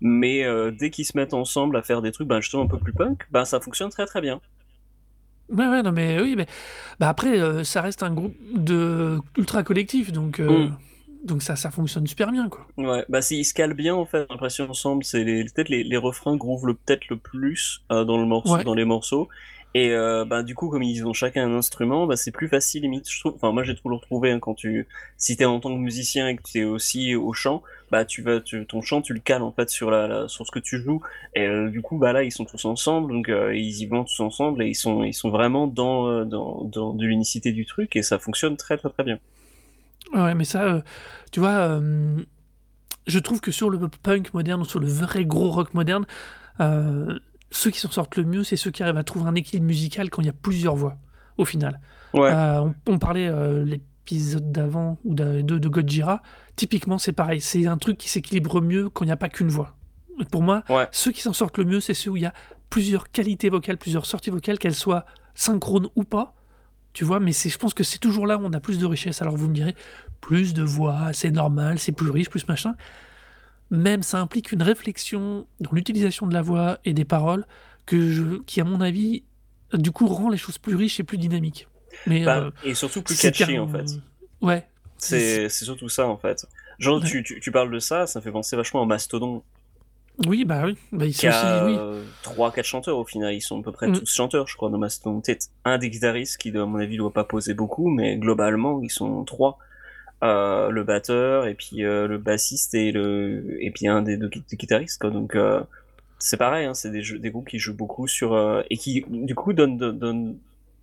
mais 0.00 0.44
euh, 0.44 0.70
dès 0.70 0.90
qu'ils 0.90 1.06
se 1.06 1.16
mettent 1.16 1.32
ensemble 1.34 1.76
à 1.76 1.82
faire 1.82 2.02
des 2.02 2.12
trucs, 2.12 2.28
bah, 2.28 2.40
justement 2.40 2.64
un 2.64 2.66
peu 2.68 2.78
plus 2.78 2.92
punk, 2.92 3.26
bah 3.30 3.44
ça 3.46 3.60
fonctionne 3.60 3.88
très 3.90 4.04
très 4.06 4.20
bien. 4.20 4.40
Ouais, 5.48 5.66
ouais, 5.68 5.82
non, 5.82 5.92
mais 5.92 6.20
oui, 6.20 6.34
mais 6.36 6.46
bah 7.00 7.08
après, 7.08 7.38
euh, 7.40 7.64
ça 7.64 7.80
reste 7.82 8.02
un 8.02 8.12
groupe 8.12 8.36
de 8.54 9.18
ultra 9.36 9.62
collectif, 9.62 10.12
donc, 10.12 10.38
Mm. 10.38 10.70
Donc 11.24 11.42
ça, 11.42 11.56
ça 11.56 11.70
fonctionne 11.70 12.06
super 12.06 12.30
bien, 12.32 12.48
quoi. 12.48 12.66
Ouais, 12.76 13.04
bah 13.08 13.22
s'ils 13.22 13.44
se 13.44 13.54
calent 13.54 13.74
bien 13.74 13.94
en 13.94 14.04
fait, 14.06 14.20
j'ai 14.20 14.26
l'impression 14.30 14.68
ensemble, 14.68 15.04
c'est 15.04 15.24
les, 15.24 15.44
peut-être 15.44 15.68
les, 15.68 15.84
les 15.84 15.96
refrains 15.96 16.36
groovent 16.36 16.66
le 16.66 16.74
peut-être 16.74 17.08
le 17.08 17.16
plus 17.16 17.82
euh, 17.92 18.04
dans 18.04 18.18
le 18.18 18.26
morceau, 18.26 18.56
Ouais. 18.56 18.64
dans 18.64 18.74
les 18.74 18.84
morceaux. 18.84 19.28
Et 19.74 19.90
euh, 19.92 20.26
bah 20.26 20.42
du 20.42 20.54
coup 20.54 20.68
comme 20.68 20.82
ils 20.82 21.06
ont 21.06 21.14
chacun 21.14 21.46
un 21.50 21.54
instrument, 21.56 22.06
bah 22.06 22.16
c'est 22.16 22.30
plus 22.30 22.48
facile 22.48 22.82
limite. 22.82 23.08
Je 23.10 23.20
trouve. 23.20 23.34
Enfin 23.36 23.52
moi 23.52 23.62
j'ai 23.64 23.74
toujours 23.74 24.02
trouvé 24.02 24.30
hein, 24.30 24.38
quand 24.38 24.52
tu, 24.54 24.86
si 25.16 25.34
t'es 25.36 25.46
en 25.46 25.60
tant 25.60 25.70
que 25.74 25.80
musicien 25.80 26.28
et 26.28 26.36
que 26.36 26.42
tu 26.42 26.58
es 26.60 26.64
aussi 26.64 27.14
au 27.14 27.32
chant, 27.32 27.62
bah 27.90 28.04
tu 28.04 28.20
vas, 28.20 28.40
tu, 28.40 28.66
ton 28.66 28.82
chant 28.82 29.00
tu 29.00 29.14
le 29.14 29.20
cales 29.20 29.42
en 29.42 29.50
fait 29.50 29.70
sur 29.70 29.90
la, 29.90 30.06
la- 30.08 30.28
sur 30.28 30.46
ce 30.46 30.50
que 30.50 30.58
tu 30.58 30.78
joues. 30.82 31.00
Et 31.34 31.46
euh, 31.46 31.70
du 31.70 31.80
coup 31.80 31.96
bah 31.96 32.12
là 32.12 32.22
ils 32.22 32.30
sont 32.32 32.44
tous 32.44 32.66
ensemble, 32.66 33.12
donc 33.14 33.30
euh, 33.30 33.56
ils 33.56 33.80
y 33.80 33.86
vont 33.86 34.04
tous 34.04 34.20
ensemble 34.20 34.62
et 34.62 34.68
ils 34.68 34.74
sont, 34.74 35.04
ils 35.04 35.14
sont 35.14 35.30
vraiment 35.30 35.66
dans, 35.66 36.06
euh, 36.06 36.24
dans, 36.26 36.64
dans 36.64 36.92
de 36.92 37.06
l'unicité 37.06 37.52
du 37.52 37.64
truc 37.64 37.96
et 37.96 38.02
ça 38.02 38.18
fonctionne 38.18 38.58
très 38.58 38.76
très 38.76 38.90
très 38.90 39.04
bien. 39.04 39.18
Ouais, 40.12 40.34
mais 40.34 40.44
ça, 40.44 40.62
euh, 40.64 40.80
tu 41.30 41.40
vois, 41.40 41.50
euh, 41.50 42.22
je 43.06 43.18
trouve 43.18 43.40
que 43.40 43.50
sur 43.50 43.70
le 43.70 43.78
punk 44.02 44.34
moderne, 44.34 44.60
ou 44.60 44.64
sur 44.64 44.78
le 44.80 44.86
vrai 44.86 45.24
gros 45.24 45.50
rock 45.50 45.74
moderne, 45.74 46.04
euh, 46.60 47.18
ceux 47.50 47.70
qui 47.70 47.80
s'en 47.80 47.90
sortent 47.90 48.16
le 48.16 48.24
mieux, 48.24 48.44
c'est 48.44 48.56
ceux 48.56 48.70
qui 48.70 48.82
arrivent 48.82 48.96
à 48.98 49.04
trouver 49.04 49.28
un 49.28 49.34
équilibre 49.34 49.66
musical 49.66 50.10
quand 50.10 50.22
il 50.22 50.26
y 50.26 50.30
a 50.30 50.34
plusieurs 50.34 50.76
voix, 50.76 50.96
au 51.38 51.44
final. 51.44 51.80
Ouais. 52.14 52.30
On, 52.32 52.74
on 52.86 52.98
parlait 52.98 53.30
l'épisode 53.64 54.52
d'avant 54.52 54.98
ou 55.04 55.14
de, 55.14 55.40
de, 55.40 55.68
Godzilla. 55.68 56.22
Typiquement, 56.56 56.98
c'est 56.98 57.12
pareil. 57.12 57.40
C'est 57.40 57.66
un 57.66 57.78
truc 57.78 57.96
qui 57.98 58.08
s'équilibre 58.10 58.60
mieux 58.60 58.90
quand 58.90 59.04
il 59.04 59.08
n'y 59.08 59.12
a 59.12 59.16
pas 59.16 59.28
qu'une 59.30 59.48
voix. 59.48 59.76
Pour 60.30 60.42
moi, 60.42 60.62
Ouais. 60.68 60.88
ceux 60.92 61.10
qui 61.10 61.22
s'en 61.22 61.32
sortent 61.32 61.56
le 61.58 61.64
mieux, 61.64 61.80
c'est 61.80 61.94
ceux 61.94 62.10
où 62.10 62.16
il 62.16 62.22
y 62.22 62.26
a 62.26 62.34
plusieurs 62.68 63.10
qualités 63.10 63.48
vocales, 63.48 63.78
plusieurs 63.78 64.04
sorties 64.06 64.30
vocales, 64.30 64.58
qu'elles 64.58 64.74
soient 64.74 65.04
synchrones 65.34 65.88
ou 65.96 66.04
pas. 66.04 66.34
Tu 66.92 67.04
vois, 67.04 67.20
mais 67.20 67.32
je 67.32 67.56
pense 67.58 67.74
que 67.74 67.84
c'est 67.84 67.98
toujours 67.98 68.26
là 68.26 68.36
où 68.38 68.42
on 68.44 68.52
a 68.52 68.60
plus 68.60 68.78
de 68.78 68.86
richesse. 68.86 69.22
Alors 69.22 69.36
vous 69.36 69.48
me 69.48 69.54
direz, 69.54 69.74
plus 70.20 70.54
de 70.54 70.62
voix, 70.62 71.12
c'est 71.12 71.30
normal, 71.30 71.78
c'est 71.78 71.92
plus 71.92 72.10
riche, 72.10 72.28
plus 72.30 72.46
machin. 72.48 72.74
Même 73.70 74.02
ça 74.02 74.20
implique 74.20 74.52
une 74.52 74.62
réflexion 74.62 75.46
dans 75.60 75.72
l'utilisation 75.72 76.26
de 76.26 76.34
la 76.34 76.42
voix 76.42 76.78
et 76.84 76.92
des 76.92 77.04
paroles 77.06 77.46
que 77.86 78.10
je, 78.10 78.22
qui, 78.42 78.60
à 78.60 78.64
mon 78.64 78.80
avis, 78.82 79.24
du 79.72 79.90
coup, 79.92 80.06
rend 80.06 80.28
les 80.28 80.36
choses 80.36 80.58
plus 80.58 80.76
riches 80.76 81.00
et 81.00 81.04
plus 81.04 81.16
dynamiques. 81.18 81.68
Mais 82.06 82.24
Bah, 82.24 82.38
euh, 82.38 82.50
et 82.62 82.74
surtout 82.74 83.02
plus 83.02 83.18
catchy 83.18 83.58
en 83.58 83.66
fait. 83.68 83.86
Ouais. 84.42 84.66
C'est 84.98 85.48
c'est 85.48 85.64
surtout 85.64 85.88
ça 85.88 86.06
en 86.06 86.16
fait. 86.18 86.46
Genre, 86.78 87.00
Ouais. 87.00 87.08
tu, 87.08 87.22
tu, 87.22 87.40
tu 87.40 87.50
parles 87.52 87.70
de 87.70 87.78
ça, 87.78 88.06
ça 88.06 88.18
me 88.20 88.24
fait 88.24 88.32
penser 88.32 88.56
vachement 88.56 88.82
à 88.82 88.86
Mastodon, 88.86 89.42
Oui, 90.26 90.44
bah 90.44 90.62
oui. 90.64 90.76
Bah, 90.92 91.06
ils 91.06 91.12
sont 91.12 91.28
aussi, 91.28 91.36
a 91.36 91.64
oui. 91.66 91.76
3-4 92.24 92.62
chanteurs 92.64 92.98
au 92.98 93.04
final. 93.04 93.34
Ils 93.34 93.40
sont 93.40 93.60
à 93.60 93.62
peu 93.62 93.72
près 93.72 93.88
Mm. 93.88 93.98
tous 93.98 94.12
chanteurs, 94.12 94.46
je 94.48 94.56
crois, 94.56 94.70
dans 94.70 94.78
Mastodon. 94.78 95.20
Peut-être 95.20 95.48
un 95.64 95.78
des 95.78 95.90
guitaristes 95.90 96.36
qui, 96.38 96.50
à 96.56 96.64
mon 96.66 96.78
avis, 96.78 96.96
doit 96.96 97.12
pas 97.12 97.24
poser 97.24 97.54
beaucoup, 97.54 97.88
mais 97.88 98.16
globalement, 98.16 98.80
ils 98.82 98.90
sont 98.90 99.24
trois. 99.24 99.58
Euh, 100.22 100.68
le 100.70 100.84
batteur, 100.84 101.46
et 101.48 101.54
puis 101.54 101.84
euh, 101.84 102.06
le 102.06 102.16
bassiste, 102.16 102.74
et, 102.74 102.92
le... 102.92 103.56
et 103.60 103.72
puis 103.72 103.88
un 103.88 104.02
des 104.02 104.16
deux 104.16 104.28
gui- 104.28 104.44
guitaristes. 104.52 105.00
Quoi. 105.00 105.10
Donc, 105.10 105.34
euh, 105.34 105.60
c'est 106.20 106.36
pareil, 106.36 106.64
hein, 106.66 106.74
c'est 106.74 106.90
des, 106.92 107.02
jeux- 107.02 107.18
des 107.18 107.30
groupes 107.30 107.48
qui 107.48 107.58
jouent 107.58 107.74
beaucoup 107.74 108.06
sur. 108.06 108.32
euh, 108.34 108.62
et 108.70 108.76
qui, 108.76 109.04
du 109.08 109.34
coup, 109.34 109.52
donnent, 109.52 109.76
donnent, 109.78 110.36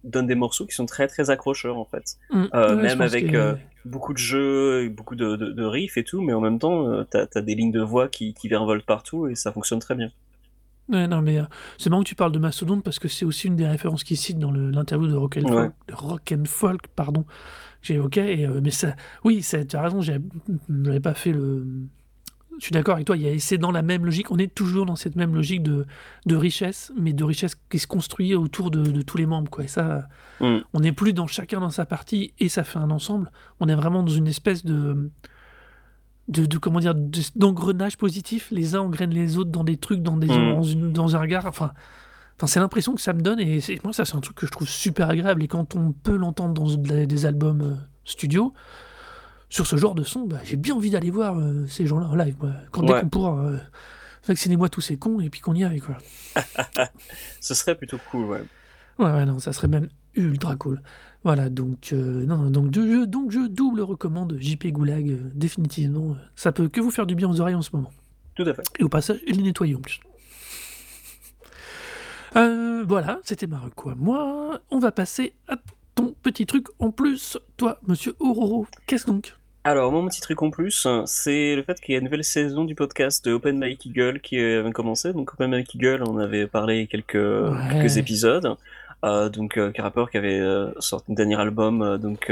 donnent 0.04 0.28
des 0.28 0.36
morceaux 0.36 0.66
qui 0.66 0.74
sont 0.76 0.86
très 0.86 1.08
très 1.08 1.30
accrocheurs 1.30 1.78
en 1.78 1.86
fait. 1.86 2.16
Mm. 2.32 2.46
Euh, 2.54 2.76
Ouais, 2.76 2.82
même 2.84 3.02
avec 3.02 3.32
que- 3.32 3.36
euh, 3.38 3.56
beaucoup 3.86 4.14
de 4.14 4.18
jeux, 4.18 4.90
beaucoup 4.90 5.16
de, 5.16 5.36
de, 5.36 5.52
de 5.52 5.64
riffs 5.66 5.98
et 5.98 6.04
tout, 6.04 6.22
mais 6.22 6.34
en 6.34 6.42
même 6.42 6.60
temps, 6.60 6.88
euh, 6.88 7.04
t'as 7.10 7.26
as 7.36 7.42
des 7.42 7.56
lignes 7.56 7.72
de 7.72 7.82
voix 7.82 8.08
qui, 8.08 8.34
qui 8.34 8.48
virevoltent 8.48 8.86
partout 8.86 9.28
et 9.28 9.36
ça 9.36 9.52
fonctionne 9.52 9.80
très 9.80 9.96
bien. 9.96 10.10
Ouais, 10.90 11.08
non, 11.08 11.22
mais 11.22 11.38
euh, 11.40 11.44
c'est 11.78 11.90
marrant 11.92 12.02
que 12.04 12.08
tu 12.10 12.16
parles 12.16 12.32
de 12.32 12.40
Mastodon 12.40 12.82
parce 12.82 12.98
que 12.98 13.08
c'est 13.08 13.24
aussi 13.26 13.48
une 13.48 13.56
des 13.56 13.68
références 13.68 14.04
qu'il 14.04 14.18
cite 14.18 14.40
dans 14.40 14.52
l'interview 14.52 15.08
de 15.08 15.16
Rock 15.16 15.38
and 15.38 15.42
Ouais. 15.48 15.52
Folk, 15.52 15.74
de 15.88 15.94
Rock 15.94 16.34
and 16.36 16.46
Folk, 16.46 16.88
pardon, 16.96 17.24
que 17.24 17.30
j'ai 17.84 17.94
évoqué. 17.96 18.42
Et, 18.42 18.48
mais 18.48 18.72
ça, 18.72 18.96
oui, 19.24 19.46
tu 19.48 19.76
as 19.76 19.82
raison, 19.84 20.02
j'avais 20.02 21.00
pas 21.00 21.14
fait 21.14 21.32
le. 21.32 21.66
Je 22.60 22.66
suis 22.66 22.74
d'accord 22.74 22.96
avec 22.96 23.08
toi, 23.08 23.16
c'est 23.40 23.58
dans 23.58 23.72
la 23.72 23.82
même 23.82 24.06
logique, 24.06 24.32
on 24.32 24.38
est 24.38 24.54
toujours 24.54 24.86
dans 24.86 24.96
cette 24.98 25.16
même 25.16 25.34
logique 25.34 25.64
de, 25.64 25.86
de 26.26 26.36
richesse, 26.36 26.92
mais 27.00 27.14
de 27.14 27.24
richesse 27.24 27.56
qui 27.70 27.80
se 27.80 27.88
construit 27.88 28.36
autour 28.36 28.70
de, 28.70 28.84
de 28.84 29.02
tous 29.02 29.18
les 29.18 29.26
membres. 29.26 29.50
Quoi. 29.50 29.64
Et 29.64 29.68
ça, 29.68 30.08
Mm. 30.42 30.60
on 30.74 30.80
n'est 30.80 30.94
plus 30.94 31.12
dans 31.12 31.28
chacun 31.28 31.60
dans 31.60 31.70
sa 31.70 31.86
partie 31.86 32.34
et 32.40 32.48
ça 32.48 32.64
fait 32.64 32.80
un 32.80 32.92
ensemble. 32.92 33.30
On 33.60 33.68
est 33.68 33.76
vraiment 33.76 34.04
dans 34.04 34.12
une 34.14 34.28
espèce 34.28 34.64
de. 34.64 35.10
De, 36.30 36.46
de- 36.46 36.58
comment 36.60 36.80
dire 36.80 36.94
de- 36.96 37.20
d'engrenage 37.36 37.98
positif 37.98 38.50
les 38.52 38.76
uns 38.76 38.82
engrainent 38.82 39.10
les 39.14 39.38
autres 39.40 39.50
dans 39.50 39.64
des 39.64 39.78
trucs 39.78 40.04
dans 40.04 40.16
des 40.16 40.28
Mm. 40.28 40.54
dans, 40.54 40.64
une- 40.64 40.94
dans 40.94 41.16
un 41.16 41.20
regard 41.20 41.46
enfin 41.46 41.72
Enfin, 42.38 42.48
c'est 42.48 42.60
l'impression 42.62 42.96
que 42.96 43.02
ça 43.02 43.12
me 43.12 43.20
donne, 43.22 43.42
et 43.42 43.60
moi, 43.84 43.92
ça, 43.92 44.06
c'est 44.06 44.16
un 44.16 44.22
truc 44.22 44.38
que 44.38 44.46
je 44.48 44.52
trouve 44.54 44.66
super 44.66 45.10
agréable. 45.10 45.44
Et 45.44 45.50
quand 45.50 45.76
on 45.76 45.92
peut 45.92 46.16
l'entendre 46.16 46.54
dans 46.54 46.74
des 46.74 47.06
des 47.06 47.26
albums 47.26 47.62
euh, 47.62 47.76
studio, 48.06 48.54
sur 49.50 49.66
ce 49.68 49.76
genre 49.78 49.96
de 49.96 50.04
son, 50.04 50.26
bah, 50.26 50.38
j'ai 50.44 50.56
bien 50.58 50.76
envie 50.76 50.90
d'aller 50.92 51.10
voir 51.12 51.38
euh, 51.40 51.66
ces 51.68 51.86
gens-là 51.88 52.08
en 52.08 52.16
live. 52.16 52.36
Quand 52.72 52.84
dès 52.84 52.94
Ouais. 52.94 53.02
qu'on 53.02 53.10
pourra, 53.10 53.40
euh, 53.46 53.58
vaccinez-moi 54.28 54.70
tous 54.70 54.82
ces 54.82 54.98
cons, 54.98 55.20
et 55.20 55.30
puis 55.30 55.42
qu'on 55.42 55.56
y 55.56 55.64
aille, 55.64 55.80
quoi. 55.82 55.98
Ce 57.42 57.54
serait 57.54 57.76
plutôt 57.76 57.98
cool, 58.12 58.26
ouais. 58.26 58.44
Ouais, 59.00 59.12
ouais, 59.12 59.26
non, 59.26 59.40
ça 59.40 59.54
serait 59.54 59.68
même 59.68 59.88
ultra 60.16 60.56
cool. 60.56 60.82
Voilà, 61.24 61.50
donc, 61.50 61.90
euh, 61.94 62.26
non, 62.26 62.38
non, 62.38 62.50
donc, 62.50 62.74
je, 62.76 63.06
donc 63.06 63.32
je 63.32 63.48
double 63.48 63.82
recommande 63.82 64.38
JP 64.40 64.68
Goulag, 64.68 65.10
euh, 65.10 65.18
définitivement. 65.34 66.16
Ça 66.36 66.52
peut 66.52 66.70
que 66.70 66.80
vous 66.80 66.92
faire 66.92 67.06
du 67.08 67.16
bien 67.16 67.30
aux 67.30 67.42
oreilles 67.42 67.56
en 67.56 67.62
ce 67.62 67.72
moment. 67.74 67.92
Tout 68.36 68.44
à 68.44 68.54
fait. 68.54 68.64
Et 68.80 68.84
au 68.84 68.90
passage, 68.90 69.20
il 69.28 69.38
les 69.38 69.44
nettoyer 69.44 69.76
en 69.76 69.82
plus. 69.82 70.00
Voilà, 72.86 73.20
c'était 73.24 73.48
ma 73.48 73.60
reco 73.60 73.90
à 73.90 73.96
moi. 73.96 74.62
On 74.72 74.80
va 74.80 74.92
passer 74.92 75.34
à 75.48 75.58
ton 75.96 76.16
petit 76.24 76.46
truc 76.46 76.68
en 76.80 76.92
plus. 76.92 77.38
Toi, 77.58 77.80
monsieur 77.88 78.16
Auroro, 78.20 78.66
qu'est-ce 78.88 79.06
donc? 79.06 79.36
Alors, 79.66 79.92
mon 79.92 80.08
petit 80.08 80.22
truc 80.22 80.42
en 80.42 80.50
plus, 80.50 80.88
c'est 81.06 81.56
le 81.56 81.64
fait 81.64 81.80
qu'il 81.82 81.94
y 81.94 81.96
a 81.96 82.00
une 82.00 82.06
nouvelle 82.06 82.24
saison 82.24 82.64
du 82.64 82.76
podcast 82.76 83.24
de 83.26 83.34
Open 83.34 83.58
Mike 83.58 83.86
Eagle 83.86 84.20
qui 84.22 84.40
avait 84.40 84.72
commencé. 84.72 85.12
Donc, 85.14 85.34
Open 85.34 85.52
Mike 85.52 85.76
Eagle, 85.76 86.04
on 86.08 86.18
avait 86.18 86.48
parlé 86.48 86.88
quelques, 86.88 87.18
quelques 87.72 87.98
épisodes. 87.98 88.56
Euh, 89.06 89.30
donc, 89.30 89.58
euh, 89.58 89.72
qui 89.72 89.80
rappeur 89.80 90.10
qui 90.12 90.18
avait 90.18 90.40
euh, 90.40 90.72
sorti 90.80 91.12
un 91.12 91.16
dernier 91.16 91.40
album, 91.40 91.82
euh, 91.82 91.98
donc 91.98 92.30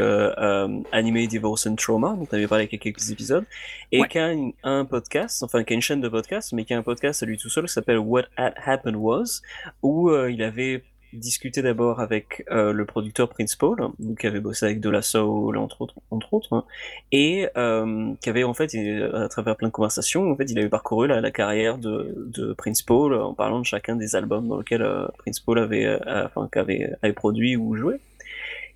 Anime 0.92 1.28
Divorce 1.28 1.66
and 1.68 1.76
Trauma, 1.76 2.10
dont 2.18 2.28
on 2.30 2.36
avait 2.36 2.48
parlé 2.48 2.66
avec 2.70 2.82
quelques 2.82 3.10
épisodes, 3.12 3.46
et 3.92 4.02
Ouais. 4.02 4.08
qui 4.10 4.20
a 4.20 4.32
une- 4.34 4.52
un 4.64 4.84
podcast, 4.86 5.44
enfin 5.44 5.64
qui 5.64 5.74
a 5.74 5.76
une 5.76 5.82
chaîne 5.82 6.02
de 6.02 6.10
podcast, 6.10 6.52
mais 6.54 6.66
qui 6.66 6.74
a 6.74 6.78
un 6.78 6.82
podcast 6.84 7.24
à 7.24 7.26
lui 7.26 7.38
tout 7.38 7.50
seul 7.50 7.66
qui 7.68 7.74
s'appelle 7.74 8.00
What 8.00 8.24
Had 8.36 8.54
Happened 8.66 8.98
Was, 8.98 9.42
où 9.82 10.12
il 10.28 10.42
avait 10.44 10.84
discuté 11.18 11.62
d'abord 11.62 12.00
avec 12.00 12.46
euh, 12.52 12.72
le 12.72 12.86
producteur 12.86 13.30
Prince 13.30 13.56
Paul, 13.56 13.90
donc 14.00 14.20
qui 14.20 14.28
avait 14.28 14.40
bossé 14.40 14.66
avec 14.66 14.80
De 14.80 14.90
La 14.90 15.02
Soul 15.02 15.58
entre 15.58 15.82
autres, 15.82 16.54
hein, 16.54 16.64
et 17.12 17.48
euh, 17.58 18.14
qui 18.22 18.30
avait 18.30 18.44
en 18.44 18.54
fait, 18.54 18.74
à 19.14 19.28
travers 19.28 19.56
plein 19.56 19.68
de 19.68 19.74
conversations, 19.74 20.32
en 20.32 20.36
fait, 20.36 20.46
il 20.50 20.58
avait 20.60 20.70
parcouru 20.70 21.08
la, 21.08 21.32
carrière 21.32 21.78
de, 21.78 22.54
Prince 22.58 22.82
Paul 22.82 23.14
en 23.14 23.34
parlant 23.34 23.60
de 23.60 23.66
chacun 23.66 23.96
des 23.96 24.16
albums 24.16 24.48
dans 24.48 24.58
lesquels 24.60 24.82
euh, 24.82 25.08
Prince 25.18 25.40
Paul 25.40 25.60
avait, 25.60 26.00
enfin, 26.26 26.48
qu'avait 26.52 26.94
avait 27.02 27.14
produit 27.14 27.58
ou 27.58 27.76
joué. 27.76 28.00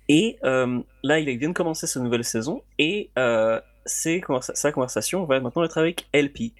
Et 0.08 0.36
là, 0.42 1.18
il 1.18 1.38
vient 1.38 1.48
de 1.48 1.54
commencer 1.54 1.86
sa 1.86 2.00
nouvelle 2.00 2.24
saison 2.24 2.62
et 2.78 3.10
ses 3.86 4.22
sa 4.54 4.72
conversation 4.72 5.24
va 5.24 5.40
maintenant 5.40 5.64
être 5.64 5.78
avec 5.78 6.06
LP. 6.12 6.52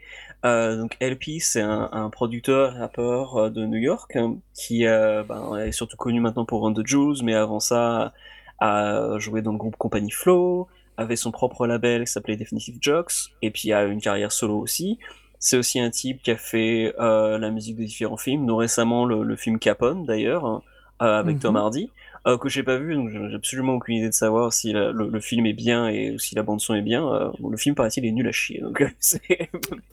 Euh, 0.44 0.76
donc 0.76 0.96
LP, 1.00 1.38
c'est 1.40 1.60
un, 1.60 1.88
un 1.92 2.10
producteur, 2.10 2.74
rappeur 2.74 3.36
euh, 3.36 3.50
de 3.50 3.64
New 3.64 3.78
York 3.78 4.16
hein, 4.16 4.36
qui 4.54 4.86
euh, 4.86 5.22
ben, 5.22 5.56
est 5.56 5.72
surtout 5.72 5.96
connu 5.96 6.20
maintenant 6.20 6.44
pour 6.44 6.62
Run 6.62 6.74
the 6.74 6.84
Jewels, 6.84 7.22
mais 7.22 7.34
avant 7.34 7.60
ça 7.60 8.12
a 8.58 9.18
joué 9.18 9.42
dans 9.42 9.52
le 9.52 9.58
groupe 9.58 9.76
Company 9.76 10.10
Flow, 10.10 10.68
avait 10.96 11.16
son 11.16 11.30
propre 11.30 11.66
label 11.66 12.04
qui 12.04 12.12
s'appelait 12.12 12.36
Definitive 12.36 12.78
Jokes, 12.80 13.12
et 13.40 13.50
puis 13.50 13.72
a 13.72 13.84
une 13.84 14.00
carrière 14.00 14.32
solo 14.32 14.58
aussi. 14.58 14.98
C'est 15.38 15.56
aussi 15.56 15.80
un 15.80 15.90
type 15.90 16.22
qui 16.22 16.30
a 16.30 16.36
fait 16.36 16.94
euh, 17.00 17.38
la 17.38 17.50
musique 17.50 17.76
de 17.76 17.84
différents 17.84 18.16
films, 18.16 18.46
dont 18.46 18.56
récemment 18.56 19.04
le, 19.04 19.22
le 19.24 19.36
film 19.36 19.58
Capone 19.58 20.04
d'ailleurs, 20.06 20.44
hein, 20.46 20.62
euh, 21.02 21.18
avec 21.18 21.36
Mhm. 21.36 21.42
Tom 21.42 21.56
Hardy, 21.56 21.90
euh, 22.26 22.38
que 22.38 22.48
j'ai 22.48 22.62
pas 22.62 22.76
vu, 22.78 22.94
donc 22.94 23.10
j'ai 23.10 23.34
absolument 23.34 23.74
aucune 23.74 23.96
idée 23.96 24.08
de 24.08 24.14
savoir 24.14 24.52
si 24.52 24.72
la- 24.72 24.92
le, 24.92 25.08
le 25.08 25.20
film 25.20 25.46
est 25.46 25.52
bien 25.52 25.88
et 25.88 26.16
si 26.18 26.34
la 26.34 26.42
bande 26.42 26.60
son 26.60 26.74
est 26.74 26.82
bien. 26.82 27.06
Euh, 27.12 27.30
bon, 27.40 27.48
le 27.50 27.56
film 27.56 27.74
paraît-il 27.74 28.04
est 28.06 28.12
nul 28.12 28.28
à 28.28 28.32
chier, 28.32 28.60
donc 28.60 28.80
euh, 28.80 28.88
c'est 29.00 29.20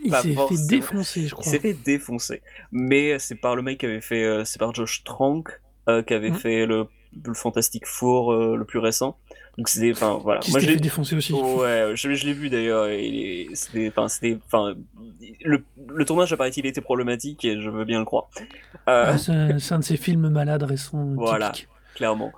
Il 0.03 0.13
s'est 0.13 0.33
fait 0.35 0.67
défoncer, 0.67 1.21
je 1.21 1.25
il 1.27 1.31
crois. 1.31 1.43
s'est 1.51 1.59
fait 1.59 1.73
défoncer. 1.73 2.41
Mais 2.71 3.17
c'est 3.19 3.35
par 3.35 3.55
le 3.55 3.61
mec 3.61 3.79
qui 3.79 3.85
avait 3.87 4.01
fait, 4.01 4.23
euh, 4.23 4.45
c'est 4.45 4.59
par 4.59 4.73
Josh 4.73 5.03
Trank 5.03 5.49
qui 6.05 6.13
avait 6.13 6.29
Mhm. 6.29 6.35
fait 6.37 6.65
le, 6.67 6.85
le 7.25 7.33
Fantastic 7.33 7.87
Four 7.87 8.31
le 8.55 8.63
plus 8.63 8.77
récent. 8.77 9.17
Donc 9.57 9.67
c'était, 9.69 9.91
enfin 9.91 10.19
voilà. 10.23 10.39
Qui 10.39 10.51
Moi 10.51 10.59
j'ai, 10.59 10.75
défoncer 10.75 11.15
aussi. 11.15 11.33
ouais, 11.33 11.93
je, 11.95 12.13
je 12.13 12.25
l'ai 12.27 12.33
vu 12.33 12.49
d'ailleurs. 12.49 12.85
et 12.89 13.07
il 13.49 13.55
C'était, 13.57 13.87
enfin 13.89 14.07
c'était, 14.07 14.37
enfin 14.45 14.75
le, 15.43 15.63
le 15.87 16.05
tournage 16.05 16.31
apparaît-il 16.31 16.67
était 16.67 16.79
problématique 16.81 17.43
et 17.43 17.59
je 17.59 17.69
veux 17.71 17.85
bien 17.85 17.97
le 17.97 18.05
croire. 18.05 18.29
Euh, 18.87 19.05
Ah, 19.07 19.17
c'est 19.17 19.31
un 19.73 19.79
de 19.79 19.83
ces 19.83 19.97
films 19.97 20.29
malades 20.29 20.61
récents. 20.61 21.03
Voilà. 21.15 21.49
typiques. 21.49 21.69
Clairement. 21.99 22.31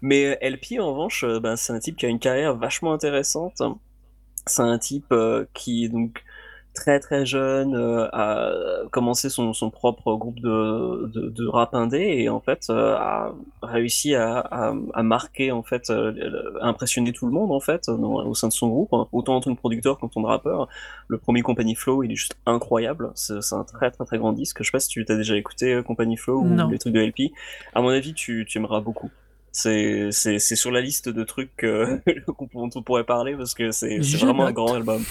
Mais 0.00 0.24
euh, 0.42 0.50
LP, 0.50 0.80
en 0.80 0.90
revanche, 0.92 1.24
euh, 1.24 1.40
ben, 1.40 1.56
c'est 1.56 1.74
un 1.74 1.78
type 1.78 1.96
qui 1.96 2.06
a 2.06 2.08
une 2.08 2.18
carrière 2.18 2.56
vachement 2.56 2.94
intéressante. 2.94 3.60
C'est 4.46 4.62
un 4.62 4.78
type 4.78 5.12
euh, 5.12 5.44
qui 5.52 5.90
donc 5.90 6.24
très 6.74 6.98
très 6.98 7.24
jeune 7.24 7.74
euh, 7.76 8.08
a 8.12 8.52
commencé 8.90 9.30
son, 9.30 9.52
son 9.52 9.70
propre 9.70 10.14
groupe 10.16 10.40
de, 10.40 11.06
de, 11.06 11.28
de 11.30 11.46
rap 11.46 11.74
indé 11.74 11.98
et 12.18 12.28
en 12.28 12.40
fait 12.40 12.66
euh, 12.68 12.94
a 12.96 13.32
réussi 13.62 14.14
à, 14.14 14.38
à, 14.40 14.74
à 14.92 15.02
marquer 15.04 15.52
en 15.52 15.62
fait 15.62 15.90
euh, 15.90 16.12
à 16.60 16.66
impressionner 16.66 17.12
tout 17.12 17.26
le 17.26 17.32
monde 17.32 17.52
en 17.52 17.60
fait 17.60 17.86
dans- 17.88 18.26
au 18.26 18.34
sein 18.34 18.48
de 18.48 18.52
son 18.52 18.68
groupe. 18.68 18.90
Autant 19.12 19.36
en 19.36 19.40
tant 19.40 19.54
que 19.54 19.58
producteur 19.60 19.98
qu'en 19.98 20.08
tant 20.08 20.22
que 20.22 20.26
rappeur. 20.28 20.68
Le 21.08 21.18
premier 21.18 21.42
Company 21.42 21.74
Flow 21.74 22.02
il 22.02 22.10
est 22.12 22.16
juste 22.16 22.34
incroyable. 22.46 23.10
C'est 23.14 23.34
un 23.52 23.64
très 23.64 23.90
très 23.90 24.04
très 24.04 24.18
grand 24.18 24.32
disque. 24.32 24.58
Je 24.60 24.64
sais 24.64 24.72
pas 24.72 24.80
si 24.80 24.88
tu 24.88 25.04
t'as 25.04 25.16
déjà 25.16 25.36
écouté 25.36 25.72
euh, 25.74 25.82
Company 25.82 26.16
Flow 26.16 26.42
Non. 26.44 26.66
ou 26.66 26.70
les 26.70 26.78
trucs 26.78 26.92
de 26.92 27.00
LP 27.00 27.32
à 27.74 27.80
mon 27.82 27.88
avis 27.90 28.14
tu, 28.14 28.44
tu 28.48 28.58
aimeras 28.58 28.80
beaucoup. 28.80 29.10
C'est 29.52 30.08
c'est 30.10 30.40
c'est 30.40 30.56
sur 30.56 30.72
la 30.72 30.80
liste 30.80 31.08
de 31.08 31.22
trucs 31.22 31.62
euh, 31.62 31.98
qu'on- 32.36 32.48
on 32.74 32.82
pourrait 32.82 33.04
parler 33.04 33.36
parce 33.36 33.54
que 33.54 33.70
c'est 33.70 33.98
vraiment 33.98 34.46
un 34.46 34.52
grand 34.52 34.74
album 34.74 35.02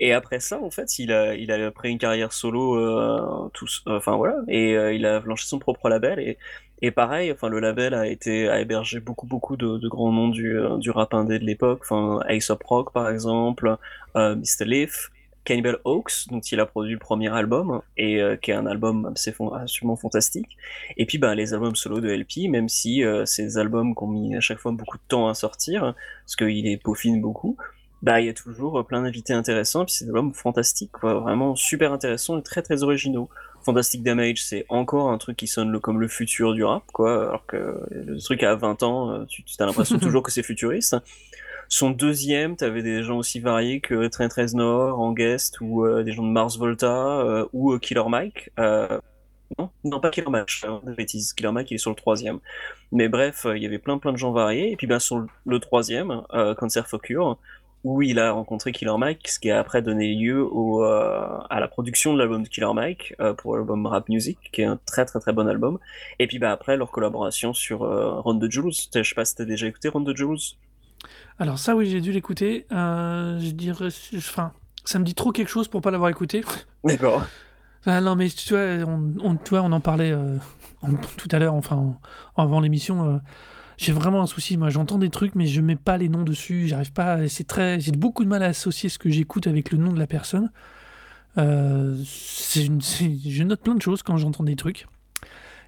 et 0.00 0.12
après 0.12 0.40
ça, 0.40 0.60
en 0.62 0.70
fait, 0.70 0.98
il 0.98 1.12
a, 1.12 1.34
il 1.34 1.50
a 1.52 1.70
pris 1.70 1.90
une 1.90 1.98
carrière 1.98 2.32
solo, 2.32 2.76
euh, 2.76 3.48
tous, 3.52 3.82
enfin 3.86 4.16
voilà, 4.16 4.36
et 4.48 4.76
euh, 4.76 4.92
il 4.92 5.06
a 5.06 5.20
lancé 5.20 5.46
son 5.46 5.58
propre 5.58 5.88
label. 5.88 6.18
Et, 6.20 6.38
et 6.80 6.90
pareil, 6.90 7.32
enfin 7.32 7.48
le 7.48 7.58
label 7.58 7.92
a 7.92 8.06
été 8.06 8.48
a 8.48 8.60
hébergé 8.60 9.00
beaucoup 9.00 9.26
beaucoup 9.26 9.56
de, 9.56 9.88
grands 9.88 10.12
noms 10.12 10.28
du, 10.28 10.56
euh, 10.56 10.76
du 10.78 10.90
rap 10.90 11.12
indé 11.12 11.38
de 11.40 11.44
l'époque, 11.44 11.80
enfin 11.82 12.20
Ace 12.28 12.50
of 12.50 12.60
Rock 12.64 12.92
par 12.92 13.10
exemple, 13.10 13.76
Mr. 14.14 14.64
Leaf, 14.64 15.10
Cannibal 15.44 15.78
Oaks, 15.84 16.28
dont 16.30 16.40
il 16.40 16.60
a 16.60 16.66
produit 16.66 16.92
le 16.92 16.98
premier 16.98 17.32
album, 17.32 17.80
et 17.96 18.20
qui 18.42 18.50
est 18.50 18.54
un 18.54 18.66
album 18.66 19.06
absolument 19.06 19.96
fantastique. 19.96 20.56
Et 20.96 21.06
puis 21.06 21.18
ben, 21.18 21.34
les 21.34 21.54
albums 21.54 21.74
solo 21.74 22.00
de 22.00 22.10
LP, 22.10 22.48
même 22.48 22.68
si 22.68 23.02
ces 23.24 23.58
albums 23.58 23.94
qui 23.94 24.02
ont 24.04 24.08
mis 24.08 24.36
à 24.36 24.40
chaque 24.40 24.58
fois 24.58 24.72
beaucoup 24.72 24.98
de 24.98 25.02
temps 25.08 25.28
à 25.28 25.34
sortir, 25.34 25.94
parce 26.24 26.36
qu'il 26.36 26.64
les 26.64 26.76
peaufine 26.76 27.20
beaucoup, 27.20 27.56
bah 28.02 28.20
il 28.20 28.26
y 28.26 28.30
a 28.30 28.34
toujours 28.34 28.84
plein 28.86 29.02
d'invités 29.02 29.32
intéressants, 29.32 29.82
et 29.82 29.86
puis 29.86 29.94
c'est 29.94 30.04
des 30.04 30.10
albums 30.10 30.32
fantastiques, 30.32 30.92
quoi, 30.92 31.14
vraiment 31.14 31.56
super 31.56 31.92
intéressants 31.92 32.38
et 32.38 32.42
très 32.42 32.62
très 32.62 32.82
originaux. 32.82 33.28
Fantastic 33.64 34.02
Damage, 34.02 34.42
c'est 34.42 34.64
encore 34.68 35.10
un 35.10 35.18
truc 35.18 35.36
qui 35.36 35.46
sonne 35.46 35.78
comme 35.80 36.00
le 36.00 36.08
futur 36.08 36.54
du 36.54 36.64
rap, 36.64 36.84
quoi, 36.92 37.28
alors 37.28 37.46
que 37.46 37.80
le 37.90 38.18
truc 38.18 38.42
à 38.42 38.54
20 38.54 38.82
ans, 38.82 39.10
euh, 39.10 39.24
tu, 39.26 39.42
as 39.58 39.66
l'impression 39.66 39.98
toujours 40.00 40.22
que 40.22 40.30
c'est 40.30 40.42
futuriste. 40.42 40.96
Son 41.68 41.90
deuxième, 41.90 42.56
t'avais 42.56 42.82
des 42.82 43.02
gens 43.02 43.18
aussi 43.18 43.40
variés 43.40 43.80
que 43.80 44.06
Trent 44.08 44.28
Reznor 44.34 44.98
en 44.98 45.12
guest, 45.12 45.60
ou 45.60 45.84
euh, 45.84 46.02
des 46.02 46.12
gens 46.12 46.22
de 46.22 46.30
Mars 46.30 46.56
Volta, 46.56 47.20
euh, 47.20 47.46
ou 47.52 47.76
Killer 47.78 48.08
Mike. 48.08 48.50
non, 48.56 49.70
non, 49.84 50.00
pas 50.00 50.10
Killer 50.10 50.30
Mike, 50.30 50.64
bêtise. 50.96 51.34
Killer 51.34 51.52
Mike, 51.52 51.70
il 51.70 51.74
est 51.74 51.78
sur 51.78 51.90
le 51.90 51.96
troisième. 51.96 52.38
Mais 52.90 53.08
bref, 53.08 53.46
il 53.54 53.62
y 53.62 53.66
avait 53.66 53.78
plein 53.78 53.98
plein 53.98 54.12
de 54.12 54.16
gens 54.16 54.32
variés. 54.32 54.72
Et 54.72 54.76
puis 54.76 54.86
ben, 54.86 54.98
sur 54.98 55.26
le 55.44 55.60
troisième, 55.60 56.22
Cancer 56.56 56.88
for 56.88 57.02
Cure, 57.02 57.36
où 57.84 58.02
il 58.02 58.18
a 58.18 58.32
rencontré 58.32 58.72
Killer 58.72 58.96
Mike, 58.98 59.28
ce 59.28 59.38
qui 59.38 59.50
a 59.50 59.58
après 59.60 59.82
donné 59.82 60.14
lieu 60.14 60.42
au, 60.42 60.84
euh, 60.84 61.38
à 61.48 61.60
la 61.60 61.68
production 61.68 62.12
de 62.12 62.18
l'album 62.18 62.42
de 62.42 62.48
Killer 62.48 62.72
Mike 62.74 63.14
euh, 63.20 63.34
pour 63.34 63.56
l'album 63.56 63.86
Rap 63.86 64.08
Music, 64.08 64.38
qui 64.52 64.62
est 64.62 64.66
un 64.66 64.78
très 64.84 65.04
très 65.04 65.20
très 65.20 65.32
bon 65.32 65.48
album. 65.48 65.78
Et 66.18 66.26
puis 66.26 66.38
bah, 66.38 66.50
après 66.50 66.76
leur 66.76 66.90
collaboration 66.90 67.54
sur 67.54 67.82
euh, 67.82 68.20
Ron 68.20 68.34
de 68.34 68.50
Jules. 68.50 68.72
Je 68.72 69.02
sais 69.02 69.14
pas 69.14 69.24
si 69.24 69.36
t'as 69.36 69.44
déjà 69.44 69.66
écouté 69.66 69.88
Ron 69.88 70.00
de 70.00 70.16
Jules. 70.16 70.56
Alors 71.38 71.58
ça 71.58 71.76
oui 71.76 71.88
j'ai 71.88 72.00
dû 72.00 72.10
l'écouter. 72.10 72.66
je 72.70 73.50
dirais, 73.52 73.88
enfin 74.16 74.52
ça 74.84 74.98
me 74.98 75.04
dit 75.04 75.14
trop 75.14 75.30
quelque 75.30 75.50
chose 75.50 75.68
pour 75.68 75.80
pas 75.80 75.90
l'avoir 75.90 76.10
écouté. 76.10 76.44
D'accord. 76.84 77.22
Ah, 77.86 78.00
non 78.00 78.16
mais 78.16 78.28
tu 78.28 78.54
vois 78.54 78.84
on, 78.86 79.14
on, 79.22 79.38
on 79.52 79.72
en 79.72 79.80
parlait 79.80 80.12
tout 81.16 81.28
à 81.30 81.38
l'heure, 81.38 81.54
enfin 81.54 81.96
avant 82.36 82.60
l'émission 82.60 83.20
j'ai 83.78 83.92
vraiment 83.92 84.22
un 84.22 84.26
souci. 84.26 84.56
Moi, 84.56 84.70
j'entends 84.70 84.98
des 84.98 85.08
trucs, 85.08 85.36
mais 85.36 85.46
je 85.46 85.60
mets 85.60 85.76
pas 85.76 85.96
les 85.96 86.08
noms 86.08 86.24
dessus. 86.24 86.66
J'arrive 86.66 86.92
pas. 86.92 87.28
C'est 87.28 87.46
très. 87.46 87.78
J'ai 87.78 87.92
beaucoup 87.92 88.24
de 88.24 88.28
mal 88.28 88.42
à 88.42 88.46
associer 88.46 88.88
ce 88.88 88.98
que 88.98 89.08
j'écoute 89.08 89.46
avec 89.46 89.70
le 89.70 89.78
nom 89.78 89.92
de 89.92 89.98
la 89.98 90.08
personne. 90.08 90.50
Euh, 91.38 91.96
je 92.02 93.42
note 93.44 93.60
plein 93.60 93.76
de 93.76 93.82
choses 93.82 94.02
quand 94.02 94.16
j'entends 94.16 94.42
des 94.42 94.56
trucs. 94.56 94.86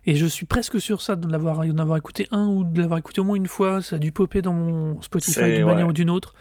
Et 0.06 0.16
je 0.16 0.26
suis 0.26 0.44
presque 0.44 0.80
sûr 0.80 1.02
ça, 1.02 1.14
de 1.14 1.30
l'avoir, 1.30 1.64
d'en 1.64 1.78
avoir 1.78 1.98
écouté 1.98 2.26
un 2.32 2.48
ou 2.48 2.64
de 2.64 2.80
l'avoir 2.80 2.98
écouté 2.98 3.20
au 3.20 3.24
moins 3.24 3.36
une 3.36 3.46
fois. 3.46 3.80
Ça 3.80 3.96
a 3.96 3.98
dû 4.00 4.10
popper 4.10 4.42
dans 4.42 4.54
mon 4.54 5.00
Spotify 5.02 5.56
d'une 5.56 5.66
manière 5.66 5.86
ou 5.86 5.92
d'une 5.92 6.10
autre. 6.10 6.34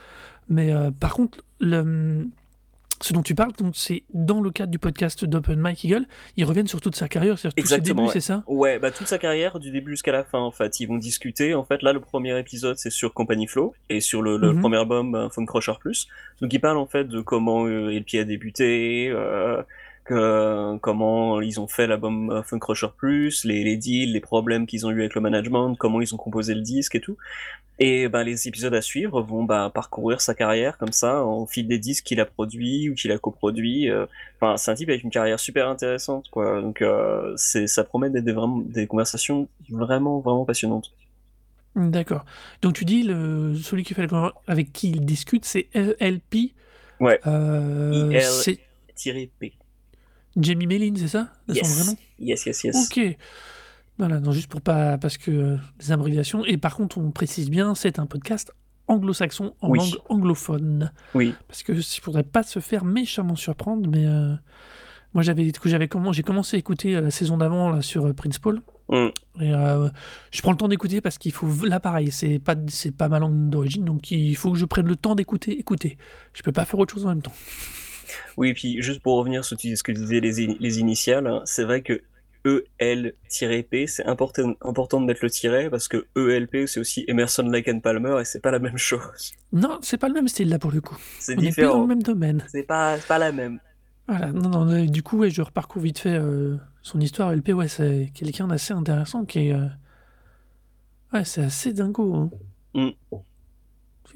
Mais 0.50 0.74
euh, 0.74 0.90
par 0.90 1.14
contre, 1.14 1.44
le, 1.60 2.28
ce 3.02 3.14
dont 3.14 3.22
tu 3.22 3.36
parles, 3.36 3.52
c'est 3.74 4.04
dans 4.14 4.42
le 4.42 4.52
cadre 4.52 4.72
du 4.72 4.80
podcast 4.80 5.24
d'Open 5.26 5.60
Mike 5.60 5.84
Eagle, 5.86 6.06
ils 6.38 6.46
reviennent 6.46 6.68
sur 6.68 6.82
toute 6.82 6.96
sa 6.96 7.08
carrière, 7.08 7.40
c'est 7.40 7.54
tout 7.54 7.66
ses 7.66 7.80
débuts, 7.80 8.08
c'est 8.12 8.20
ça 8.20 8.44
Ouais, 8.48 8.80
bah 8.80 8.92
toute 8.92 9.08
sa 9.08 9.18
carrière 9.18 9.60
du 9.60 9.72
début 9.72 9.92
jusqu'à 9.92 10.12
la 10.12 10.24
fin 10.24 10.40
en 10.40 10.52
fait. 10.52 10.80
Ils 10.80 10.88
vont 10.88 10.98
discuter. 10.98 11.54
En 11.54 11.64
fait, 11.64 11.82
là, 11.82 11.94
le 11.94 12.00
premier 12.00 12.38
épisode 12.38 12.78
c'est 12.78 12.90
sur 12.90 13.14
Company 13.14 13.48
Flow 13.48 13.74
et 13.90 14.02
sur 14.02 14.22
le, 14.22 14.38
mhm. 14.38 14.60
premier 14.60 14.78
album 14.78 15.16
euh, 15.16 15.30
Phone 15.30 15.46
Crusher 15.46 15.74
Plus. 15.80 16.08
Donc 16.42 16.54
ils 16.54 16.60
parlent 16.60 16.78
en 16.78 16.88
fait 16.88 17.06
de 17.06 17.22
comment 17.22 17.66
euh, 17.66 17.92
LP 17.92 18.16
a 18.16 18.24
débuté. 18.24 19.10
Euh, 19.10 19.62
comment 20.10 21.42
ils 21.42 21.60
ont 21.60 21.68
fait 21.68 21.88
l'album 21.88 22.42
Funk 22.46 22.60
Crusher 22.60 22.88
Plus, 22.96 23.46
les, 23.46 23.64
les 23.64 23.78
deals, 23.78 24.14
les 24.14 24.20
problèmes 24.20 24.68
qu'ils 24.68 24.86
ont 24.86 24.92
eu 24.92 25.00
avec 25.00 25.16
le 25.16 25.22
management, 25.22 25.76
comment 25.76 26.02
ils 26.02 26.14
ont 26.14 26.18
composé 26.18 26.54
le 26.54 26.62
disque 26.62 26.96
et 26.96 27.02
tout. 27.02 27.18
Et 27.82 28.10
bah, 28.10 28.26
les 28.26 28.48
épisodes 28.48 28.74
à 28.74 28.82
suivre 28.82 29.22
vont 29.22 29.44
bah, 29.44 29.72
parcourir 29.74 30.20
sa 30.20 30.36
carrière 30.36 30.78
comme 30.78 30.92
ça, 30.92 31.24
au 31.24 31.46
fil 31.46 31.66
des 31.66 31.80
disques 31.80 32.04
qu'il 32.04 32.20
a 32.20 32.26
produits 32.26 32.90
ou 32.90 32.94
qu'il 32.94 33.12
a 33.14 33.18
coproduits. 33.18 33.90
Euh. 33.90 34.06
Enfin, 34.40 34.58
c'est 34.58 34.72
un 34.72 34.76
type 34.76 34.90
avec 34.90 35.04
une 35.04 35.10
carrière 35.10 35.40
super 35.40 35.70
intéressante, 35.70 36.28
quoi. 36.30 36.62
Donc, 36.62 36.82
euh, 36.82 37.34
c'est, 37.38 37.68
ça 37.68 37.86
promet 37.86 38.10
des, 38.10 38.34
vraiment, 38.34 38.58
des 38.58 38.86
conversations 38.86 39.48
vraiment, 39.70 40.20
vraiment 40.20 40.44
passionnantes. 40.44 40.92
D'accord. 41.78 42.26
Donc, 42.62 42.74
tu 42.74 42.84
dis, 42.84 43.04
le, 43.04 43.56
celui 43.56 43.84
qui 43.84 43.94
fait 43.94 44.08
avec 44.48 44.74
qui 44.74 44.90
il 44.90 45.06
discute, 45.06 45.46
c'est 45.46 45.70
LP 45.74 46.54
Ouais. 47.00 47.20
Euh, 47.26 48.20
IL-P. 49.06 49.54
Jamie 50.42 50.68
Mellin, 50.68 50.94
c'est 50.98 51.08
ça? 51.08 51.30
Yes. 51.48 51.96
yes, 52.20 52.46
yes, 52.46 52.64
yes. 52.64 52.90
Ok. 52.90 53.18
Voilà, 54.00 54.22
non, 54.22 54.32
juste 54.32 54.48
pour 54.48 54.62
pas. 54.62 54.98
Parce 54.98 55.18
que 55.18 55.30
euh, 55.30 55.58
les 55.80 55.92
abréviations. 55.92 56.46
Et 56.46 56.58
par 56.58 56.76
contre, 56.76 56.98
on 56.98 57.12
précise 57.12 57.50
bien, 57.50 57.76
c'est 57.76 58.00
un 58.00 58.06
podcast 58.06 58.54
anglo-saxon 58.88 59.54
en 59.62 59.74
langue 59.74 59.98
anglophone. 60.08 60.92
Oui. 61.14 61.36
Parce 61.48 61.64
que 61.64 61.74
ne 61.74 61.82
faudrait 61.82 62.24
pas 62.24 62.44
se 62.44 62.60
faire 62.60 62.86
méchamment 62.86 63.36
surprendre, 63.36 63.88
mais 63.90 64.08
euh, 64.08 64.34
moi 65.14 65.22
j'avais 65.22 65.52
j'avais 65.66 65.88
comment 65.88 66.12
j'ai 66.12 66.24
commencé 66.24 66.56
à 66.56 66.60
écouter 66.60 66.96
euh, 66.96 67.02
la 67.02 67.12
saison 67.12 67.38
d'avant 67.38 67.70
là 67.70 67.82
sur 67.82 68.16
Prince 68.16 68.40
Paul. 68.40 68.62
Mm. 68.88 69.10
Et 69.42 69.52
je 70.32 70.42
prends 70.42 70.52
le 70.52 70.58
temps 70.58 70.70
d'écouter 70.70 71.02
parce 71.02 71.20
qu'il 71.20 71.34
faut 71.34 71.48
là 71.66 71.80
pareil, 71.80 72.10
c'est 72.12 72.40
pas 72.40 72.56
c'est 72.68 72.96
pas 72.96 73.10
ma 73.10 73.20
langue 73.20 73.50
d'origine, 73.50 73.86
donc 73.86 74.10
il 74.10 74.36
faut 74.36 74.52
que 74.52 74.58
je 74.58 74.66
prenne 74.66 74.88
le 74.88 74.96
temps 74.96 75.14
d'écouter, 75.14 75.60
écouter. 75.60 75.98
Je 76.34 76.42
peux 76.42 76.52
pas 76.52 76.66
faire 76.66 76.80
autre 76.80 76.94
chose 76.94 77.06
en 77.06 77.10
même 77.10 77.22
temps. 77.22 77.34
Oui, 78.38 78.54
puis 78.54 78.82
juste 78.82 79.02
pour 79.02 79.18
revenir 79.18 79.44
sur 79.44 79.60
ce 79.60 79.84
que 79.84 79.92
disaient 79.92 80.20
les, 80.20 80.58
les 80.60 80.80
initiales, 80.80 81.28
hein, 81.28 81.42
c'est 81.46 81.64
vrai 81.64 81.82
que 81.82 82.02
EL-P, 82.46 83.88
c'est 83.88 84.06
important, 84.06 84.54
important 84.62 85.02
de 85.02 85.06
mettre 85.06 85.20
le 85.24 85.30
tiret 85.30 85.70
parce 85.70 85.88
que 85.88 86.08
ELP 86.16 86.68
c'est 86.68 86.80
aussi 86.80 87.04
Emerson 87.08 87.44
Lake 87.44 87.68
and 87.68 87.80
Palmer 87.80 88.22
et 88.22 88.26
c'est 88.26 88.40
pas 88.40 88.52
la 88.52 88.60
même 88.60 88.78
chose. 88.78 89.34
Non, 89.52 89.80
c'est 89.82 89.98
pas 89.98 90.08
le 90.08 90.14
même 90.14 90.28
style 90.28 90.50
là 90.50 90.60
pour 90.60 90.72
le 90.72 90.82
coup. 90.82 90.98
C'est 91.20 91.36
différent. 91.36 91.72
Est 91.72 91.74
dans 91.74 91.82
le 91.82 91.88
même 91.88 92.04
domaine. 92.04 92.46
C'est 92.50 92.64
pas, 92.64 92.98
pas 93.08 93.18
la 93.18 93.32
même. 93.32 93.60
Voilà, 94.08 94.32
non, 94.32 94.50
non, 94.50 94.86
du 94.86 95.04
coup, 95.04 95.20
ouais, 95.20 95.30
je 95.30 95.42
reparcours 95.42 95.82
vite 95.82 96.00
fait 96.00 96.16
euh, 96.16 96.58
son 96.82 97.00
histoire. 97.00 97.32
LP, 97.32 97.50
ouais, 97.50 97.68
c'est 97.68 98.10
quelqu'un 98.16 98.48
d'assez 98.48 98.74
intéressant 98.74 99.24
qui 99.26 99.50
est. 99.50 99.54
Euh, 99.54 99.68
ouais, 101.14 101.24
c'est 101.26 101.44
assez 101.44 101.74
dingo. 101.74 102.16
Hein. 102.16 102.32
Mm. 102.74 102.90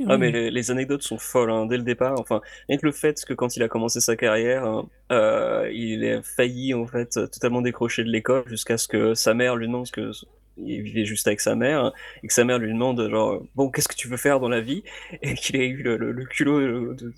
Ah, 0.07 0.17
mais 0.17 0.31
les, 0.31 0.71
anecdotes 0.71 1.03
sont 1.03 1.17
folles 1.17 1.51
hein, 1.51 1.65
dès 1.65 1.77
le 1.77 1.83
départ. 1.83 2.19
Enfin, 2.19 2.41
rien 2.67 2.77
que 2.77 2.85
le 2.85 2.91
fait 2.91 3.23
que 3.25 3.33
quand 3.33 3.55
il 3.55 3.63
a 3.63 3.67
commencé 3.67 3.99
sa 3.99 4.15
carrière, 4.15 4.65
hein, 4.65 4.87
euh, 5.11 5.69
il 5.73 6.05
a 6.05 6.21
failli 6.21 6.73
en 6.73 6.87
fait 6.87 7.11
totalement 7.11 7.61
décrocher 7.61 8.03
de 8.03 8.09
l'école 8.09 8.43
jusqu'à 8.47 8.77
ce 8.77 8.87
que 8.87 9.13
sa 9.13 9.33
mère 9.33 9.55
lui 9.55 9.67
demande 9.67 9.89
que 9.91 10.11
il 10.57 10.81
vivait 10.81 11.05
juste 11.05 11.27
avec 11.27 11.41
sa 11.41 11.55
mère 11.55 11.91
et 12.21 12.27
que 12.27 12.33
sa 12.33 12.43
mère 12.43 12.59
lui 12.59 12.71
demande 12.71 13.09
genre 13.09 13.41
bon 13.55 13.69
qu'est-ce 13.69 13.87
que 13.87 13.95
tu 13.95 14.07
veux 14.07 14.17
faire 14.17 14.39
dans 14.39 14.49
la 14.49 14.61
vie? 14.61 14.83
Et 15.21 15.33
qu'il 15.33 15.55
ait 15.55 15.67
eu 15.67 15.81
le, 15.83 16.25
culot 16.25 16.93
de, 16.93 17.13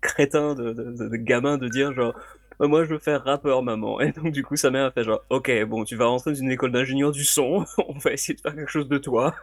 crétin 0.00 0.54
de, 0.54 0.72
de, 0.72 1.16
gamin 1.16 1.56
de 1.56 1.68
dire 1.68 1.92
genre 1.94 2.14
moi 2.60 2.84
je 2.84 2.90
veux 2.90 2.98
faire 2.98 3.24
rappeur 3.24 3.62
maman 3.62 4.00
et 4.00 4.12
donc 4.12 4.32
du 4.32 4.44
coup 4.44 4.56
sa 4.56 4.70
mère 4.70 4.84
a 4.84 4.90
fait 4.90 5.04
genre 5.04 5.22
ok 5.30 5.64
bon 5.64 5.84
tu 5.84 5.96
vas 5.96 6.06
rentrer 6.06 6.32
dans 6.32 6.38
une 6.38 6.50
école 6.50 6.72
d'ingénieur 6.72 7.10
du 7.10 7.24
son 7.24 7.64
on 7.88 7.98
va 7.98 8.12
essayer 8.12 8.34
de 8.34 8.40
faire 8.40 8.54
quelque 8.54 8.70
chose 8.70 8.88
de 8.88 8.98
toi 8.98 9.34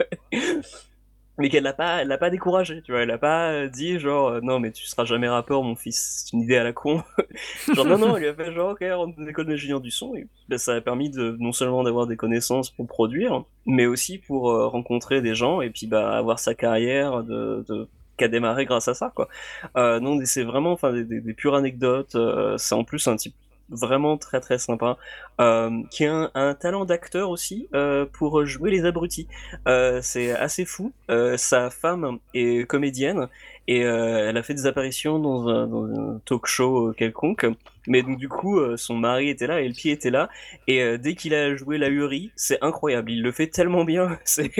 mais 1.42 1.50
qu'elle 1.50 1.64
l'a 1.64 1.74
pas, 1.74 2.02
elle 2.02 2.08
l'a 2.08 2.18
pas 2.18 2.30
découragé, 2.30 2.82
tu 2.84 2.92
vois, 2.92 3.02
elle 3.02 3.12
a 3.12 3.18
pas 3.18 3.52
euh, 3.52 3.68
dit 3.68 4.00
genre 4.00 4.30
euh, 4.30 4.39
non 4.42 4.60
mais 4.60 4.72
tu 4.72 4.86
seras 4.86 5.06
jamais 5.06 5.28
rappeur 5.28 5.64
mon 5.64 5.76
fils, 5.76 6.26
c'est 6.26 6.34
une 6.34 6.44
idée 6.44 6.58
à 6.58 6.64
la 6.64 6.74
con. 6.74 7.04
genre 7.76 7.86
non 7.86 7.98
non, 7.98 8.18
il 8.18 8.26
a 8.26 8.34
fait 8.34 8.54
genre 8.54 8.72
ok 8.72 8.84
rentre 8.94 9.18
dans 9.18 9.26
l'école 9.26 9.48
d'ingénieur 9.48 9.82
du 9.82 9.92
son 9.92 10.16
et 10.16 10.28
ben, 10.48 10.58
ça 10.58 10.76
a 10.76 10.82
permis 10.82 11.10
de 11.10 11.36
non 11.39 11.52
seulement 11.52 11.84
d'avoir 11.84 12.08
des 12.08 12.16
connaissances 12.16 12.70
pour 12.70 12.88
produire, 12.88 13.44
mais 13.66 13.86
aussi 13.88 14.18
pour 14.20 14.52
euh, 14.52 14.68
rencontrer 14.68 15.22
des 15.22 15.36
gens 15.36 15.62
et 15.62 15.70
puis 15.70 15.88
bah 15.88 16.16
avoir 16.18 16.39
sa 16.39 16.54
carrière 16.54 17.24
de, 17.24 17.66
de 17.68 17.88
a 18.24 18.28
démarré 18.28 18.66
grâce 18.66 18.88
à 18.88 18.94
ça 18.94 19.12
quoi. 19.16 19.30
non 19.76 20.20
c'est 20.26 20.44
vraiment 20.44 20.74
enfin 20.74 20.94
des, 20.94 21.04
des, 21.04 21.22
des, 21.22 21.34
pures 21.34 21.56
anecdotes, 21.56 22.16
c'est 22.58 22.76
en 22.76 22.84
plus 22.84 23.08
un 23.08 23.16
type 23.16 23.34
vraiment 23.72 24.18
très 24.18 24.40
très 24.40 24.58
sympa, 24.58 24.98
euh, 25.40 25.82
qui 25.90 26.06
a 26.06 26.30
un, 26.36 26.54
talent 26.54 26.86
d'acteur 26.86 27.30
aussi 27.30 27.68
euh, 27.74 28.06
pour 28.06 28.46
jouer 28.46 28.72
les 28.72 28.86
abrutis. 28.86 29.28
Euh, 29.68 30.00
c'est 30.02 30.32
assez 30.32 30.66
fou. 30.66 30.92
sa 31.38 31.70
femme 31.70 32.20
est 32.34 32.68
comédienne 32.68 33.28
et 33.68 33.80
elle 33.82 34.38
a 34.38 34.44
fait 34.44 34.54
des 34.54 34.66
apparitions 34.66 35.20
dans 35.20 35.48
un, 35.48 36.20
talk 36.26 36.46
show 36.46 36.94
quelconque. 36.94 37.46
Mais 37.88 38.04
donc 38.04 38.18
du 38.18 38.30
coup, 38.30 38.60
son 38.78 38.96
mari 38.96 39.30
était 39.30 39.48
là 39.48 39.62
et 39.62 39.68
le 39.68 39.74
pied 39.74 39.92
était 39.92 40.12
là. 40.12 40.30
Et 40.68 40.98
dès 40.98 41.16
qu'il 41.16 41.34
a 41.34 41.56
joué 41.56 41.78
la 41.78 41.90
Uri, 41.90 42.32
c'est 42.36 42.62
incroyable. 42.62 43.12
Il 43.12 43.24
le 43.24 43.32
fait 43.32 43.48
tellement 43.48 43.86
bien. 43.86 44.20
C'est 44.26 44.52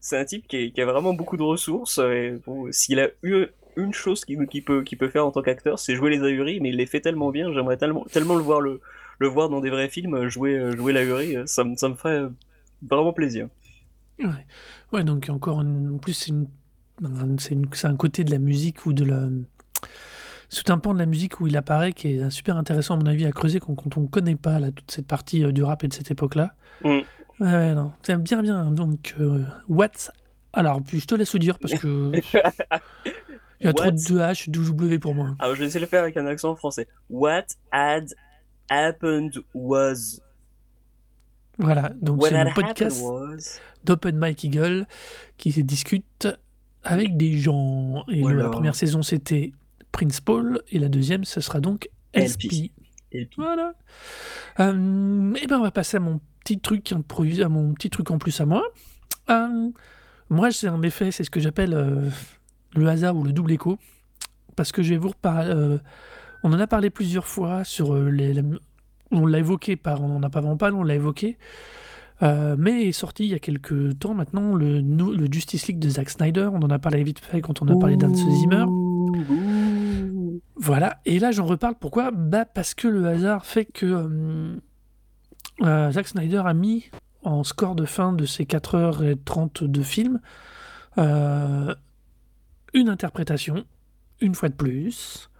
c'est 0.00 0.18
un 0.18 0.24
type 0.26 0.46
qui, 0.46 0.70
qui, 0.70 0.82
a 0.82 0.84
vraiment 0.84 1.14
beaucoup 1.14 1.38
de 1.38 1.42
ressources. 1.42 1.98
Et 1.98 2.34
bon, 2.44 2.70
s'il 2.70 3.00
a 3.00 3.08
eu 3.22 3.46
une 3.76 3.92
chose 3.92 4.24
qu'il 4.24 4.46
qui 4.46 4.60
peut, 4.60 4.82
qui 4.82 4.96
peut 4.96 5.08
faire 5.08 5.26
en 5.26 5.30
tant 5.30 5.42
qu'acteur, 5.42 5.78
c'est 5.78 5.94
jouer 5.94 6.10
les 6.10 6.22
ahuris, 6.22 6.60
mais 6.60 6.70
il 6.70 6.76
les 6.76 6.86
fait 6.86 7.00
tellement 7.00 7.30
bien, 7.30 7.52
j'aimerais 7.52 7.76
tellement, 7.76 8.04
tellement 8.04 8.34
le 8.34 8.42
voir 8.42 8.60
le, 8.60 8.80
le 9.18 9.28
voir 9.28 9.48
dans 9.48 9.60
des 9.60 9.70
vrais 9.70 9.88
films, 9.88 10.28
jouer, 10.28 10.72
jouer 10.76 10.92
l'ahuri, 10.92 11.36
ça, 11.46 11.64
ça 11.76 11.88
me 11.88 11.94
ferait 11.94 12.24
vraiment 12.82 13.12
plaisir. 13.12 13.48
Ouais, 14.18 14.46
ouais 14.92 15.04
donc 15.04 15.28
encore, 15.28 15.58
en 15.58 15.98
plus, 15.98 16.12
c'est 16.12 16.32
c'est 17.38 17.86
un 17.86 17.96
côté 17.96 18.22
de 18.22 18.30
la 18.30 18.38
musique 18.38 18.86
ou 18.86 18.92
de 18.92 19.04
la. 19.04 19.28
C'est 20.48 20.70
un 20.70 20.78
pan 20.78 20.94
de 20.94 21.00
la 21.00 21.06
musique 21.06 21.40
où 21.40 21.48
il 21.48 21.56
apparaît 21.56 21.92
qui 21.92 22.12
est 22.12 22.30
super 22.30 22.56
intéressant, 22.56 22.94
à 22.94 22.98
mon 22.98 23.06
avis, 23.06 23.26
à 23.26 23.32
creuser 23.32 23.58
quand, 23.58 23.74
quand 23.74 23.96
on 23.96 24.02
ne 24.02 24.06
connaît 24.06 24.36
pas 24.36 24.60
là, 24.60 24.70
toute 24.70 24.90
cette 24.90 25.06
partie 25.06 25.42
euh, 25.42 25.50
du 25.50 25.64
rap 25.64 25.82
et 25.82 25.88
de 25.88 25.92
cette 25.92 26.12
époque-là. 26.12 26.54
Mm. 26.84 27.00
Ouais, 27.40 27.74
non, 27.74 27.92
c'est 28.02 28.16
bien, 28.22 28.42
bien. 28.42 28.70
Donc, 28.70 29.16
euh, 29.18 29.42
what 29.68 29.90
alors, 30.56 30.80
puis 30.82 31.00
je 31.00 31.06
te 31.06 31.14
laisse 31.14 31.32
vous 31.32 31.38
dire 31.38 31.58
parce 31.58 31.74
que 31.74 32.12
Il 33.60 33.66
y 33.66 33.68
a 33.68 33.72
trop 33.72 33.86
What? 33.86 33.92
de 33.92 34.18
H, 34.18 34.50
de 34.50 34.58
W 34.64 34.98
pour 34.98 35.14
moi. 35.14 35.34
Alors, 35.38 35.54
je 35.54 35.60
vais 35.60 35.66
essayer 35.66 35.80
de 35.80 35.84
le 35.86 35.88
faire 35.90 36.02
avec 36.02 36.16
un 36.16 36.26
accent 36.26 36.54
français. 36.56 36.86
What 37.10 37.44
had 37.72 38.08
happened 38.70 39.42
was. 39.54 40.20
Voilà, 41.58 41.92
donc 42.02 42.24
c'est 42.24 42.32
le 42.32 42.36
happened 42.38 42.54
podcast 42.66 43.00
was. 43.02 43.60
d'Open 43.84 44.16
Mike 44.16 44.42
Eagle 44.44 44.86
qui 45.36 45.52
se 45.52 45.60
discute 45.60 46.26
avec 46.82 47.16
des 47.16 47.38
gens. 47.38 48.04
Et 48.08 48.20
Voilà. 48.22 48.42
la 48.44 48.48
première 48.50 48.74
saison, 48.74 49.02
c'était 49.02 49.52
Prince 49.92 50.20
Paul, 50.20 50.62
et 50.72 50.78
la 50.80 50.88
deuxième, 50.88 51.24
ce 51.24 51.40
sera 51.40 51.60
donc 51.60 51.88
LP. 52.12 52.26
SP. 52.26 52.44
Et 53.12 53.26
puis, 53.26 53.36
Voilà. 53.36 53.74
Euh, 54.58 55.34
et 55.34 55.46
ben, 55.46 55.58
on 55.58 55.62
va 55.62 55.70
passer 55.70 55.96
à 55.96 56.00
mon 56.00 56.20
petit 56.40 56.58
truc 56.58 56.90
improvisé, 56.92 57.44
à 57.44 57.48
mon 57.48 57.72
petit 57.74 57.88
truc 57.90 58.10
en 58.10 58.18
plus 58.18 58.40
à 58.40 58.46
moi. 58.46 58.64
Euh, 59.30 59.70
moi, 60.30 60.50
c'est 60.50 60.68
en 60.68 60.82
effet, 60.82 61.12
c'est 61.12 61.22
ce 61.22 61.30
que 61.30 61.38
j'appelle 61.40 61.74
euh, 61.74 62.10
le 62.74 62.88
hasard 62.88 63.16
ou 63.16 63.22
le 63.24 63.32
double 63.32 63.52
écho, 63.52 63.78
parce 64.56 64.72
que 64.72 64.82
je 64.82 64.90
vais 64.90 64.98
vous 64.98 65.08
reparler. 65.08 65.50
euh, 65.50 65.78
on 66.42 66.52
en 66.52 66.60
a 66.60 66.66
parlé 66.66 66.90
plusieurs 66.90 67.26
fois 67.26 67.64
sur 67.64 67.94
euh, 67.94 68.10
les. 68.10 68.34
la- 68.34 68.42
on 69.10 69.26
l'a 69.26 69.38
évoqué, 69.38 69.76
par, 69.76 70.02
on 70.02 70.08
n'en 70.08 70.22
a 70.22 70.30
pas 70.30 70.40
vraiment 70.40 70.56
parlé, 70.56 70.74
on 70.76 70.82
l'a 70.82 70.94
évoqué. 70.94 71.38
Euh, 72.22 72.54
mais 72.58 72.84
est 72.88 72.92
sorti 72.92 73.24
il 73.24 73.30
y 73.30 73.34
a 73.34 73.38
quelques 73.38 73.98
temps 73.98 74.14
maintenant 74.14 74.54
le, 74.54 74.82
Justice 75.30 75.66
League 75.66 75.78
de 75.78 75.88
Zack 75.88 76.10
Snyder. 76.10 76.48
On 76.52 76.62
en 76.62 76.70
a 76.70 76.78
parlé 76.78 77.02
vite 77.02 77.18
fait 77.18 77.40
quand 77.40 77.60
on 77.62 77.68
a 77.68 77.76
parlé 77.78 77.96
d'Hans 77.96 78.14
Zimmer. 78.14 78.64
Voilà, 80.56 81.00
et 81.04 81.18
là 81.18 81.32
j'en 81.32 81.44
reparle 81.44 81.74
pourquoi? 81.78 82.10
Bah 82.12 82.44
parce 82.44 82.74
que 82.74 82.88
le 82.88 83.06
hasard 83.06 83.44
fait 83.44 83.64
que 83.66 84.56
euh, 85.62 85.90
Zack 85.92 86.08
Snyder 86.08 86.42
a 86.46 86.54
mis 86.54 86.84
en 87.22 87.42
score 87.44 87.74
de 87.74 87.84
fin 87.84 88.12
de 88.12 88.26
ses 88.26 88.44
4h30 88.44 89.64
de 89.66 89.82
film 89.82 90.20
euh, 90.98 91.74
une 92.74 92.88
interprétation, 92.88 93.64
une 94.20 94.34
fois 94.34 94.48
de 94.48 94.54
plus, 94.54 95.30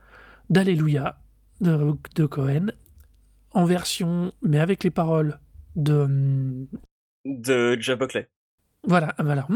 d'Alléluia 0.51 1.19
de, 1.61 1.95
de 2.15 2.27
Cohen 2.27 2.69
en 3.53 3.65
version, 3.65 4.33
mais 4.43 4.59
avec 4.59 4.85
les 4.85 4.91
paroles 4.91 5.39
de. 5.77 6.67
De 7.25 7.77
Jeff 7.81 7.99
Buckley. 7.99 8.29
Voilà, 8.87 9.15
voilà. 9.19 9.47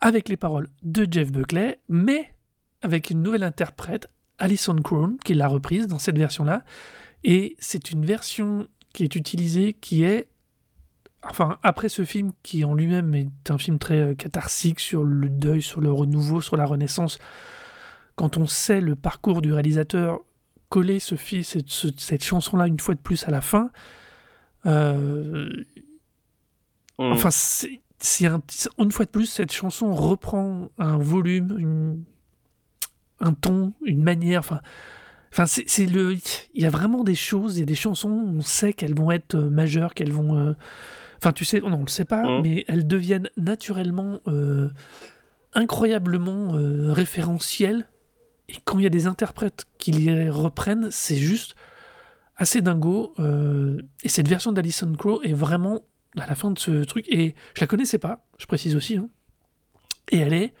Avec 0.00 0.28
les 0.28 0.36
paroles 0.36 0.68
de 0.82 1.06
Jeff 1.10 1.30
Buckley, 1.30 1.80
mais 1.88 2.34
avec 2.82 3.10
une 3.10 3.22
nouvelle 3.22 3.42
interprète, 3.42 4.08
Alison 4.38 4.76
Crone, 4.76 5.18
qui 5.24 5.34
l'a 5.34 5.48
reprise 5.48 5.86
dans 5.86 5.98
cette 5.98 6.18
version-là. 6.18 6.64
Et 7.24 7.56
c'est 7.58 7.90
une 7.90 8.04
version 8.04 8.68
qui 8.92 9.04
est 9.04 9.14
utilisée, 9.14 9.74
qui 9.74 10.04
est. 10.04 10.28
Enfin, 11.30 11.58
après 11.62 11.88
ce 11.88 12.04
film, 12.04 12.32
qui 12.42 12.64
en 12.64 12.74
lui-même 12.74 13.14
est 13.14 13.50
un 13.50 13.58
film 13.58 13.78
très 13.78 13.98
euh, 14.00 14.14
catharsique 14.14 14.80
sur 14.80 15.02
le 15.04 15.28
deuil, 15.28 15.62
sur 15.62 15.80
le 15.80 15.90
renouveau, 15.92 16.40
sur 16.40 16.56
la 16.56 16.64
renaissance, 16.66 17.18
quand 18.14 18.36
on 18.36 18.46
sait 18.46 18.80
le 18.80 18.96
parcours 18.96 19.42
du 19.42 19.52
réalisateur, 19.52 20.20
coller 20.68 20.98
ce 21.00 21.16
cette, 21.16 21.68
ce- 21.68 21.88
cette 21.96 22.24
chanson-là 22.24 22.66
une 22.66 22.80
fois 22.80 22.94
de 22.94 23.00
plus 23.00 23.26
à 23.28 23.30
la 23.30 23.40
fin, 23.40 23.70
euh, 24.66 25.48
Hmm. 26.98 27.12
Enfin, 27.12 27.30
c'est 27.30 27.82
c'est 27.98 28.26
un- 28.26 28.42
c'est- 28.48 28.70
une 28.78 28.90
fois 28.90 29.04
de 29.04 29.10
plus, 29.10 29.26
cette 29.26 29.52
chanson 29.52 29.94
reprend 29.94 30.68
un 30.78 30.96
volume, 30.98 31.56
une- 31.58 32.04
un 33.20 33.32
ton, 33.34 33.72
une 33.84 34.02
manière. 34.02 34.40
Enfin, 34.40 34.60
enfin 35.32 35.46
c'est 35.46 35.64
c'est 35.68 35.86
le. 35.86 36.14
Il 36.54 36.62
y 36.62 36.66
a 36.66 36.70
vraiment 36.70 37.04
des 37.04 37.14
choses, 37.14 37.56
il 37.56 37.60
y 37.60 37.62
a 37.62 37.66
des 37.66 37.74
chansons, 37.74 38.08
on 38.10 38.40
sait 38.40 38.72
qu'elles 38.72 38.94
vont 38.94 39.10
être 39.10 39.34
euh, 39.34 39.50
majeures, 39.50 39.92
qu'elles 39.94 40.12
vont. 40.12 40.38
euh, 40.38 40.54
Enfin, 41.18 41.32
tu 41.32 41.44
sais, 41.44 41.60
on 41.62 41.80
le 41.80 41.88
sait 41.88 42.04
pas, 42.04 42.22
Mhm. 42.24 42.42
mais 42.42 42.64
elles 42.68 42.86
deviennent 42.86 43.28
naturellement 43.36 44.20
euh, 44.28 44.68
incroyablement 45.54 46.54
euh, 46.54 46.92
référentielles. 46.92 47.88
Et 48.48 48.54
quand 48.64 48.78
il 48.78 48.82
y 48.84 48.86
a 48.86 48.90
des 48.90 49.06
interprètes 49.06 49.64
qui 49.78 49.90
les 49.92 50.30
reprennent, 50.30 50.88
c'est 50.90 51.16
juste 51.16 51.54
assez 52.36 52.60
dingo. 52.60 53.14
euh, 53.18 53.80
et 54.04 54.08
cette 54.08 54.28
version 54.28 54.52
d'Alison 54.52 54.92
Crow 54.94 55.22
est 55.22 55.32
vraiment 55.32 55.80
à 56.18 56.26
la 56.26 56.34
fin 56.34 56.50
de 56.50 56.58
ce 56.58 56.84
truc. 56.84 57.06
Et 57.08 57.34
je 57.54 57.60
la 57.60 57.66
connaissais 57.66 57.98
pas, 57.98 58.24
je 58.38 58.46
précise 58.46 58.76
aussi. 58.76 58.96
hein. 58.96 59.08
Et 60.12 60.18
elle 60.18 60.32
est, 60.34 60.54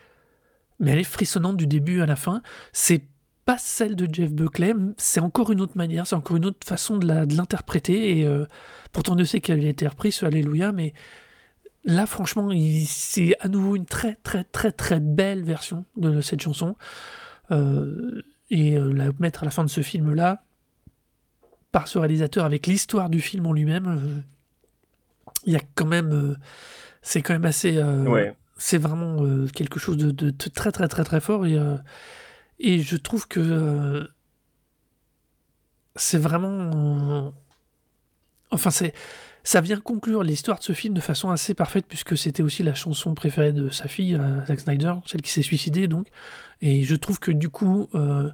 mais 0.80 0.90
elle 0.92 0.98
est 0.98 1.04
frissonnante 1.04 1.56
du 1.56 1.66
début 1.66 2.00
à 2.00 2.06
la 2.06 2.16
fin. 2.16 2.42
C'est 2.72 3.02
pas 3.46 3.56
celle 3.58 3.96
de 3.96 4.12
Jeff 4.12 4.30
Buckley, 4.32 4.74
c'est 4.98 5.20
encore 5.20 5.50
une 5.52 5.60
autre 5.62 5.76
manière, 5.78 6.06
c'est 6.06 6.16
encore 6.16 6.36
une 6.36 6.44
autre 6.44 6.66
façon 6.66 6.98
de 6.98 7.06
la- 7.06 7.24
de 7.26 7.34
l'interpréter. 7.36 8.18
Et 8.18 8.26
euh, 8.26 8.44
pourtant, 8.92 9.14
Dieu 9.16 9.24
sait 9.24 9.40
qu'elle 9.40 9.64
a 9.64 9.68
été 9.68 9.86
reprise 9.88 10.22
Alléluia, 10.22 10.72
mais 10.72 10.92
là, 11.84 12.06
franchement, 12.06 12.50
il- 12.50 12.86
c'est 12.86 13.34
à 13.40 13.48
nouveau 13.48 13.76
une 13.76 13.86
très, 13.86 14.16
très, 14.16 14.44
très, 14.44 14.72
très 14.72 15.00
belle 15.00 15.42
version 15.44 15.84
de 15.96 16.20
cette 16.20 16.42
chanson. 16.42 16.76
Euh, 17.52 18.20
et 18.50 18.76
euh, 18.76 18.92
la 18.92 19.06
mettre 19.20 19.42
à 19.42 19.46
la 19.46 19.50
fin 19.50 19.62
de 19.64 19.70
ce 19.70 19.80
film-là, 19.80 20.42
par 21.72 21.88
ce 21.88 21.98
réalisateur, 21.98 22.44
avec 22.44 22.66
l'histoire 22.66 23.08
du 23.10 23.20
film 23.20 23.46
en 23.46 23.52
lui-même, 23.52 24.22
il 25.44 25.52
y 25.52 25.56
a 25.56 25.60
quand 25.76 25.86
même. 25.86 26.36
c'est 27.02 27.22
quand 27.22 27.34
même 27.34 27.44
assez. 27.44 27.80
Ouais. 27.80 28.34
C'est 28.58 28.78
vraiment 28.78 29.46
quelque 29.54 29.78
chose 29.78 29.96
de, 29.98 30.10
de- 30.10 30.30
de 30.30 30.48
très, 30.52 30.72
très, 30.72 30.88
très, 30.88 31.04
très 31.04 31.20
fort. 31.20 31.46
Et, 31.46 31.56
et 32.58 32.80
je 32.80 32.96
trouve 32.96 33.26
que. 33.28 33.40
euh, 33.40 34.08
c'est 35.94 36.18
vraiment. 36.18 37.32
enfin, 38.50 38.70
c'est. 38.70 38.94
Ça 39.44 39.60
vient 39.60 39.78
conclure 39.78 40.24
l'histoire 40.24 40.58
de 40.58 40.64
ce 40.64 40.72
film 40.72 40.92
de 40.92 41.00
façon 41.00 41.30
assez 41.30 41.54
parfaite, 41.54 41.86
puisque 41.86 42.18
c'était 42.18 42.42
aussi 42.42 42.64
la 42.64 42.74
chanson 42.74 43.14
préférée 43.14 43.52
de 43.52 43.70
sa 43.70 43.86
fille, 43.86 44.16
euh, 44.16 44.44
Zack 44.46 44.58
Snyder, 44.58 44.94
celle 45.06 45.22
qui 45.22 45.30
s'est 45.30 45.42
suicidée, 45.42 45.86
donc. 45.86 46.08
Et 46.60 46.82
je 46.82 46.96
trouve 46.96 47.20
que 47.20 47.30
du 47.30 47.48
coup, 47.48 47.88
euh, 47.94 48.28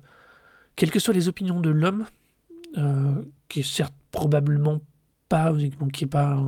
quelles 0.74 0.90
que 0.90 0.98
soient 0.98 1.12
les 1.12 1.28
opinions 1.28 1.60
de 1.60 1.68
l'homme, 1.68 2.06
qui 3.48 3.60
est 3.60 3.62
certes 3.62 3.92
probablement 4.10 4.80
pas, 5.28 5.52
qui 5.92 6.04
est 6.04 6.06
pas, 6.06 6.42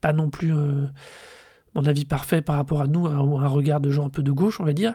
pas 0.00 0.12
non 0.12 0.30
plus, 0.30 0.52
mon 1.74 1.84
avis 1.84 2.04
parfait 2.04 2.42
par 2.42 2.56
rapport 2.56 2.80
à 2.80 2.88
nous, 2.88 3.06
à, 3.06 3.12
un 3.12 3.48
regard 3.48 3.80
de 3.80 3.92
gens 3.92 4.06
un 4.06 4.10
peu 4.10 4.24
de 4.24 4.32
gauche, 4.32 4.58
on 4.58 4.64
va 4.64 4.72
dire, 4.72 4.94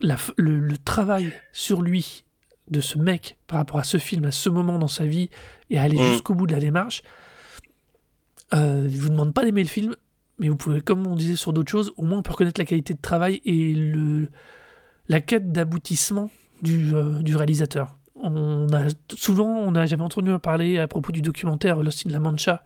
la 0.00 0.16
le, 0.36 0.58
le 0.58 0.78
travail 0.78 1.32
sur 1.52 1.82
lui 1.82 2.24
de 2.70 2.80
ce 2.80 2.98
mec 2.98 3.36
par 3.46 3.58
rapport 3.58 3.78
à 3.78 3.84
ce 3.84 3.96
film, 3.98 4.24
à 4.24 4.32
ce 4.32 4.48
moment 4.48 4.78
dans 4.78 4.88
sa 4.88 5.06
vie, 5.06 5.30
et 5.70 5.78
à 5.78 5.82
aller 5.82 5.96
Mm. 5.98 6.12
jusqu'au 6.12 6.34
bout 6.34 6.46
de 6.46 6.52
la 6.52 6.60
démarche, 6.60 7.02
euh, 8.54 8.88
je 8.90 8.98
vous 8.98 9.08
demande 9.08 9.34
pas 9.34 9.44
d'aimer 9.44 9.62
le 9.62 9.68
film, 9.68 9.94
mais 10.38 10.48
vous 10.48 10.56
pouvez, 10.56 10.80
comme 10.80 11.06
on 11.06 11.16
disait 11.16 11.36
sur 11.36 11.52
d'autres 11.52 11.70
choses, 11.70 11.92
au 11.96 12.04
moins 12.04 12.18
on 12.18 12.22
peut 12.22 12.32
reconnaître 12.32 12.60
la 12.60 12.64
qualité 12.64 12.94
de 12.94 13.00
travail 13.00 13.40
et 13.44 13.72
le, 13.74 14.28
la 15.08 15.20
quête 15.20 15.50
d'aboutissement 15.52 16.30
du, 16.62 16.94
euh, 16.94 17.22
du 17.22 17.36
réalisateur. 17.36 17.96
On 18.16 18.66
a, 18.72 18.86
souvent, 19.14 19.46
on 19.48 19.74
a 19.74 19.86
jamais 19.86 20.02
entendu 20.02 20.30
parler 20.38 20.78
à 20.78 20.88
propos 20.88 21.12
du 21.12 21.22
documentaire 21.22 21.82
Lost 21.82 22.06
in 22.06 22.10
La 22.10 22.18
Mancha, 22.20 22.62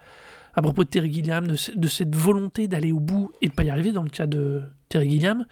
à 0.55 0.63
propos 0.63 0.85
de 0.85 0.89
Terry 0.89 1.13
Gilliam, 1.13 1.47
de 1.47 1.89
cette 1.89 2.15
volonté 2.15 2.69
d'aller 2.69 2.93
au 2.93 3.01
bout 3.01 3.33
et 3.41 3.49
de 3.49 3.53
pas 3.53 3.65
y 3.65 3.71
arriver 3.71 3.93
dans 3.93 4.03
le 4.03 4.11
cas 4.11 4.27
de 4.27 4.63
Terry 4.89 5.11
Gilliam. 5.11 5.45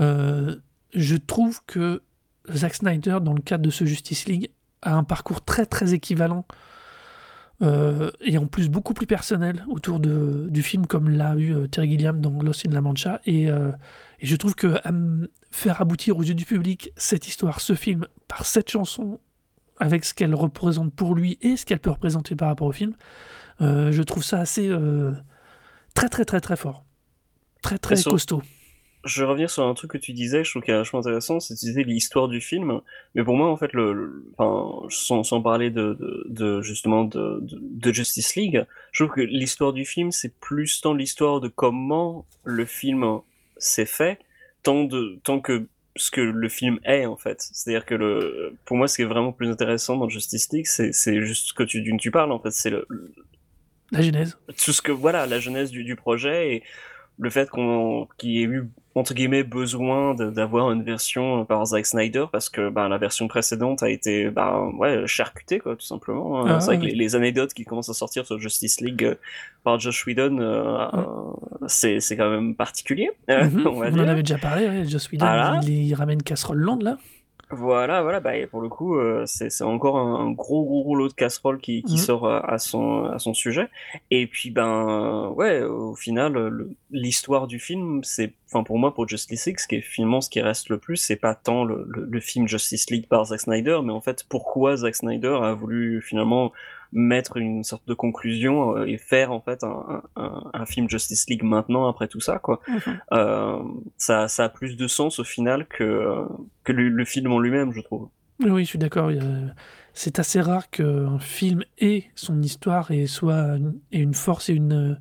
Euh, 0.00 0.56
je 0.94 1.16
trouve 1.16 1.60
que 1.66 2.02
Zack 2.52 2.74
Snyder, 2.74 3.18
dans 3.22 3.34
le 3.34 3.40
cadre 3.40 3.64
de 3.64 3.70
ce 3.70 3.84
Justice 3.84 4.26
League, 4.26 4.50
a 4.82 4.94
un 4.94 5.04
parcours 5.04 5.44
très 5.44 5.66
très 5.66 5.94
équivalent 5.94 6.46
euh, 7.62 8.10
et 8.20 8.36
en 8.36 8.46
plus 8.46 8.68
beaucoup 8.68 8.94
plus 8.94 9.06
personnel 9.06 9.64
autour 9.68 10.00
de, 10.00 10.48
du 10.50 10.62
film 10.62 10.86
comme 10.86 11.08
l'a 11.08 11.36
eu 11.36 11.54
euh, 11.54 11.68
Terry 11.68 11.88
Gilliam 11.90 12.20
dans 12.20 12.42
Lost 12.42 12.66
in 12.66 12.72
La 12.72 12.80
Mancha 12.80 13.20
et, 13.26 13.48
euh, 13.48 13.70
et 14.18 14.26
je 14.26 14.34
trouve 14.34 14.56
que 14.56 14.74
faire 15.52 15.80
aboutir 15.80 16.18
aux 16.18 16.22
yeux 16.22 16.34
du 16.34 16.44
public 16.44 16.90
cette 16.96 17.28
histoire, 17.28 17.60
ce 17.60 17.74
film, 17.74 18.06
par 18.26 18.44
cette 18.44 18.70
chanson, 18.70 19.20
avec 19.78 20.04
ce 20.04 20.14
qu'elle 20.14 20.34
représente 20.34 20.92
pour 20.92 21.14
lui 21.14 21.38
et 21.42 21.56
ce 21.56 21.64
qu'elle 21.64 21.78
peut 21.78 21.90
représenter 21.90 22.34
par 22.34 22.48
rapport 22.48 22.66
au 22.66 22.72
film, 22.72 22.94
je 23.60 24.02
trouve 24.02 24.24
ça 24.24 24.40
assez 24.40 24.70
très 25.94 26.08
très 26.08 26.24
très 26.24 26.40
très 26.40 26.56
fort, 26.56 26.84
très 27.62 27.78
très 27.78 28.02
costaud. 28.02 28.42
Je 29.04 29.22
vais 29.22 29.28
revenir 29.28 29.50
sur 29.50 29.64
un 29.66 29.74
truc 29.74 29.90
que 29.90 29.98
tu 29.98 30.12
disais, 30.12 30.44
je 30.44 30.50
trouve 30.50 30.62
qu'il 30.62 30.72
est 30.72 30.76
vachement 30.76 31.00
intéressant, 31.00 31.38
c'est 31.40 31.54
que 31.54 31.58
tu 31.60 31.66
disais 31.66 31.82
l'histoire 31.82 32.28
du 32.28 32.40
film. 32.40 32.80
Mais 33.14 33.22
pour 33.22 33.36
moi, 33.36 33.50
en 33.50 33.56
fait, 33.56 33.72
le, 33.72 33.92
le- 33.92 34.32
enfin, 34.36 34.86
sans, 34.88 35.22
sans 35.24 35.42
parler 35.42 35.70
de, 35.70 35.94
de, 36.00 36.24
de- 36.28 36.62
justement 36.62 37.04
de, 37.04 37.42
Justice 37.92 38.34
League, 38.34 38.64
je 38.92 39.04
trouve 39.04 39.14
que 39.14 39.20
l'histoire 39.20 39.72
du 39.72 39.84
film, 39.84 40.10
c'est 40.10 40.32
plus 40.40 40.80
tant 40.80 40.94
l'histoire 40.94 41.40
de 41.40 41.48
comment 41.48 42.26
le 42.44 42.64
film 42.64 43.20
s'est 43.58 43.86
fait, 43.86 44.18
tant 44.62 44.84
de, 44.84 45.18
tant 45.22 45.40
que 45.40 45.66
ce 45.96 46.10
que 46.10 46.20
le 46.20 46.48
film 46.48 46.80
est, 46.84 47.06
en 47.06 47.16
fait. 47.16 47.40
C'est-à-dire 47.52 47.86
que 47.86 47.94
le, 47.94 48.56
pour 48.64 48.76
moi, 48.76 48.88
ce 48.88 48.96
qui 48.96 49.02
est 49.02 49.06
vraiment 49.06 49.32
plus 49.32 49.48
intéressant 49.48 49.96
dans 49.96 50.08
Justice 50.08 50.50
League, 50.52 50.66
c'est, 50.66 50.92
juste 51.20 51.48
ce 51.48 51.54
que 51.54 51.62
tu, 51.62 52.10
parles, 52.10 52.32
en 52.32 52.40
fait. 52.40 52.50
C'est 52.50 52.70
le, 52.70 52.86
La 53.92 54.02
genèse. 54.02 54.36
tout 54.48 54.72
ce 54.72 54.82
que 54.82 54.92
voilà 54.92 55.26
la 55.26 55.38
du, 55.38 55.84
du 55.84 55.94
projet 55.94 56.56
et 56.56 56.62
le 57.18 57.30
fait 57.30 57.48
qu'on 57.48 58.08
qu'il 58.18 58.30
y 58.30 58.40
ait 58.40 58.46
eu 58.46 58.68
entre 58.96 59.12
guillemets 59.14 59.42
besoin 59.42 60.14
d'avoir 60.14 60.70
une 60.70 60.82
version 60.82 61.44
par 61.44 61.64
Zack 61.66 61.86
Snyder 61.86 62.26
parce 62.30 62.48
que 62.48 62.68
bah, 62.68 62.88
la 62.88 62.98
version 62.98 63.26
précédente 63.28 63.82
a 63.82 63.90
été 63.90 64.30
bah, 64.30 64.68
ouais 64.78 65.06
charcutée 65.06 65.58
quoi 65.58 65.74
tout 65.74 65.84
simplement 65.84 66.40
hein. 66.40 66.56
Ah, 66.56 66.60
c'est 66.60 66.66
vrai 66.66 66.78
que 66.78 66.84
les, 66.84 66.94
les 66.94 67.16
anecdotes 67.16 67.54
qui 67.54 67.64
commencent 67.64 67.88
à 67.88 67.94
sortir 67.94 68.24
sur 68.24 68.38
Justice 68.38 68.80
League 68.80 69.04
euh, 69.04 69.14
par 69.64 69.80
Josh 69.80 70.06
Whedon 70.06 70.38
euh, 70.38 70.86
euh, 70.94 71.02
c'est 71.66 71.98
c'est 72.00 72.16
quand 72.16 72.30
même 72.30 72.54
particulier 72.54 73.10
euh, 73.30 73.44
Mhm, 73.44 73.66
on 73.66 73.80
en 73.80 74.08
avait 74.08 74.22
déjà 74.22 74.38
parlé, 74.38 74.68
ouais, 74.68 74.84
Joss 74.86 75.10
Whedon, 75.10 75.26
il, 75.62 75.70
il 75.70 75.94
ramène 75.94 76.22
casserole 76.22 76.58
londe 76.58 76.82
là. 76.82 76.96
Voilà, 77.54 78.02
voilà, 78.02 78.20
bah, 78.20 78.36
et 78.36 78.46
pour 78.46 78.60
le 78.60 78.68
coup, 78.68 78.96
euh, 78.96 79.24
c'est 79.26 79.62
encore 79.62 79.96
un, 79.98 80.26
un 80.26 80.30
gros, 80.32 80.64
gros 80.64 80.82
rouleau 80.82 81.08
de 81.08 81.12
casserole 81.14 81.58
qui, 81.58 81.82
qui 81.82 81.92
Mhm. 81.94 81.98
sort 81.98 82.26
euh, 82.26 82.40
à 82.42 82.58
son, 82.58 83.04
à 83.06 83.18
son 83.18 83.32
sujet. 83.34 83.68
Et 84.10 84.26
puis, 84.26 84.50
ben, 84.50 85.28
ouais, 85.36 85.62
au 85.62 85.94
final, 85.94 86.52
l'histoire 86.90 87.46
du 87.46 87.58
film, 87.58 88.02
c'est, 88.04 88.32
enfin, 88.50 88.62
pour 88.64 88.78
moi, 88.78 88.94
pour 88.94 89.08
Justice 89.08 89.46
League, 89.46 89.58
ce 89.58 89.66
qui 89.66 89.76
est 89.76 89.80
finalement 89.80 90.20
ce 90.20 90.28
qui 90.30 90.40
reste 90.40 90.68
le 90.68 90.78
plus, 90.78 90.96
c'est 90.96 91.16
pas 91.16 91.34
tant 91.34 91.64
le, 91.64 91.84
le, 91.88 92.06
le 92.10 92.20
film 92.20 92.46
Justice 92.48 92.90
League 92.90 93.06
par 93.08 93.24
Zack 93.26 93.40
Snyder, 93.40 93.78
mais 93.84 93.92
en 93.92 94.00
fait, 94.00 94.24
pourquoi 94.28 94.76
Zack 94.76 94.94
Snyder 94.96 95.36
a 95.42 95.54
voulu 95.54 96.02
finalement 96.02 96.52
mettre 96.96 97.36
une 97.36 97.64
sorte 97.64 97.86
de 97.88 97.92
conclusion 97.94 98.76
euh, 98.78 98.86
et 98.86 98.96
faire 98.98 99.32
en 99.32 99.40
fait 99.40 99.62
un, 99.64 100.02
un, 100.16 100.22
un- 100.22 100.50
un 100.54 100.64
film 100.66 100.88
Justice 100.88 101.28
League 101.28 101.42
maintenant 101.42 101.88
après 101.88 102.08
tout 102.08 102.20
ça, 102.20 102.38
quoi. 102.38 102.60
Euh, 103.12 103.58
ça, 103.98 104.28
ça 104.28 104.44
a 104.44 104.48
plus 104.48 104.76
de 104.76 104.86
sens 104.86 105.18
au 105.18 105.24
final 105.24 105.66
que, 105.66 106.24
que 106.62 106.72
le, 106.72 106.88
le 106.88 107.04
film 107.04 107.32
en 107.32 107.38
lui-même, 107.40 107.72
je 107.72 107.80
trouve. 107.80 108.08
Oui, 108.40 108.62
je 108.64 108.68
suis 108.70 108.78
d'accord. 108.78 109.10
C'est 109.92 110.18
assez 110.18 110.40
rare 110.40 110.70
qu'un 110.70 111.18
film 111.18 111.62
ait 111.78 112.04
son 112.14 112.40
histoire 112.42 112.90
et 112.90 113.06
soit 113.06 113.56
une- 113.56 113.78
et 113.92 113.98
une 114.00 114.14
force 114.14 114.48
et 114.48 114.54
une, 114.54 114.98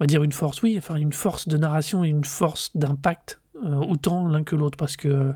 on 0.00 0.04
va 0.04 0.06
dire 0.06 0.22
une 0.24 0.32
force, 0.32 0.62
oui, 0.62 0.74
enfin 0.78 0.96
une 0.96 1.12
force 1.12 1.46
de 1.48 1.56
narration 1.56 2.04
et 2.04 2.08
une 2.08 2.24
force 2.24 2.70
d'impact 2.76 3.40
euh, 3.64 3.76
autant 3.76 4.26
l'un 4.26 4.42
que 4.42 4.56
l'autre, 4.56 4.76
parce 4.76 4.96
que 4.96 5.32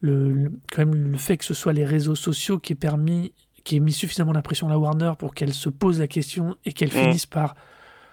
le, 0.00 0.30
le- 0.32 0.52
quand 0.70 0.84
même 0.86 1.12
le 1.12 1.18
fait 1.18 1.36
que 1.36 1.44
ce 1.44 1.54
soit 1.54 1.72
les 1.72 1.84
réseaux 1.84 2.14
sociaux 2.14 2.58
qui 2.58 2.72
ait 2.72 2.76
permis, 2.76 3.32
qui 3.64 3.76
ait 3.76 3.80
mis 3.80 3.92
suffisamment 3.92 4.32
la 4.32 4.42
pression 4.42 4.66
à 4.66 4.70
la 4.70 4.78
Warner 4.78 5.12
pour 5.18 5.34
qu'elle 5.34 5.54
se 5.54 5.68
pose 5.68 6.00
la 6.00 6.08
question 6.08 6.56
et 6.64 6.72
qu'elle 6.72 6.88
Mm. 6.88 6.92
finisse 6.92 7.26
par. 7.26 7.54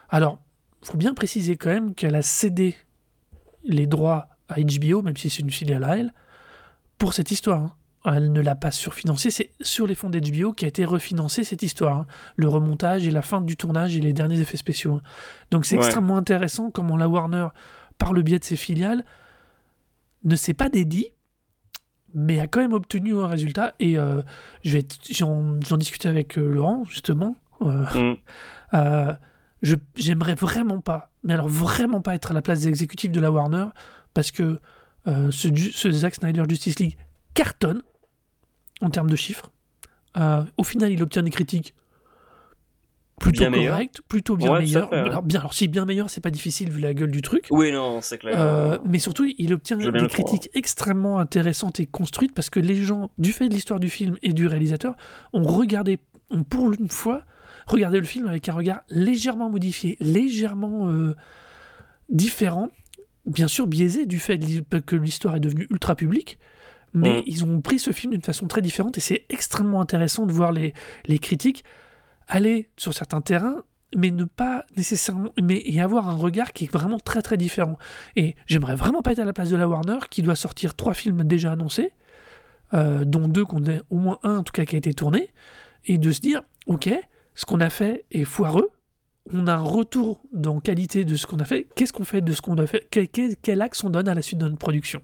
Alors, 0.10 0.39
faut 0.84 0.97
bien 0.97 1.14
préciser 1.14 1.58
quand 1.58 1.70
même 1.70 1.93
qu'elle 1.95 2.16
a 2.16 2.22
cédé 2.22 2.76
les 3.64 3.88
droits 3.88 4.28
à 4.47 4.56
HBO, 4.60 5.02
même 5.02 5.18
si 5.18 5.30
c'est 5.30 5.41
une 5.41 5.52
filiale 5.52 5.84
à 5.84 5.97
elle, 5.97 6.14
pour 6.97 7.14
cette 7.14 7.32
histoire. 7.32 7.62
hein. 7.62 7.74
Elle 8.06 8.32
ne 8.32 8.39
l'a 8.41 8.56
pas 8.56 8.72
surfinancé, 8.72 9.30
c'est 9.30 9.52
sur 9.60 9.86
les 9.86 9.93
fonds 9.93 10.10
d'HBO 10.10 10.54
qui 10.54 10.64
a 10.64 10.70
été 10.70 10.86
refinancé 10.86 11.43
cette 11.43 11.64
histoire. 11.64 11.97
hein. 11.97 12.08
Le 12.38 12.47
remontage 12.47 13.06
et 13.06 13.12
la 13.12 13.22
fin 13.22 13.41
du 13.41 13.58
tournage 13.58 13.95
et 13.97 14.00
les 14.00 14.14
derniers 14.14 14.39
effets 14.39 14.56
spéciaux. 14.58 14.95
hein. 14.95 15.02
Donc 15.52 15.66
c'est 15.66 15.76
Ouais. 15.78 15.84
extrêmement 15.86 16.16
intéressant 16.16 16.72
comment 16.72 16.95
la 16.95 17.10
Warner, 17.10 17.47
par 17.97 18.14
le 18.14 18.22
biais 18.22 18.39
de 18.39 18.45
ses 18.45 18.56
filiales, 18.56 19.04
ne 20.24 20.36
s'est 20.38 20.54
pas 20.54 20.70
dédié, 20.70 21.14
mais 22.14 22.39
a 22.39 22.47
quand 22.47 22.62
même 22.62 22.74
obtenu 22.74 23.18
un 23.18 23.28
résultat. 23.28 23.74
Et 23.80 23.97
euh, 23.97 24.22
j'en 24.64 25.78
discutais 25.78 26.10
avec 26.10 26.38
euh, 26.38 26.47
Laurent, 26.47 26.84
justement. 26.86 27.36
euh, 27.62 27.86
Mm. 27.93 28.18
euh, 28.74 29.14
je 29.62 29.76
j'aimerais 29.95 30.36
vraiment 30.36 30.80
pas, 30.80 31.12
mais 31.24 31.34
alors 31.34 31.49
vraiment 31.49 32.01
pas 32.01 32.16
être 32.16 32.32
à 32.32 32.34
la 32.34 32.41
place 32.41 32.62
des 32.62 32.70
exécutifs 32.70 33.12
de 33.12 33.20
la 33.20 33.32
Warner 33.32 33.66
parce 34.14 34.32
que 34.32 34.60
ce, 35.05 35.49
ce 35.74 35.91
Zack 35.91 36.16
Snyder 36.16 36.43
Justice 36.47 36.80
League 36.80 36.97
cartonne 37.34 37.82
en 38.82 38.89
termes 38.89 39.10
de 39.10 39.16
chiffres. 39.16 39.51
Au 40.16 40.64
final, 40.64 40.91
il 40.91 41.01
obtient 41.03 41.24
des 41.24 41.32
critiques 41.32 41.74
plutôt 43.20 43.39
Bien 43.41 43.49
meilleures. 43.49 43.74
correctes, 43.74 44.01
plutôt 44.07 44.36
bien 44.38 44.51
Ouais, 44.51 44.65
ouais. 44.76 44.76
Alors, 44.97 45.22
bien, 45.22 45.39
alors 45.39 45.53
si 45.53 45.67
bien 45.67 45.86
meilleur, 45.86 46.09
c'est 46.09 46.22
pas 46.22 46.32
difficile 46.32 46.72
vu 46.72 46.80
la 46.82 46.93
gueule 46.93 47.11
du 47.11 47.22
truc. 47.22 47.45
Oui, 47.51 47.72
non, 47.72 48.01
c'est 48.01 48.17
clair. 48.17 48.34
Euh, 48.38 48.78
mais 48.86 48.99
surtout, 48.99 49.28
il 49.38 49.53
obtient 49.53 49.80
Je 49.80 49.89
des 49.89 50.07
critiques 50.07 50.49
extrêmement 50.53 51.20
intéressantes 51.20 51.80
et 51.80 51.86
construites 51.86 52.34
parce 52.34 52.49
que 52.49 52.59
les 52.59 52.76
gens, 52.84 53.11
du 53.17 53.32
fait 53.34 53.47
de 53.49 53.53
l'histoire 53.53 53.80
du 53.80 53.89
film 53.89 54.17
et 54.24 54.34
du 54.34 54.47
réalisateur, 54.47 54.95
ont 55.34 55.43
regardé, 55.43 55.99
ont 56.32 56.43
pour 56.43 56.72
une 56.74 56.89
fois 56.89 57.24
regardé 57.67 57.99
le 57.99 58.05
film 58.05 58.28
avec 58.28 58.49
un 58.49 58.53
regard 58.53 58.82
légèrement 58.89 59.49
modifié, 59.49 59.95
légèrement 59.99 60.89
euh, 60.89 61.15
différent, 62.09 62.70
bien 63.26 63.47
sûr 63.47 63.67
biaisé 63.67 64.05
du 64.05 64.20
fait 64.20 64.39
que 64.86 64.95
l'histoire 64.95 65.36
est 65.36 65.39
devenue 65.39 65.67
ultra 65.70 65.95
publique. 65.95 66.39
Mais 66.93 67.20
Mm. 67.20 67.24
ils 67.28 67.45
ont 67.45 67.61
pris 67.61 67.78
ce 67.78 67.91
film 67.91 68.13
d'une 68.13 68.22
façon 68.24 68.47
très 68.47 68.63
différente 68.63 68.97
et 68.97 69.01
c'est 69.01 69.26
extrêmement 69.30 69.80
intéressant 69.80 70.26
de 70.26 70.32
voir 70.32 70.51
les, 70.51 70.74
les 71.05 71.20
critiques 71.20 71.63
aller 72.30 72.69
sur 72.77 72.93
certains 72.93 73.21
terrains, 73.21 73.63
mais 73.95 74.11
ne 74.11 74.23
pas 74.23 74.65
nécessairement, 74.77 75.32
mais 75.41 75.61
et 75.65 75.82
avoir 75.82 76.07
un 76.07 76.15
regard 76.15 76.53
qui 76.53 76.65
est 76.65 76.71
vraiment 76.71 76.99
très 76.99 77.21
très 77.21 77.38
différent. 77.38 77.77
Et 78.15 78.36
j'aimerais 78.45 78.75
vraiment 78.75 79.01
pas 79.01 79.11
être 79.11 79.19
à 79.19 79.25
la 79.25 79.34
place 79.34 79.49
de 79.49 79.57
la 79.57 79.67
Warner 79.67 79.99
qui 80.09 80.21
doit 80.21 80.36
sortir 80.36 80.75
trois 80.75 80.93
films 80.93 81.23
déjà 81.23 81.51
annoncés, 81.51 81.91
euh, 82.73 83.03
dont 83.03 83.27
deux 83.27 83.45
qu'on 83.45 83.65
a, 83.65 83.80
au 83.89 83.97
moins 83.97 84.19
un 84.23 84.38
en 84.38 84.43
tout 84.43 84.53
cas 84.53 84.65
qui 84.65 84.75
a 84.75 84.77
été 84.77 84.93
tourné, 84.93 85.34
et 85.86 85.97
de 85.97 86.11
se 86.11 86.21
dire, 86.21 86.43
ok, 86.67 86.89
ce 87.34 87.45
qu'on 87.45 87.59
a 87.59 87.69
fait 87.69 88.05
est 88.11 88.25
foireux, 88.25 88.69
on 89.34 89.47
a 89.47 89.53
un 89.53 89.61
retour 89.61 90.21
dans 90.34 90.59
qualité 90.59 91.05
de 91.05 91.15
ce 91.15 91.27
qu'on 91.27 91.38
a 91.39 91.45
fait, 91.45 91.67
qu'est-ce 91.75 91.93
qu'on 91.93 92.03
fait 92.03 92.21
de 92.21 92.34
ce 92.34 92.41
qu'on 92.41 92.57
a 92.57 92.65
fait, 92.67 92.88
quel, 92.89 93.07
quel- 93.07 93.36
quel 93.41 93.61
axe 93.61 93.84
on 93.84 93.89
donne 93.89 94.07
à 94.07 94.13
la 94.15 94.21
suite 94.21 94.39
de 94.39 94.45
notre 94.45 94.57
production? 94.57 95.01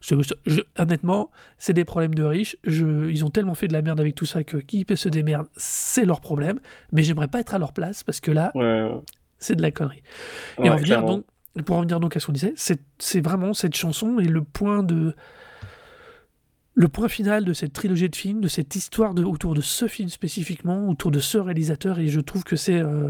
Je- 0.00 0.14
je- 0.46 0.60
honnêtement, 0.78 1.30
c'est 1.58 1.72
des 1.72 1.84
problèmes 1.84 2.14
de 2.14 2.22
riches, 2.24 2.56
je- 2.64 3.08
ils 3.10 3.24
ont 3.24 3.30
tellement 3.30 3.54
fait 3.54 3.68
de 3.68 3.72
la 3.72 3.82
merde 3.82 4.00
avec 4.00 4.14
tout 4.14 4.26
ça 4.26 4.42
que 4.44 4.56
qui 4.56 4.84
peut 4.84 4.96
se 4.96 5.08
démerde, 5.08 5.46
c'est 5.56 6.04
leur 6.04 6.20
problème, 6.20 6.58
mais 6.92 7.02
j'aimerais 7.02 7.28
pas 7.28 7.40
être 7.40 7.54
à 7.54 7.58
leur 7.58 7.72
place 7.72 8.02
parce 8.02 8.20
que 8.20 8.30
là, 8.30 8.50
Ouais, 8.54 8.90
c'est 9.38 9.54
de 9.56 9.62
la 9.62 9.70
connerie. 9.70 10.02
Et 10.58 10.62
Ouais, 10.62 10.70
venir 10.70 10.84
clairement. 10.84 11.22
donc, 11.56 11.64
pour 11.64 11.76
en 11.76 11.80
venir 11.82 12.00
donc 12.00 12.16
à 12.16 12.20
ce 12.20 12.26
qu'on 12.26 12.32
disait, 12.32 12.54
c'est 12.56 12.80
c'est 12.98 13.20
vraiment 13.20 13.54
cette 13.54 13.74
chanson 13.76 14.18
et 14.18 14.24
le 14.24 14.42
point 14.42 14.82
de 14.82 15.14
le 16.74 16.88
point 16.88 17.08
final 17.08 17.44
de 17.44 17.52
cette 17.52 17.72
trilogie 17.72 18.08
de 18.08 18.16
films, 18.16 18.40
de 18.40 18.48
cette 18.48 18.74
histoire 18.74 19.12
de, 19.12 19.22
autour 19.24 19.54
de 19.54 19.60
ce 19.60 19.86
film 19.88 20.08
spécifiquement, 20.08 20.88
autour 20.88 21.10
de 21.10 21.18
ce 21.18 21.36
réalisateur, 21.36 21.98
et 21.98 22.06
je 22.08 22.20
trouve 22.20 22.44
que 22.44 22.56
c'est 22.56 22.80
euh, 22.80 23.08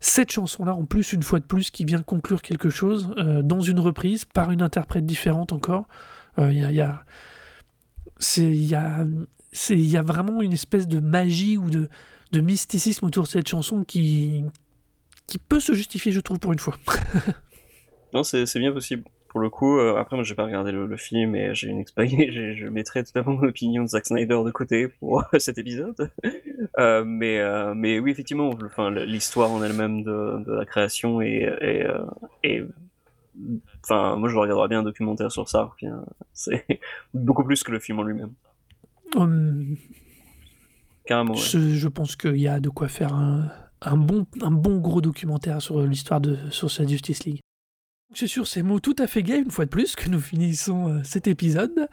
cette 0.00 0.32
chanson-là, 0.32 0.74
en 0.74 0.86
plus, 0.86 1.12
une 1.12 1.22
fois 1.22 1.40
de 1.40 1.44
plus, 1.44 1.70
qui 1.70 1.84
vient 1.84 2.02
conclure 2.02 2.40
quelque 2.40 2.70
chose 2.70 3.12
euh, 3.18 3.42
dans 3.42 3.60
une 3.60 3.78
reprise, 3.78 4.24
par 4.24 4.50
une 4.50 4.62
interprète 4.62 5.04
différente 5.04 5.52
encore. 5.52 5.86
Euh, 6.38 6.50
Il 6.52 6.72
y 6.72 6.80
a, 6.80 7.04
c'est- 8.18 10.02
vraiment 10.02 10.40
une 10.40 10.52
espèce 10.52 10.88
de 10.88 11.00
magie 11.00 11.58
ou 11.58 11.68
de, 11.68 11.88
mysticisme 12.32 13.04
autour 13.06 13.24
de 13.24 13.28
cette 13.28 13.48
chanson 13.48 13.84
qui, 13.84 14.44
peut 15.48 15.60
se 15.60 15.74
justifier, 15.74 16.12
je 16.12 16.20
trouve, 16.20 16.38
pour 16.38 16.52
une 16.52 16.58
fois. 16.58 16.76
Non, 18.12 18.24
c'est 18.24 18.58
bien 18.58 18.72
possible. 18.72 19.04
Pour 19.30 19.38
le 19.38 19.48
coup, 19.48 19.78
euh, 19.78 19.94
après, 19.96 20.16
moi, 20.16 20.24
j'ai 20.24 20.34
pas 20.34 20.44
regardé 20.44 20.72
le, 20.72 20.86
le 20.88 20.96
film 20.96 21.36
et 21.36 21.54
j'ai 21.54 21.68
une 21.68 21.78
expérience, 21.78 22.20
je 22.56 22.66
mettrai 22.66 23.04
fait 23.04 23.22
mon 23.22 23.40
opinion 23.44 23.84
de 23.84 23.88
Zack 23.88 24.06
Snyder 24.06 24.40
de 24.44 24.50
côté 24.50 24.88
pour 24.88 25.22
cet 25.38 25.56
épisode. 25.56 26.10
Euh, 26.80 27.04
mais, 27.06 27.38
euh, 27.38 27.72
mais 27.72 28.00
oui, 28.00 28.10
effectivement, 28.10 28.50
enfin, 28.64 28.90
l'histoire 28.90 29.52
en 29.52 29.62
elle-même 29.62 30.02
de, 30.02 30.44
de 30.44 30.52
la 30.52 30.64
création 30.64 31.22
et, 31.22 31.48
et, 32.42 32.64
enfin, 33.84 34.16
moi, 34.16 34.28
je 34.28 34.36
regarderai 34.36 34.66
bien 34.66 34.80
un 34.80 34.82
documentaire 34.82 35.30
sur 35.30 35.48
ça. 35.48 35.70
C'est 36.32 36.66
beaucoup 37.14 37.44
plus 37.44 37.62
que 37.62 37.70
le 37.70 37.78
film 37.78 38.00
en 38.00 38.02
lui-même. 38.02 38.32
Hum, 39.14 39.76
Carrément, 41.04 41.34
ouais. 41.34 41.40
je, 41.40 41.74
je 41.74 41.88
pense 41.88 42.16
qu'il 42.16 42.36
y 42.40 42.48
a 42.48 42.58
de 42.58 42.68
quoi 42.68 42.88
faire 42.88 43.14
un, 43.14 43.48
un 43.80 43.96
bon, 43.96 44.26
un 44.42 44.50
bon 44.50 44.78
gros 44.78 45.00
documentaire 45.00 45.62
sur 45.62 45.80
l'histoire 45.82 46.20
de 46.20 46.36
sur 46.50 46.68
cette 46.68 46.88
Justice 46.88 47.24
League. 47.24 47.40
C'est 48.12 48.26
sur 48.26 48.46
ces 48.46 48.62
mots 48.62 48.80
tout 48.80 48.96
à 48.98 49.06
fait 49.06 49.22
gays, 49.22 49.38
une 49.38 49.50
fois 49.50 49.66
de 49.66 49.70
plus, 49.70 49.94
que 49.94 50.08
nous 50.08 50.20
finissons 50.20 50.88
euh, 50.88 51.00
cet 51.04 51.28
épisode. 51.28 51.88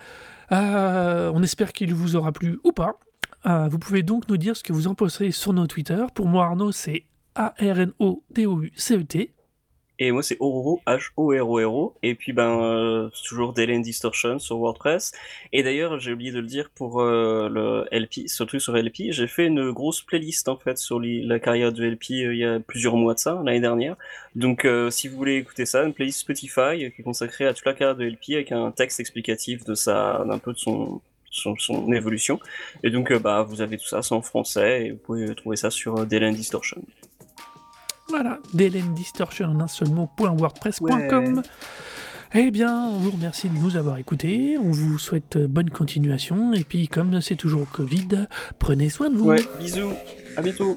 Euh, 0.51 1.32
on 1.34 1.43
espère 1.43 1.74
qu'il 1.74 1.93
vous 1.93 2.15
aura 2.15 2.32
plu 2.32 2.59
ou 2.63 2.72
pas. 2.72 2.99
Euh, 3.45 3.68
vous 3.68 3.78
pouvez 3.78 4.01
donc 4.01 4.28
nous 4.28 4.38
dire 4.38 4.57
ce 4.57 4.63
que 4.63 4.74
vous 4.74 4.88
en 4.88 4.95
pensez 4.95 5.30
sur 5.32 5.53
nos 5.53 5.68
Twitter. 5.68 6.03
Pour 6.15 6.28
moi, 6.28 6.45
Arnaud, 6.45 6.72
c'est 6.72 7.05
A-R-N-O-D-O-U-C-E-T. 7.36 9.34
Et 9.99 10.11
moi, 10.11 10.21
c'est 10.21 10.37
Ororo, 10.39 10.81
H-O-R-O-R-O. 10.85 11.95
Et 12.03 12.15
puis, 12.15 12.33
ben, 12.33 12.61
euh, 12.61 13.09
toujours 13.27 13.53
Delen 13.53 13.81
Distortion 13.81 14.39
sur 14.39 14.57
WordPress. 14.57 15.11
Et 15.53 15.63
d'ailleurs, 15.63 15.99
j'ai 15.99 16.13
oublié 16.13 16.31
de 16.31 16.39
le 16.39 16.47
dire 16.47 16.69
pour 16.69 17.01
euh, 17.01 17.49
le 17.49 17.85
LP, 17.91 18.27
surtout 18.27 18.59
sur 18.59 18.75
LP, 18.77 19.11
j'ai 19.11 19.27
fait 19.27 19.47
une 19.47 19.71
grosse 19.71 20.01
playlist, 20.01 20.49
en 20.49 20.57
fait, 20.57 20.77
sur 20.77 20.99
la 21.01 21.39
carrière 21.39 21.71
de 21.73 21.83
LP 21.83 22.11
euh, 22.11 22.33
il 22.33 22.39
y 22.39 22.45
a 22.45 22.59
plusieurs 22.59 22.95
mois 22.95 23.15
de 23.15 23.19
ça, 23.19 23.41
l'année 23.43 23.59
dernière. 23.59 23.95
Donc, 24.35 24.67
si 24.91 25.07
vous 25.07 25.17
voulez 25.17 25.37
écouter 25.37 25.65
ça, 25.65 25.83
une 25.83 25.93
playlist 25.93 26.19
Spotify 26.19 26.77
qui 26.77 27.01
est 27.01 27.03
consacrée 27.03 27.47
à 27.47 27.53
toute 27.53 27.65
la 27.65 27.73
carrière 27.73 27.95
de 27.95 28.05
LP 28.05 28.33
avec 28.33 28.51
un 28.51 28.71
texte 28.71 28.99
explicatif 28.99 29.63
de 29.63 29.73
sa, 29.73 30.23
d'un 30.27 30.37
peu 30.37 30.53
de 30.53 30.59
son, 30.59 31.01
son, 31.31 31.91
évolution. 31.91 32.39
Et 32.83 32.89
donc, 32.89 33.13
bah, 33.13 33.43
vous 33.43 33.61
avez 33.61 33.77
tout 33.77 33.87
ça, 33.87 34.01
c'est 34.01 34.13
en 34.13 34.21
français, 34.21 34.85
et 34.85 34.91
vous 34.91 34.97
pouvez 34.97 35.33
trouver 35.35 35.55
ça 35.55 35.69
sur 35.69 35.97
euh, 35.97 36.05
Delen 36.05 36.33
Distortion. 36.33 36.81
Voilà, 38.09 38.39
Delen 38.53 38.93
Distortion 38.93 39.47
en 39.47 39.59
un 39.59 39.67
seul 39.67 39.89
mot, 39.89 40.09
point 40.15 40.31
wordpress.com. 40.31 41.43
Eh 42.33 42.51
bien, 42.51 42.87
on 42.87 42.97
vous 42.97 43.11
remercie 43.11 43.49
de 43.49 43.57
nous 43.57 43.77
avoir 43.77 43.97
écoutés, 43.97 44.57
on 44.57 44.71
vous 44.71 44.97
souhaite 44.97 45.37
euh, 45.37 45.47
bonne 45.47 45.69
continuation, 45.69 46.51
et 46.53 46.63
puis 46.63 46.87
comme 46.89 47.21
c'est 47.21 47.37
toujours 47.37 47.69
Covid, 47.69 48.27
prenez 48.59 48.89
soin 48.89 49.09
de 49.09 49.15
vous. 49.15 49.29
Ouais, 49.29 49.41
bisous, 49.59 49.93
à 50.35 50.41
bientôt. 50.41 50.75